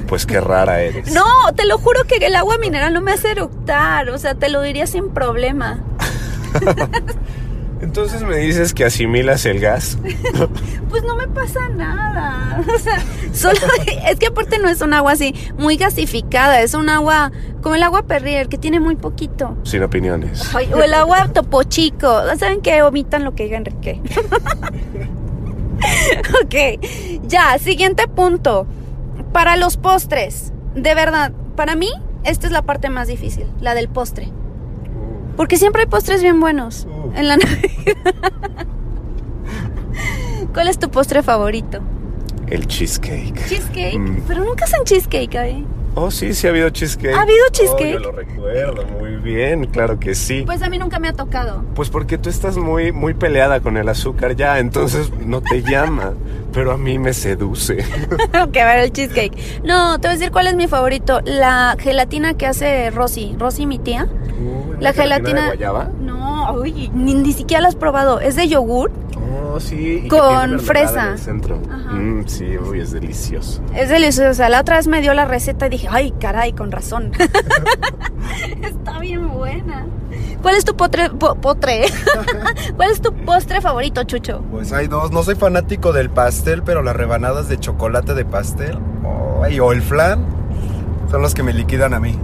Pues 0.07 0.25
qué 0.27 0.41
rara 0.41 0.81
eres. 0.81 1.13
No, 1.13 1.25
te 1.55 1.67
lo 1.67 1.79
juro 1.79 2.05
que 2.05 2.17
el 2.25 2.35
agua 2.35 2.57
mineral 2.59 2.93
no 2.95 3.01
me 3.03 3.13
hace 3.13 3.31
eructar, 3.33 4.09
o 4.11 4.19
sea, 4.19 4.35
te 4.35 4.49
lo 4.49 4.63
diría 4.63 4.87
sin 4.87 5.11
problema. 5.11 5.81
Entonces 7.83 8.23
me 8.23 8.37
dices 8.37 8.73
que 8.73 8.85
asimilas 8.85 9.45
el 9.45 9.61
gas. 9.61 9.99
Pues 10.89 11.05
no 11.05 11.17
me 11.17 11.27
pasa 11.27 11.71
nada. 11.71 12.63
O 12.75 12.79
sea, 12.79 13.03
solo 13.33 13.59
es 14.09 14.19
que 14.19 14.27
aparte 14.27 14.59
no 14.59 14.69
es 14.69 14.83
un 14.83 14.93
agua 14.93 15.13
así 15.13 15.35
muy 15.57 15.79
gasificada, 15.79 16.61
es 16.61 16.75
un 16.75 16.91
agua 16.91 17.33
como 17.63 17.77
el 17.77 17.83
agua 17.83 18.03
Perrier 18.03 18.49
que 18.49 18.59
tiene 18.59 18.79
muy 18.79 18.97
poquito. 18.97 19.57
Sin 19.63 19.83
opiniones. 19.83 20.55
Ay, 20.55 20.69
o 20.75 20.83
el 20.83 20.93
agua 20.93 21.29
Topo 21.33 21.63
Chico. 21.63 22.21
¿Saben 22.39 22.61
qué? 22.61 22.83
Omitan 22.83 23.25
lo 23.25 23.35
que 23.35 23.45
diga 23.45 23.57
Enrique. 23.57 24.03
ok, 26.45 26.87
ya, 27.27 27.59
siguiente 27.59 28.07
punto. 28.07 28.67
Para 29.33 29.57
los 29.57 29.79
postres, 29.79 30.53
de 30.75 30.95
verdad, 30.95 31.33
para 31.57 31.75
mí 31.75 31.89
esta 32.23 32.47
es 32.47 32.53
la 32.53 32.63
parte 32.63 32.91
más 32.91 33.09
difícil, 33.09 33.47
la 33.63 33.75
del 33.75 33.89
postre. 33.89 34.29
Porque 35.39 35.57
siempre 35.57 35.83
hay 35.83 35.89
postres 35.89 36.23
bien 36.23 36.39
buenos 36.39 36.87
Uh. 37.15 37.19
en 37.19 37.29
la 37.29 37.37
Navidad. 37.37 38.67
¿Cuál 40.53 40.69
es 40.69 40.79
tu 40.79 40.91
postre 40.91 41.23
favorito? 41.23 41.81
El 42.49 42.67
cheesecake. 42.67 43.47
Cheesecake. 43.49 43.99
Mm. 43.99 44.23
Pero 44.29 44.45
nunca 44.45 44.65
hacen 44.65 44.85
cheesecake 44.85 45.37
ahí. 45.37 45.67
Oh, 45.95 46.11
sí, 46.11 46.33
sí 46.33 46.47
ha 46.47 46.51
habido 46.51 46.71
cheesecake. 46.71 47.15
¿Ha 47.15 47.23
habido 47.23 47.45
Oh, 47.49 47.53
cheesecake? 47.53 47.93
yo 47.93 47.99
lo 47.99 48.13
recuerdo 48.13 48.85
muy 48.99 49.17
bien, 49.17 49.67
claro 49.67 49.99
que 50.01 50.15
sí. 50.15 50.43
Pues 50.47 50.63
a 50.63 50.71
mí 50.71 50.79
nunca 50.79 50.99
me 50.99 51.09
ha 51.09 51.13
tocado. 51.13 51.63
Pues 51.75 51.91
porque 51.91 52.17
tú 52.17 52.31
estás 52.31 52.57
muy, 52.57 52.93
muy 52.93 53.13
peleada 53.15 53.61
con 53.61 53.77
el 53.77 53.89
azúcar 53.89 54.35
ya, 54.35 54.59
entonces 54.59 55.11
no 55.25 55.43
te 55.43 55.63
llama. 55.63 56.15
Pero 56.53 56.73
a 56.73 56.79
mí 56.79 56.99
me 56.99 57.13
seduce. 57.15 57.77
que 58.53 58.65
ver 58.65 58.79
el 58.81 58.93
cheesecake. 58.93 59.63
No, 59.65 59.99
te 59.99 60.09
voy 60.09 60.17
a 60.17 60.19
decir 60.19 60.33
cuál 60.33 60.47
es 60.47 60.55
mi 60.55 60.67
favorito. 60.67 61.21
La 61.25 61.77
gelatina 61.79 62.35
que 62.35 62.47
hace 62.47 62.91
Rosy. 62.91 63.35
Rosy, 63.39 63.67
mi 63.67 63.79
tía. 63.79 64.09
La 64.81 64.93
gelatina. 64.93 65.43
de 65.43 65.47
guayaba? 65.49 65.91
No, 66.47 66.53
uy, 66.61 66.91
ni, 66.95 67.15
ni 67.15 67.33
siquiera 67.33 67.61
la 67.63 67.69
has 67.69 67.77
probado. 67.77 68.21
Es 68.21 68.37
de 68.37 68.49
yogur. 68.49 68.91
Oh, 69.55 69.61
sí. 69.61 70.07
Con 70.09 70.59
fresa. 70.61 71.07
en 71.09 71.13
el 71.13 71.19
centro. 71.19 71.57
Mm, 71.59 72.23
sí, 72.27 72.57
uy, 72.59 72.81
es 72.81 72.91
delicioso. 72.93 73.61
Es 73.75 73.89
deliciosa. 73.89 74.49
La 74.49 74.61
otra 74.61 74.77
vez 74.77 74.87
me 74.89 75.01
dio 75.01 75.15
la 75.15 75.25
receta 75.25 75.67
y 75.67 75.71
dije, 75.71 75.89
ay, 75.91 76.13
caray, 76.19 76.53
con 76.53 76.73
razón. 76.73 77.13
Está 78.63 78.99
bien 78.99 79.29
buena. 79.31 79.87
¿Cuál 80.43 80.57
es 80.57 80.65
tu 80.65 80.75
potre, 80.77 81.11
po- 81.11 81.35
potre? 81.37 81.85
¿Cuál 82.77 82.91
es 82.91 83.01
tu 83.01 83.13
postre 83.13 83.61
favorito, 83.61 84.03
Chucho? 84.05 84.43
Pues 84.51 84.73
hay 84.73 84.89
dos. 84.89 85.13
No 85.13 85.23
soy 85.23 85.35
fanático 85.37 85.93
del 85.93 86.11
pastel, 86.11 86.63
pero 86.63 86.83
las 86.83 86.97
rebanadas 86.97 87.49
de 87.49 87.59
chocolate 87.59 88.15
de 88.15 88.25
pastel 88.25 88.79
o 89.05 89.73
el 89.73 89.83
flan 89.83 90.25
son 91.11 91.21
los 91.23 91.35
que 91.35 91.43
me 91.43 91.53
liquidan 91.53 91.95
a 91.95 92.01
mí. 92.01 92.19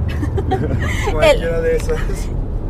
Cualquiera 1.12 1.60
de 1.60 1.76
esas. 1.76 1.96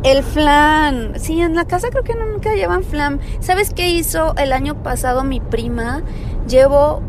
El 0.03 0.23
flan. 0.23 1.13
Sí, 1.19 1.41
en 1.41 1.55
la 1.55 1.65
casa 1.65 1.89
creo 1.89 2.03
que 2.03 2.15
nunca 2.15 2.53
llevan 2.55 2.83
flan. 2.83 3.19
¿Sabes 3.39 3.73
qué 3.73 3.89
hizo 3.89 4.33
el 4.37 4.53
año 4.53 4.75
pasado 4.81 5.23
mi 5.23 5.39
prima? 5.39 6.01
Llevó 6.47 7.01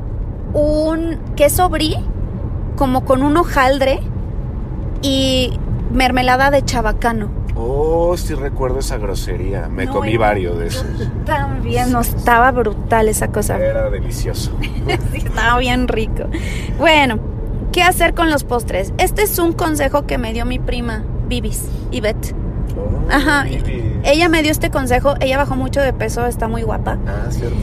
un 0.52 1.18
queso 1.36 1.68
brie 1.68 1.96
como 2.76 3.04
con 3.04 3.22
un 3.22 3.36
hojaldre 3.36 4.00
y 5.02 5.58
mermelada 5.92 6.50
de 6.50 6.64
chabacano. 6.64 7.30
Oh, 7.56 8.16
sí 8.16 8.34
recuerdo 8.34 8.78
esa 8.78 8.96
grosería. 8.96 9.68
Me 9.68 9.86
No, 9.86 9.92
comí 9.92 10.16
varios 10.16 10.58
de 10.58 10.68
esos. 10.68 10.86
También 11.26 11.92
no 11.92 12.00
estaba 12.00 12.50
brutal 12.52 13.08
esa 13.08 13.28
cosa. 13.28 13.58
Era 13.58 13.90
delicioso. 13.90 14.50
Sí, 15.12 15.18
estaba 15.18 15.58
bien 15.58 15.86
rico. 15.88 16.24
Bueno, 16.78 17.18
¿qué 17.70 17.82
hacer 17.82 18.14
con 18.14 18.30
los 18.30 18.44
postres? 18.44 18.92
Este 18.98 19.22
es 19.22 19.38
un 19.38 19.52
consejo 19.52 20.06
que 20.06 20.18
me 20.18 20.32
dio 20.32 20.44
mi 20.46 20.58
prima, 20.58 21.04
Bibis, 21.28 21.68
Ivette. 21.92 22.34
Oh, 22.76 23.12
Ajá. 23.12 23.44
Vivi. 23.44 23.82
Ella 24.04 24.28
me 24.28 24.42
dio 24.42 24.50
este 24.50 24.70
consejo, 24.70 25.14
ella 25.20 25.36
bajó 25.36 25.56
mucho 25.56 25.80
de 25.80 25.92
peso, 25.92 26.26
está 26.26 26.48
muy 26.48 26.62
guapa. 26.62 26.98
Ah, 27.06 27.30
cierto. 27.30 27.56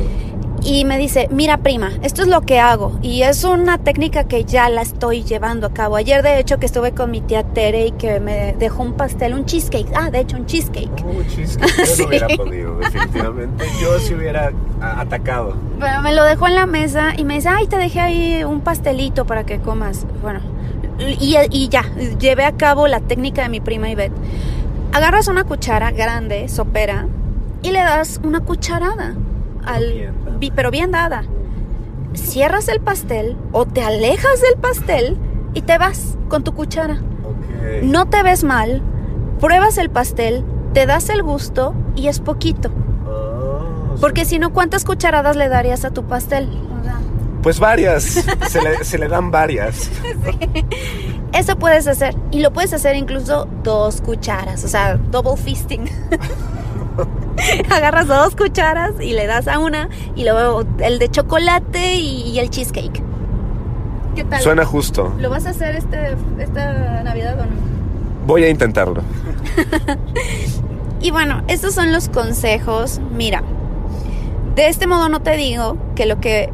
Y 0.63 0.85
me 0.85 0.97
dice, 0.97 1.29
mira 1.31 1.57
prima, 1.57 1.91
esto 2.01 2.23
es 2.23 2.27
lo 2.27 2.41
que 2.41 2.59
hago. 2.59 2.97
Y 3.01 3.21
es 3.21 3.43
una 3.43 3.77
técnica 3.77 4.25
que 4.25 4.43
ya 4.43 4.69
la 4.69 4.81
estoy 4.81 5.23
llevando 5.23 5.67
a 5.67 5.73
cabo. 5.73 5.95
Ayer 5.95 6.21
de 6.23 6.39
hecho 6.39 6.57
que 6.57 6.65
estuve 6.65 6.91
con 6.93 7.11
mi 7.11 7.21
tía 7.21 7.43
Tere 7.43 7.87
y 7.87 7.91
que 7.91 8.19
me 8.19 8.53
dejó 8.59 8.83
un 8.83 8.93
pastel, 8.93 9.33
un 9.33 9.45
cheesecake. 9.45 9.87
Ah, 9.95 10.09
de 10.09 10.19
hecho 10.19 10.35
un 10.35 10.45
cheesecake. 10.45 10.89
Oh, 11.05 11.23
cheesecake. 11.35 11.77
Yo 11.77 11.85
Sí. 11.85 12.01
no 12.01 12.07
hubiera 12.09 12.27
podido, 12.35 12.77
definitivamente. 12.79 13.65
Yo 13.81 13.99
sí 13.99 14.13
hubiera 14.15 14.51
atacado. 14.81 15.55
Bueno, 15.79 16.01
me 16.01 16.13
lo 16.13 16.23
dejó 16.25 16.47
en 16.47 16.55
la 16.55 16.65
mesa 16.65 17.13
y 17.15 17.23
me 17.23 17.35
dice, 17.35 17.49
ay, 17.49 17.67
te 17.67 17.77
dejé 17.77 17.99
ahí 18.01 18.43
un 18.43 18.61
pastelito 18.61 19.25
para 19.25 19.45
que 19.45 19.59
comas. 19.59 20.05
Bueno, 20.21 20.41
y, 20.99 21.35
y 21.51 21.69
ya, 21.69 21.83
llevé 22.19 22.43
a 22.45 22.51
cabo 22.53 22.87
la 22.87 22.99
técnica 22.99 23.43
de 23.43 23.49
mi 23.49 23.61
prima 23.61 23.89
Ivette. 23.89 24.13
Agarras 24.97 25.27
una 25.27 25.43
cuchara 25.43 25.91
grande, 25.91 26.49
sopera, 26.49 27.05
y 27.61 27.69
le 27.71 27.79
das 27.79 28.19
una 28.23 28.39
cucharada. 28.39 29.13
Al, 29.63 29.93
Bien 29.93 30.13
bi- 30.39 30.51
pero 30.55 30.71
bien 30.71 30.89
dada. 30.89 31.23
Cierras 32.15 32.67
el 32.67 32.79
pastel 32.79 33.37
o 33.51 33.67
te 33.67 33.83
alejas 33.83 34.41
del 34.41 34.59
pastel 34.59 35.15
y 35.53 35.61
te 35.61 35.77
vas 35.77 36.17
con 36.29 36.43
tu 36.43 36.53
cuchara. 36.53 36.97
No 37.83 38.07
te 38.07 38.23
ves 38.23 38.43
mal, 38.43 38.81
pruebas 39.39 39.77
el 39.77 39.91
pastel, 39.91 40.43
te 40.73 40.87
das 40.87 41.09
el 41.09 41.21
gusto 41.21 41.75
y 41.95 42.07
es 42.07 42.19
poquito. 42.19 42.71
Ah, 43.07 43.95
Porque 44.01 44.25
si 44.25 44.39
no, 44.39 44.51
¿cuántas 44.51 44.83
cucharadas 44.83 45.35
le 45.35 45.47
darías 45.47 45.85
a 45.85 45.91
tu 45.91 46.05
pastel? 46.05 46.49
O 46.79 46.83
sea, 46.83 46.95
Pues 47.41 47.59
varias. 47.59 48.03
Se 48.47 48.61
le, 48.61 48.83
se 48.83 48.97
le 48.97 49.07
dan 49.07 49.31
varias. 49.31 49.89
Eso 51.33 51.57
puedes 51.57 51.87
hacer. 51.87 52.15
Y 52.31 52.41
lo 52.41 52.51
puedes 52.51 52.73
hacer 52.73 52.95
incluso 52.95 53.47
dos 53.63 54.01
cucharas. 54.01 54.63
O 54.63 54.67
sea, 54.67 54.97
double 54.97 55.37
fisting. 55.37 55.85
Agarras 57.69 58.07
dos 58.07 58.35
cucharas 58.35 58.93
y 58.99 59.13
le 59.13 59.27
das 59.27 59.47
a 59.47 59.59
una. 59.59 59.89
Y 60.15 60.23
luego 60.23 60.63
el 60.79 60.99
de 60.99 61.09
chocolate 61.09 61.95
y, 61.95 62.31
y 62.31 62.39
el 62.39 62.49
cheesecake. 62.49 63.03
¿Qué 64.15 64.23
tal? 64.23 64.41
Suena 64.41 64.65
justo. 64.65 65.13
¿Lo 65.19 65.29
vas 65.29 65.45
a 65.45 65.51
hacer 65.51 65.75
este, 65.75 66.15
esta 66.39 67.03
Navidad 67.03 67.39
o 67.39 67.45
no? 67.45 67.51
Voy 68.25 68.43
a 68.43 68.49
intentarlo. 68.49 69.03
Y 70.99 71.11
bueno, 71.11 71.43
estos 71.47 71.73
son 71.73 71.91
los 71.91 72.09
consejos. 72.09 72.99
Mira, 73.11 73.43
de 74.55 74.67
este 74.67 74.87
modo 74.87 75.09
no 75.09 75.21
te 75.21 75.37
digo 75.37 75.77
que 75.95 76.05
lo 76.05 76.19
que 76.19 76.51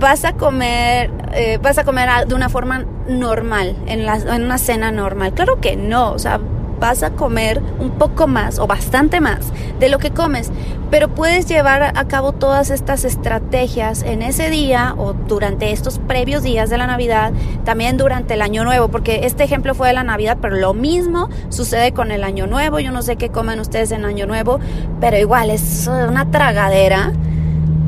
vas 0.00 0.24
a 0.24 0.32
comer, 0.34 1.10
eh, 1.32 1.58
vas 1.62 1.78
a 1.78 1.84
comer 1.84 2.08
de 2.26 2.34
una 2.34 2.48
forma 2.48 2.84
normal, 3.08 3.76
en, 3.86 4.06
la- 4.06 4.16
en 4.16 4.44
una 4.44 4.58
cena 4.58 4.90
normal. 4.92 5.32
Claro 5.32 5.60
que 5.60 5.76
no, 5.76 6.12
o 6.12 6.18
sea, 6.18 6.40
vas 6.80 7.02
a 7.02 7.10
comer 7.10 7.60
un 7.80 7.90
poco 7.90 8.28
más 8.28 8.60
o 8.60 8.68
bastante 8.68 9.20
más 9.20 9.52
de 9.80 9.88
lo 9.88 9.98
que 9.98 10.12
comes, 10.12 10.52
pero 10.92 11.08
puedes 11.08 11.46
llevar 11.46 11.82
a 11.82 12.04
cabo 12.06 12.30
todas 12.32 12.70
estas 12.70 13.04
estrategias 13.04 14.02
en 14.04 14.22
ese 14.22 14.48
día 14.48 14.94
o 14.96 15.12
durante 15.12 15.72
estos 15.72 15.98
previos 15.98 16.44
días 16.44 16.70
de 16.70 16.78
la 16.78 16.86
Navidad, 16.86 17.32
también 17.64 17.96
durante 17.96 18.34
el 18.34 18.42
Año 18.42 18.62
Nuevo, 18.62 18.86
porque 18.88 19.26
este 19.26 19.42
ejemplo 19.42 19.74
fue 19.74 19.88
de 19.88 19.94
la 19.94 20.04
Navidad, 20.04 20.38
pero 20.40 20.54
lo 20.54 20.72
mismo 20.72 21.28
sucede 21.48 21.90
con 21.92 22.12
el 22.12 22.22
Año 22.22 22.46
Nuevo. 22.46 22.78
Yo 22.78 22.92
no 22.92 23.02
sé 23.02 23.16
qué 23.16 23.28
comen 23.30 23.58
ustedes 23.58 23.90
en 23.90 24.04
Año 24.04 24.26
Nuevo, 24.26 24.60
pero 25.00 25.16
igual 25.18 25.50
es 25.50 25.88
una 25.88 26.30
tragadera, 26.30 27.12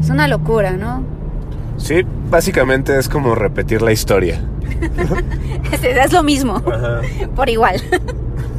es 0.00 0.10
una 0.10 0.26
locura, 0.26 0.72
¿no? 0.72 1.04
Sí, 1.80 2.02
básicamente 2.30 2.98
es 2.98 3.08
como 3.08 3.34
repetir 3.34 3.82
la 3.82 3.92
historia. 3.92 4.40
Es, 5.82 6.12
lo 6.12 6.22
mismo, 6.22 6.62
por 7.36 7.48
igual. 7.48 7.80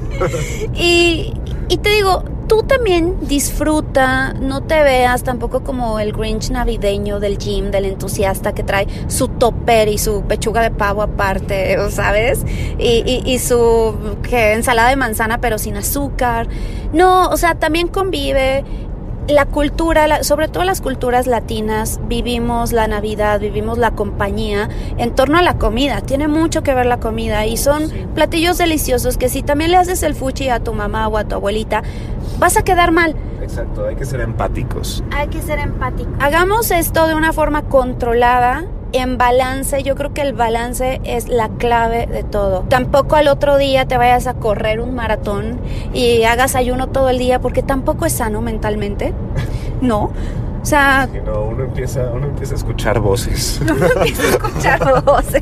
y, 0.74 1.34
y 1.70 1.78
te 1.78 1.90
digo, 1.90 2.24
tú 2.48 2.64
también 2.64 3.16
disfruta, 3.28 4.34
no 4.34 4.62
te 4.64 4.82
veas 4.84 5.24
tampoco 5.24 5.64
como 5.64 6.00
el 6.00 6.14
Grinch 6.14 6.50
navideño 6.50 7.20
del 7.20 7.38
gym, 7.38 7.70
del 7.72 7.86
entusiasta 7.86 8.54
que 8.54 8.64
trae 8.64 8.88
su 9.08 9.28
topper 9.28 9.88
y 9.88 9.98
su 9.98 10.24
pechuga 10.24 10.62
de 10.62 10.72
pavo 10.72 11.02
aparte, 11.02 11.78
¿sabes? 11.92 12.46
Y, 12.78 13.04
y- 13.06 13.24
y 13.26 13.40
su 13.40 13.96
ensalada 14.32 14.90
de 14.90 14.96
manzana 14.96 15.40
pero 15.40 15.58
sin 15.58 15.78
azúcar. 15.78 16.48
No, 16.94 17.30
o 17.30 17.38
sea, 17.38 17.56
también 17.56 17.88
convive. 17.88 18.64
La 19.28 19.46
cultura, 19.46 20.24
sobre 20.24 20.48
todo 20.48 20.64
las 20.64 20.82
culturas 20.82 21.28
latinas, 21.28 22.00
vivimos 22.08 22.72
la 22.72 22.88
Navidad, 22.88 23.40
vivimos 23.40 23.78
la 23.78 23.92
compañía 23.92 24.70
en 24.98 25.14
torno 25.16 25.38
a 25.38 25.42
la 25.42 25.58
comida. 25.58 26.02
Tiene 26.02 26.28
mucho 26.28 26.64
que 26.64 26.74
ver 26.74 26.86
la 26.86 27.00
comida 27.00 27.46
y 27.46 27.58
son 27.58 27.90
platillos 28.16 28.58
deliciosos 28.58 29.18
que 29.18 29.30
si 29.30 29.44
también 29.44 29.72
le 29.72 29.78
haces 29.78 30.04
el 30.04 30.16
fuchi 30.16 30.50
a 30.50 30.60
tu 30.60 30.74
mamá 30.74 31.08
o 31.08 31.18
a 31.18 31.24
tu 31.24 31.36
abuelita, 31.36 31.84
vas 32.40 32.58
a 32.58 32.64
quedar 32.64 32.92
mal. 32.92 33.16
Exacto, 33.42 33.86
hay 33.86 33.96
que 33.96 34.06
ser 34.06 34.22
empáticos. 34.22 35.04
Hay 35.12 35.28
que 35.28 35.42
ser 35.42 35.60
empáticos. 35.60 36.14
Hagamos 36.20 36.72
esto 36.72 37.08
de 37.08 37.16
una 37.16 37.34
forma 37.34 37.64
controlada 37.64 38.66
en 38.94 39.18
balance, 39.18 39.84
yo 39.84 39.96
creo 39.96 40.14
que 40.14 40.22
el 40.22 40.34
balance 40.34 41.02
es 41.04 41.28
la 41.28 41.50
clave 41.50 42.08
de 42.08 42.24
todo. 42.24 42.66
Tampoco 42.70 43.16
al 43.16 43.28
otro 43.28 43.58
día 43.58 43.86
te 43.86 43.98
vayas 43.98 44.28
a 44.28 44.34
correr 44.34 44.82
un 44.82 44.96
maratón 44.96 45.60
y 45.94 46.24
hagas 46.24 46.56
ayuno 46.56 46.88
todo 46.88 47.10
el 47.10 47.18
día 47.18 47.39
porque 47.39 47.64
tampoco 47.64 48.06
es 48.06 48.14
sano 48.14 48.42
mentalmente. 48.42 49.14
No. 49.82 50.12
O 50.62 50.66
sea, 50.66 51.10
no, 51.26 51.42
uno 51.42 51.64
empieza, 51.64 52.12
uno 52.14 52.28
empieza 52.28 52.54
a 52.54 52.58
escuchar 52.58 53.00
voces. 53.00 53.60
Uno 53.64 53.74
empieza 53.74 54.22
a 54.22 54.30
escuchar 54.30 55.04
voces. 55.06 55.42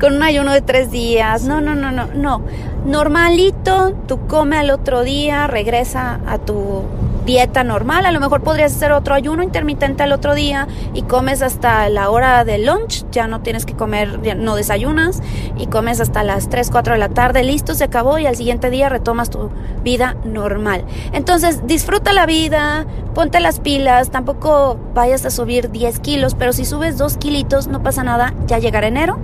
Con 0.00 0.16
un 0.16 0.24
ayuno 0.24 0.52
de 0.52 0.60
tres 0.60 0.90
días. 0.90 1.44
No, 1.44 1.60
no, 1.60 1.76
no, 1.76 1.92
no, 1.92 2.08
no. 2.12 2.42
Normalito, 2.84 3.94
tú 4.08 4.26
come 4.26 4.56
al 4.58 4.70
otro 4.70 5.04
día, 5.04 5.46
regresa 5.46 6.18
a 6.26 6.38
tu 6.38 6.82
dieta 7.24 7.64
normal, 7.64 8.06
a 8.06 8.12
lo 8.12 8.20
mejor 8.20 8.42
podrías 8.42 8.74
hacer 8.74 8.92
otro 8.92 9.14
ayuno 9.14 9.42
intermitente 9.42 10.02
al 10.02 10.12
otro 10.12 10.34
día 10.34 10.68
y 10.94 11.02
comes 11.02 11.42
hasta 11.42 11.88
la 11.88 12.10
hora 12.10 12.44
de 12.44 12.58
lunch, 12.58 13.04
ya 13.10 13.26
no 13.26 13.40
tienes 13.40 13.66
que 13.66 13.74
comer, 13.74 14.36
no 14.36 14.54
desayunas 14.54 15.22
y 15.56 15.66
comes 15.66 16.00
hasta 16.00 16.22
las 16.22 16.48
3, 16.48 16.70
4 16.70 16.94
de 16.94 16.98
la 16.98 17.08
tarde, 17.08 17.44
listo, 17.44 17.74
se 17.74 17.84
acabó 17.84 18.18
y 18.18 18.26
al 18.26 18.36
siguiente 18.36 18.70
día 18.70 18.88
retomas 18.88 19.30
tu 19.30 19.50
vida 19.82 20.16
normal. 20.24 20.84
Entonces 21.12 21.66
disfruta 21.66 22.12
la 22.12 22.26
vida, 22.26 22.86
ponte 23.14 23.40
las 23.40 23.60
pilas, 23.60 24.10
tampoco 24.10 24.78
vayas 24.94 25.24
a 25.24 25.30
subir 25.30 25.70
10 25.70 26.00
kilos, 26.00 26.34
pero 26.34 26.52
si 26.52 26.64
subes 26.64 26.98
2 26.98 27.16
kilitos 27.18 27.68
no 27.68 27.82
pasa 27.82 28.02
nada, 28.02 28.34
ya 28.46 28.58
llegará 28.58 28.86
enero 28.86 29.18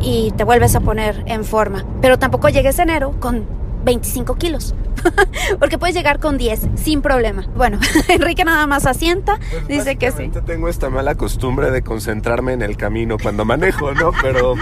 y 0.00 0.32
te 0.32 0.44
vuelves 0.44 0.74
a 0.76 0.80
poner 0.80 1.22
en 1.26 1.44
forma. 1.44 1.84
Pero 2.00 2.18
tampoco 2.18 2.48
llegues 2.48 2.78
enero 2.78 3.14
con 3.20 3.59
25 3.84 4.36
kilos. 4.36 4.74
Porque 5.58 5.78
puedes 5.78 5.94
llegar 5.94 6.20
con 6.20 6.38
10 6.38 6.68
sin 6.76 7.02
problema. 7.02 7.46
Bueno, 7.56 7.78
Enrique 8.08 8.44
nada 8.44 8.66
más 8.66 8.86
asienta, 8.86 9.38
pues 9.50 9.68
dice 9.68 9.96
que 9.96 10.10
sí. 10.12 10.30
Tengo 10.46 10.68
esta 10.68 10.90
mala 10.90 11.14
costumbre 11.14 11.70
de 11.70 11.82
concentrarme 11.82 12.52
en 12.52 12.62
el 12.62 12.76
camino 12.76 13.16
cuando 13.20 13.44
manejo, 13.44 13.92
¿no? 13.92 14.12
Pero, 14.22 14.54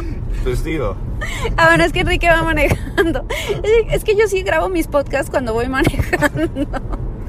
pues 0.45 0.65
digo. 0.65 0.97
Ah, 1.57 1.69
bueno, 1.69 1.85
es 1.85 1.93
que 1.93 2.01
Enrique 2.01 2.29
va 2.29 2.43
manejando. 2.43 3.27
Es 3.91 4.05
que 4.05 4.15
yo 4.17 4.27
sí 4.29 4.43
grabo 4.43 4.69
mis 4.69 4.87
podcasts 4.87 5.31
cuando 5.31 5.55
voy 5.55 5.69
manejando. 5.69 6.69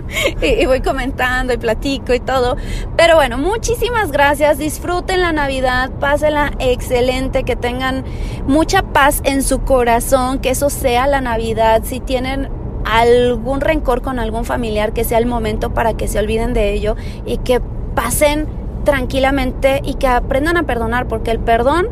y, 0.42 0.66
voy 0.66 0.82
comentando 0.82 1.54
y 1.54 1.58
platico 1.58 2.14
y 2.14 2.20
todo. 2.20 2.58
Pero 2.98 3.16
bueno, 3.16 3.38
muchísimas 3.38 4.12
gracias. 4.12 4.58
Disfruten 4.58 5.22
la 5.22 5.32
Navidad, 5.32 5.92
pásenla 6.00 6.52
excelente, 6.60 7.44
que 7.44 7.56
tengan 7.56 8.04
mucha 8.48 8.82
paz 8.82 9.22
en 9.24 9.44
su 9.44 9.62
corazón, 9.62 10.40
que 10.40 10.52
eso 10.52 10.70
sea 10.70 11.08
la 11.08 11.22
Navidad. 11.22 11.82
Si 11.84 12.00
tienen 12.00 12.50
algún 12.86 13.62
rencor 13.62 14.02
con 14.02 14.20
algún 14.20 14.46
familiar, 14.46 14.94
que 14.94 15.04
sea 15.04 15.18
el 15.18 15.26
momento 15.26 15.74
para 15.74 15.94
que 15.94 16.08
se 16.08 16.20
olviden 16.20 16.54
de 16.54 16.74
ello 16.74 16.96
y 17.26 17.38
que 17.38 17.62
pasen 17.96 18.48
tranquilamente 18.84 19.82
y 19.84 19.96
que 19.96 20.08
aprendan 20.08 20.58
a 20.58 20.64
perdonar, 20.64 21.08
porque 21.08 21.32
el 21.32 21.40
perdón 21.40 21.90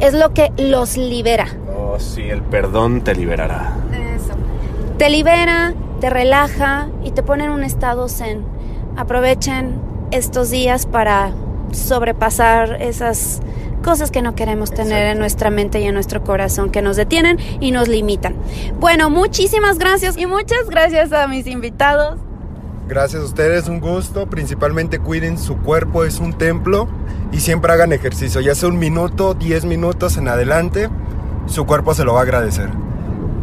es 0.00 0.14
lo 0.14 0.32
que 0.32 0.52
los 0.56 0.96
libera. 0.96 1.46
Oh, 1.76 1.98
sí, 1.98 2.22
el 2.22 2.42
perdón 2.42 3.02
te 3.02 3.14
liberará. 3.14 3.76
Eso. 4.14 4.34
Te 4.98 5.10
libera, 5.10 5.74
te 6.02 6.10
relaja 6.10 6.88
y 7.04 7.12
te 7.12 7.22
pone 7.22 7.44
en 7.44 7.52
un 7.52 7.62
estado 7.62 8.08
zen. 8.08 8.42
Aprovechen 8.96 9.78
estos 10.10 10.50
días 10.50 10.84
para 10.84 11.30
sobrepasar 11.70 12.82
esas 12.82 13.40
cosas 13.84 14.10
que 14.10 14.20
no 14.20 14.34
queremos 14.34 14.72
tener 14.72 15.06
en 15.06 15.20
nuestra 15.20 15.50
mente 15.50 15.78
y 15.78 15.84
en 15.84 15.94
nuestro 15.94 16.24
corazón 16.24 16.70
que 16.70 16.82
nos 16.82 16.96
detienen 16.96 17.38
y 17.60 17.70
nos 17.70 17.86
limitan. 17.86 18.34
Bueno, 18.80 19.10
muchísimas 19.10 19.78
gracias 19.78 20.16
y 20.18 20.26
muchas 20.26 20.68
gracias 20.68 21.12
a 21.12 21.28
mis 21.28 21.46
invitados. 21.46 22.18
Gracias 22.88 23.22
a 23.22 23.24
ustedes, 23.24 23.68
un 23.68 23.78
gusto. 23.78 24.26
Principalmente 24.26 24.98
cuiden 24.98 25.38
su 25.38 25.56
cuerpo, 25.58 26.02
es 26.04 26.18
un 26.18 26.32
templo 26.32 26.88
y 27.30 27.38
siempre 27.38 27.72
hagan 27.72 27.92
ejercicio, 27.92 28.40
ya 28.40 28.56
sea 28.56 28.68
un 28.68 28.80
minuto, 28.80 29.34
diez 29.34 29.64
minutos 29.64 30.16
en 30.16 30.26
adelante, 30.26 30.88
su 31.46 31.64
cuerpo 31.64 31.94
se 31.94 32.02
lo 32.02 32.14
va 32.14 32.20
a 32.20 32.22
agradecer. 32.24 32.70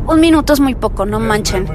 Un 0.10 0.22
minuto 0.22 0.54
es 0.54 0.60
muy 0.60 0.74
poco, 0.74 1.06
no 1.06 1.20
manchen. 1.20 1.68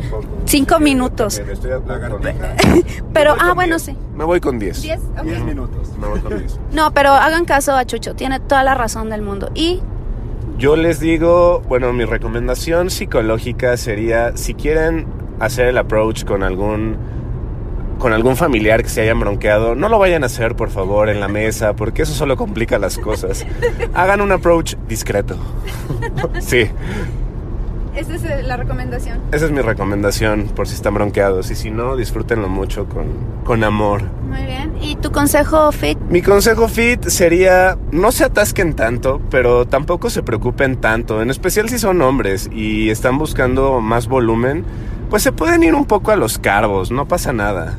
Cinco 0.45 0.81
minutos. 0.81 1.41
pero, 3.13 3.37
ah, 3.39 3.53
bueno, 3.55 3.79
sí. 3.79 3.97
Me 4.17 4.25
voy 4.25 4.41
con 4.41 4.59
diez. 4.59 4.83
Diez, 4.83 5.01
minutos. 5.45 5.93
Me 6.01 6.09
voy 6.09 6.21
con 6.21 6.39
diez. 6.39 6.59
No, 6.73 6.93
pero 6.93 7.11
hagan 7.11 7.45
caso 7.45 7.77
a 7.77 7.85
Chucho, 7.85 8.17
tiene 8.17 8.41
toda 8.41 8.65
la 8.65 8.75
razón 8.75 9.09
del 9.09 9.23
mundo. 9.23 9.51
Y 9.55 9.81
yo 10.59 10.75
les 10.75 10.99
digo, 10.99 11.63
bueno, 11.69 11.93
mi 11.93 12.05
recomendación 12.05 12.91
psicológica 12.91 13.77
sería, 13.77 14.37
si 14.37 14.55
quieren 14.55 15.07
hacer 15.39 15.67
el 15.69 15.79
approach 15.79 16.25
con 16.25 16.43
algún 16.43 16.97
con 18.01 18.13
algún 18.13 18.37
familiar 18.37 18.83
que 18.83 18.89
se 18.89 19.03
hayan 19.03 19.21
bronqueado, 19.21 19.77
no 19.77 19.89
lo 19.89 20.01
vayan 20.01 20.25
a 20.25 20.27
hacer, 20.27 20.57
por 20.57 20.71
favor, 20.71 21.09
en 21.09 21.21
la 21.21 21.29
mesa, 21.29 21.77
porque 21.77 22.03
eso 22.03 22.13
solo 22.13 22.37
complica 22.37 22.79
las 22.81 22.99
cosas. 22.99 23.47
Hagan 23.95 24.21
un 24.21 24.33
approach 24.33 24.75
discreto. 24.89 25.37
sí. 26.41 26.69
Esa 27.95 28.15
es 28.15 28.25
eh, 28.25 28.43
la 28.43 28.57
recomendación. 28.57 29.21
Esa 29.31 29.47
es 29.47 29.51
mi 29.53 29.61
recomendación 29.61 30.49
por 30.55 30.67
si 30.67 30.75
están 30.75 30.95
bronqueados. 30.95 31.51
Y 31.51 31.55
si 31.55 31.71
no, 31.71 31.97
disfrútenlo 31.97 32.49
mucho 32.49 32.87
con, 32.89 33.07
con 33.45 33.63
amor. 33.63 34.03
Muy 34.29 34.45
bien. 34.45 34.73
¿Y 34.81 34.97
tu 34.97 35.13
consejo 35.13 35.71
fit? 35.71 35.99
Mi 36.09 36.21
consejo 36.21 36.69
fit 36.69 37.05
sería 37.07 37.79
no 37.93 38.11
se 38.11 38.25
atasquen 38.25 38.75
tanto, 38.75 39.21
pero 39.31 39.67
tampoco 39.67 40.11
se 40.11 40.23
preocupen 40.23 40.77
tanto. 40.77 41.23
En 41.23 41.31
especial 41.31 41.69
si 41.69 41.79
son 41.79 42.03
hombres 42.03 42.51
y 42.53 42.91
están 42.91 43.17
buscando 43.17 43.81
más 43.81 44.09
volumen, 44.09 44.65
pues 45.09 45.23
se 45.23 45.31
pueden 45.31 45.63
ir 45.63 45.75
un 45.75 45.85
poco 45.85 46.11
a 46.11 46.17
los 46.17 46.39
carbos, 46.39 46.91
no 46.91 47.07
pasa 47.07 47.33
nada. 47.33 47.79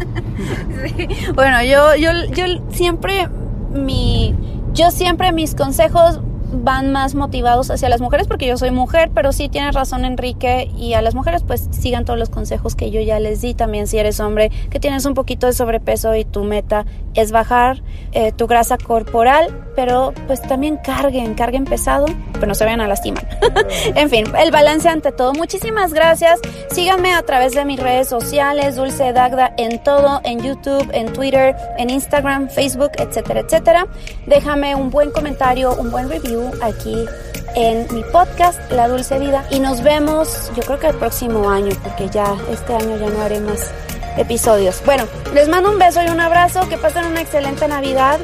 sí. 0.86 1.08
Bueno, 1.34 1.62
yo, 1.62 1.94
yo, 1.96 2.10
yo 2.32 2.44
siempre 2.70 3.28
mi. 3.72 4.34
Yo 4.72 4.90
siempre 4.90 5.32
mis 5.32 5.54
consejos 5.54 6.20
van 6.62 6.92
más 6.92 7.14
motivados 7.14 7.70
hacia 7.70 7.88
las 7.88 8.00
mujeres 8.00 8.26
porque 8.26 8.46
yo 8.46 8.56
soy 8.56 8.70
mujer, 8.70 9.10
pero 9.14 9.32
sí 9.32 9.48
tienes 9.48 9.74
razón 9.74 10.04
Enrique 10.04 10.70
y 10.76 10.94
a 10.94 11.02
las 11.02 11.14
mujeres 11.14 11.42
pues 11.42 11.68
sigan 11.70 12.04
todos 12.04 12.18
los 12.18 12.28
consejos 12.28 12.74
que 12.74 12.90
yo 12.90 13.00
ya 13.00 13.18
les 13.18 13.40
di 13.40 13.54
también 13.54 13.86
si 13.86 13.98
eres 13.98 14.20
hombre 14.20 14.50
que 14.70 14.80
tienes 14.80 15.04
un 15.04 15.14
poquito 15.14 15.46
de 15.46 15.52
sobrepeso 15.52 16.14
y 16.14 16.24
tu 16.24 16.44
meta 16.44 16.86
es 17.14 17.32
bajar 17.32 17.82
eh, 18.12 18.32
tu 18.32 18.46
grasa 18.46 18.76
corporal, 18.76 19.64
pero 19.76 20.12
pues 20.26 20.42
también 20.42 20.76
carguen, 20.76 21.34
carguen 21.34 21.64
pesado, 21.64 22.06
pero 22.34 22.46
no 22.46 22.54
se 22.54 22.64
vayan 22.64 22.80
a 22.80 22.88
lastimar. 22.88 23.26
en 23.94 24.10
fin, 24.10 24.24
el 24.38 24.50
balance 24.50 24.88
ante 24.88 25.12
todo. 25.12 25.32
Muchísimas 25.32 25.92
gracias. 25.92 26.40
Síganme 26.70 27.14
a 27.14 27.22
través 27.22 27.54
de 27.54 27.64
mis 27.64 27.80
redes 27.80 28.08
sociales, 28.08 28.76
Dulce 28.76 29.12
Dagda 29.12 29.52
en 29.56 29.82
todo, 29.82 30.20
en 30.24 30.40
YouTube, 30.40 30.88
en 30.92 31.12
Twitter, 31.12 31.56
en 31.78 31.90
Instagram, 31.90 32.48
Facebook, 32.48 32.90
etcétera, 32.98 33.40
etcétera. 33.40 33.86
Déjame 34.26 34.74
un 34.74 34.90
buen 34.90 35.10
comentario, 35.10 35.74
un 35.74 35.90
buen 35.90 36.08
review 36.08 36.43
aquí 36.62 37.06
en 37.54 37.86
mi 37.94 38.02
podcast 38.04 38.58
La 38.70 38.88
Dulce 38.88 39.18
Vida 39.18 39.46
y 39.50 39.60
nos 39.60 39.82
vemos 39.82 40.50
yo 40.56 40.62
creo 40.62 40.78
que 40.78 40.88
el 40.88 40.96
próximo 40.96 41.48
año 41.48 41.70
porque 41.82 42.08
ya 42.08 42.36
este 42.50 42.74
año 42.74 42.96
ya 42.96 43.08
no 43.08 43.22
haré 43.22 43.40
más 43.40 43.70
episodios. 44.16 44.82
Bueno, 44.84 45.04
les 45.32 45.48
mando 45.48 45.70
un 45.70 45.78
beso 45.78 46.02
y 46.02 46.08
un 46.08 46.20
abrazo, 46.20 46.68
que 46.68 46.78
pasen 46.78 47.06
una 47.06 47.20
excelente 47.20 47.66
Navidad. 47.68 48.18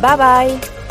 Bye 0.00 0.16
bye. 0.16 0.81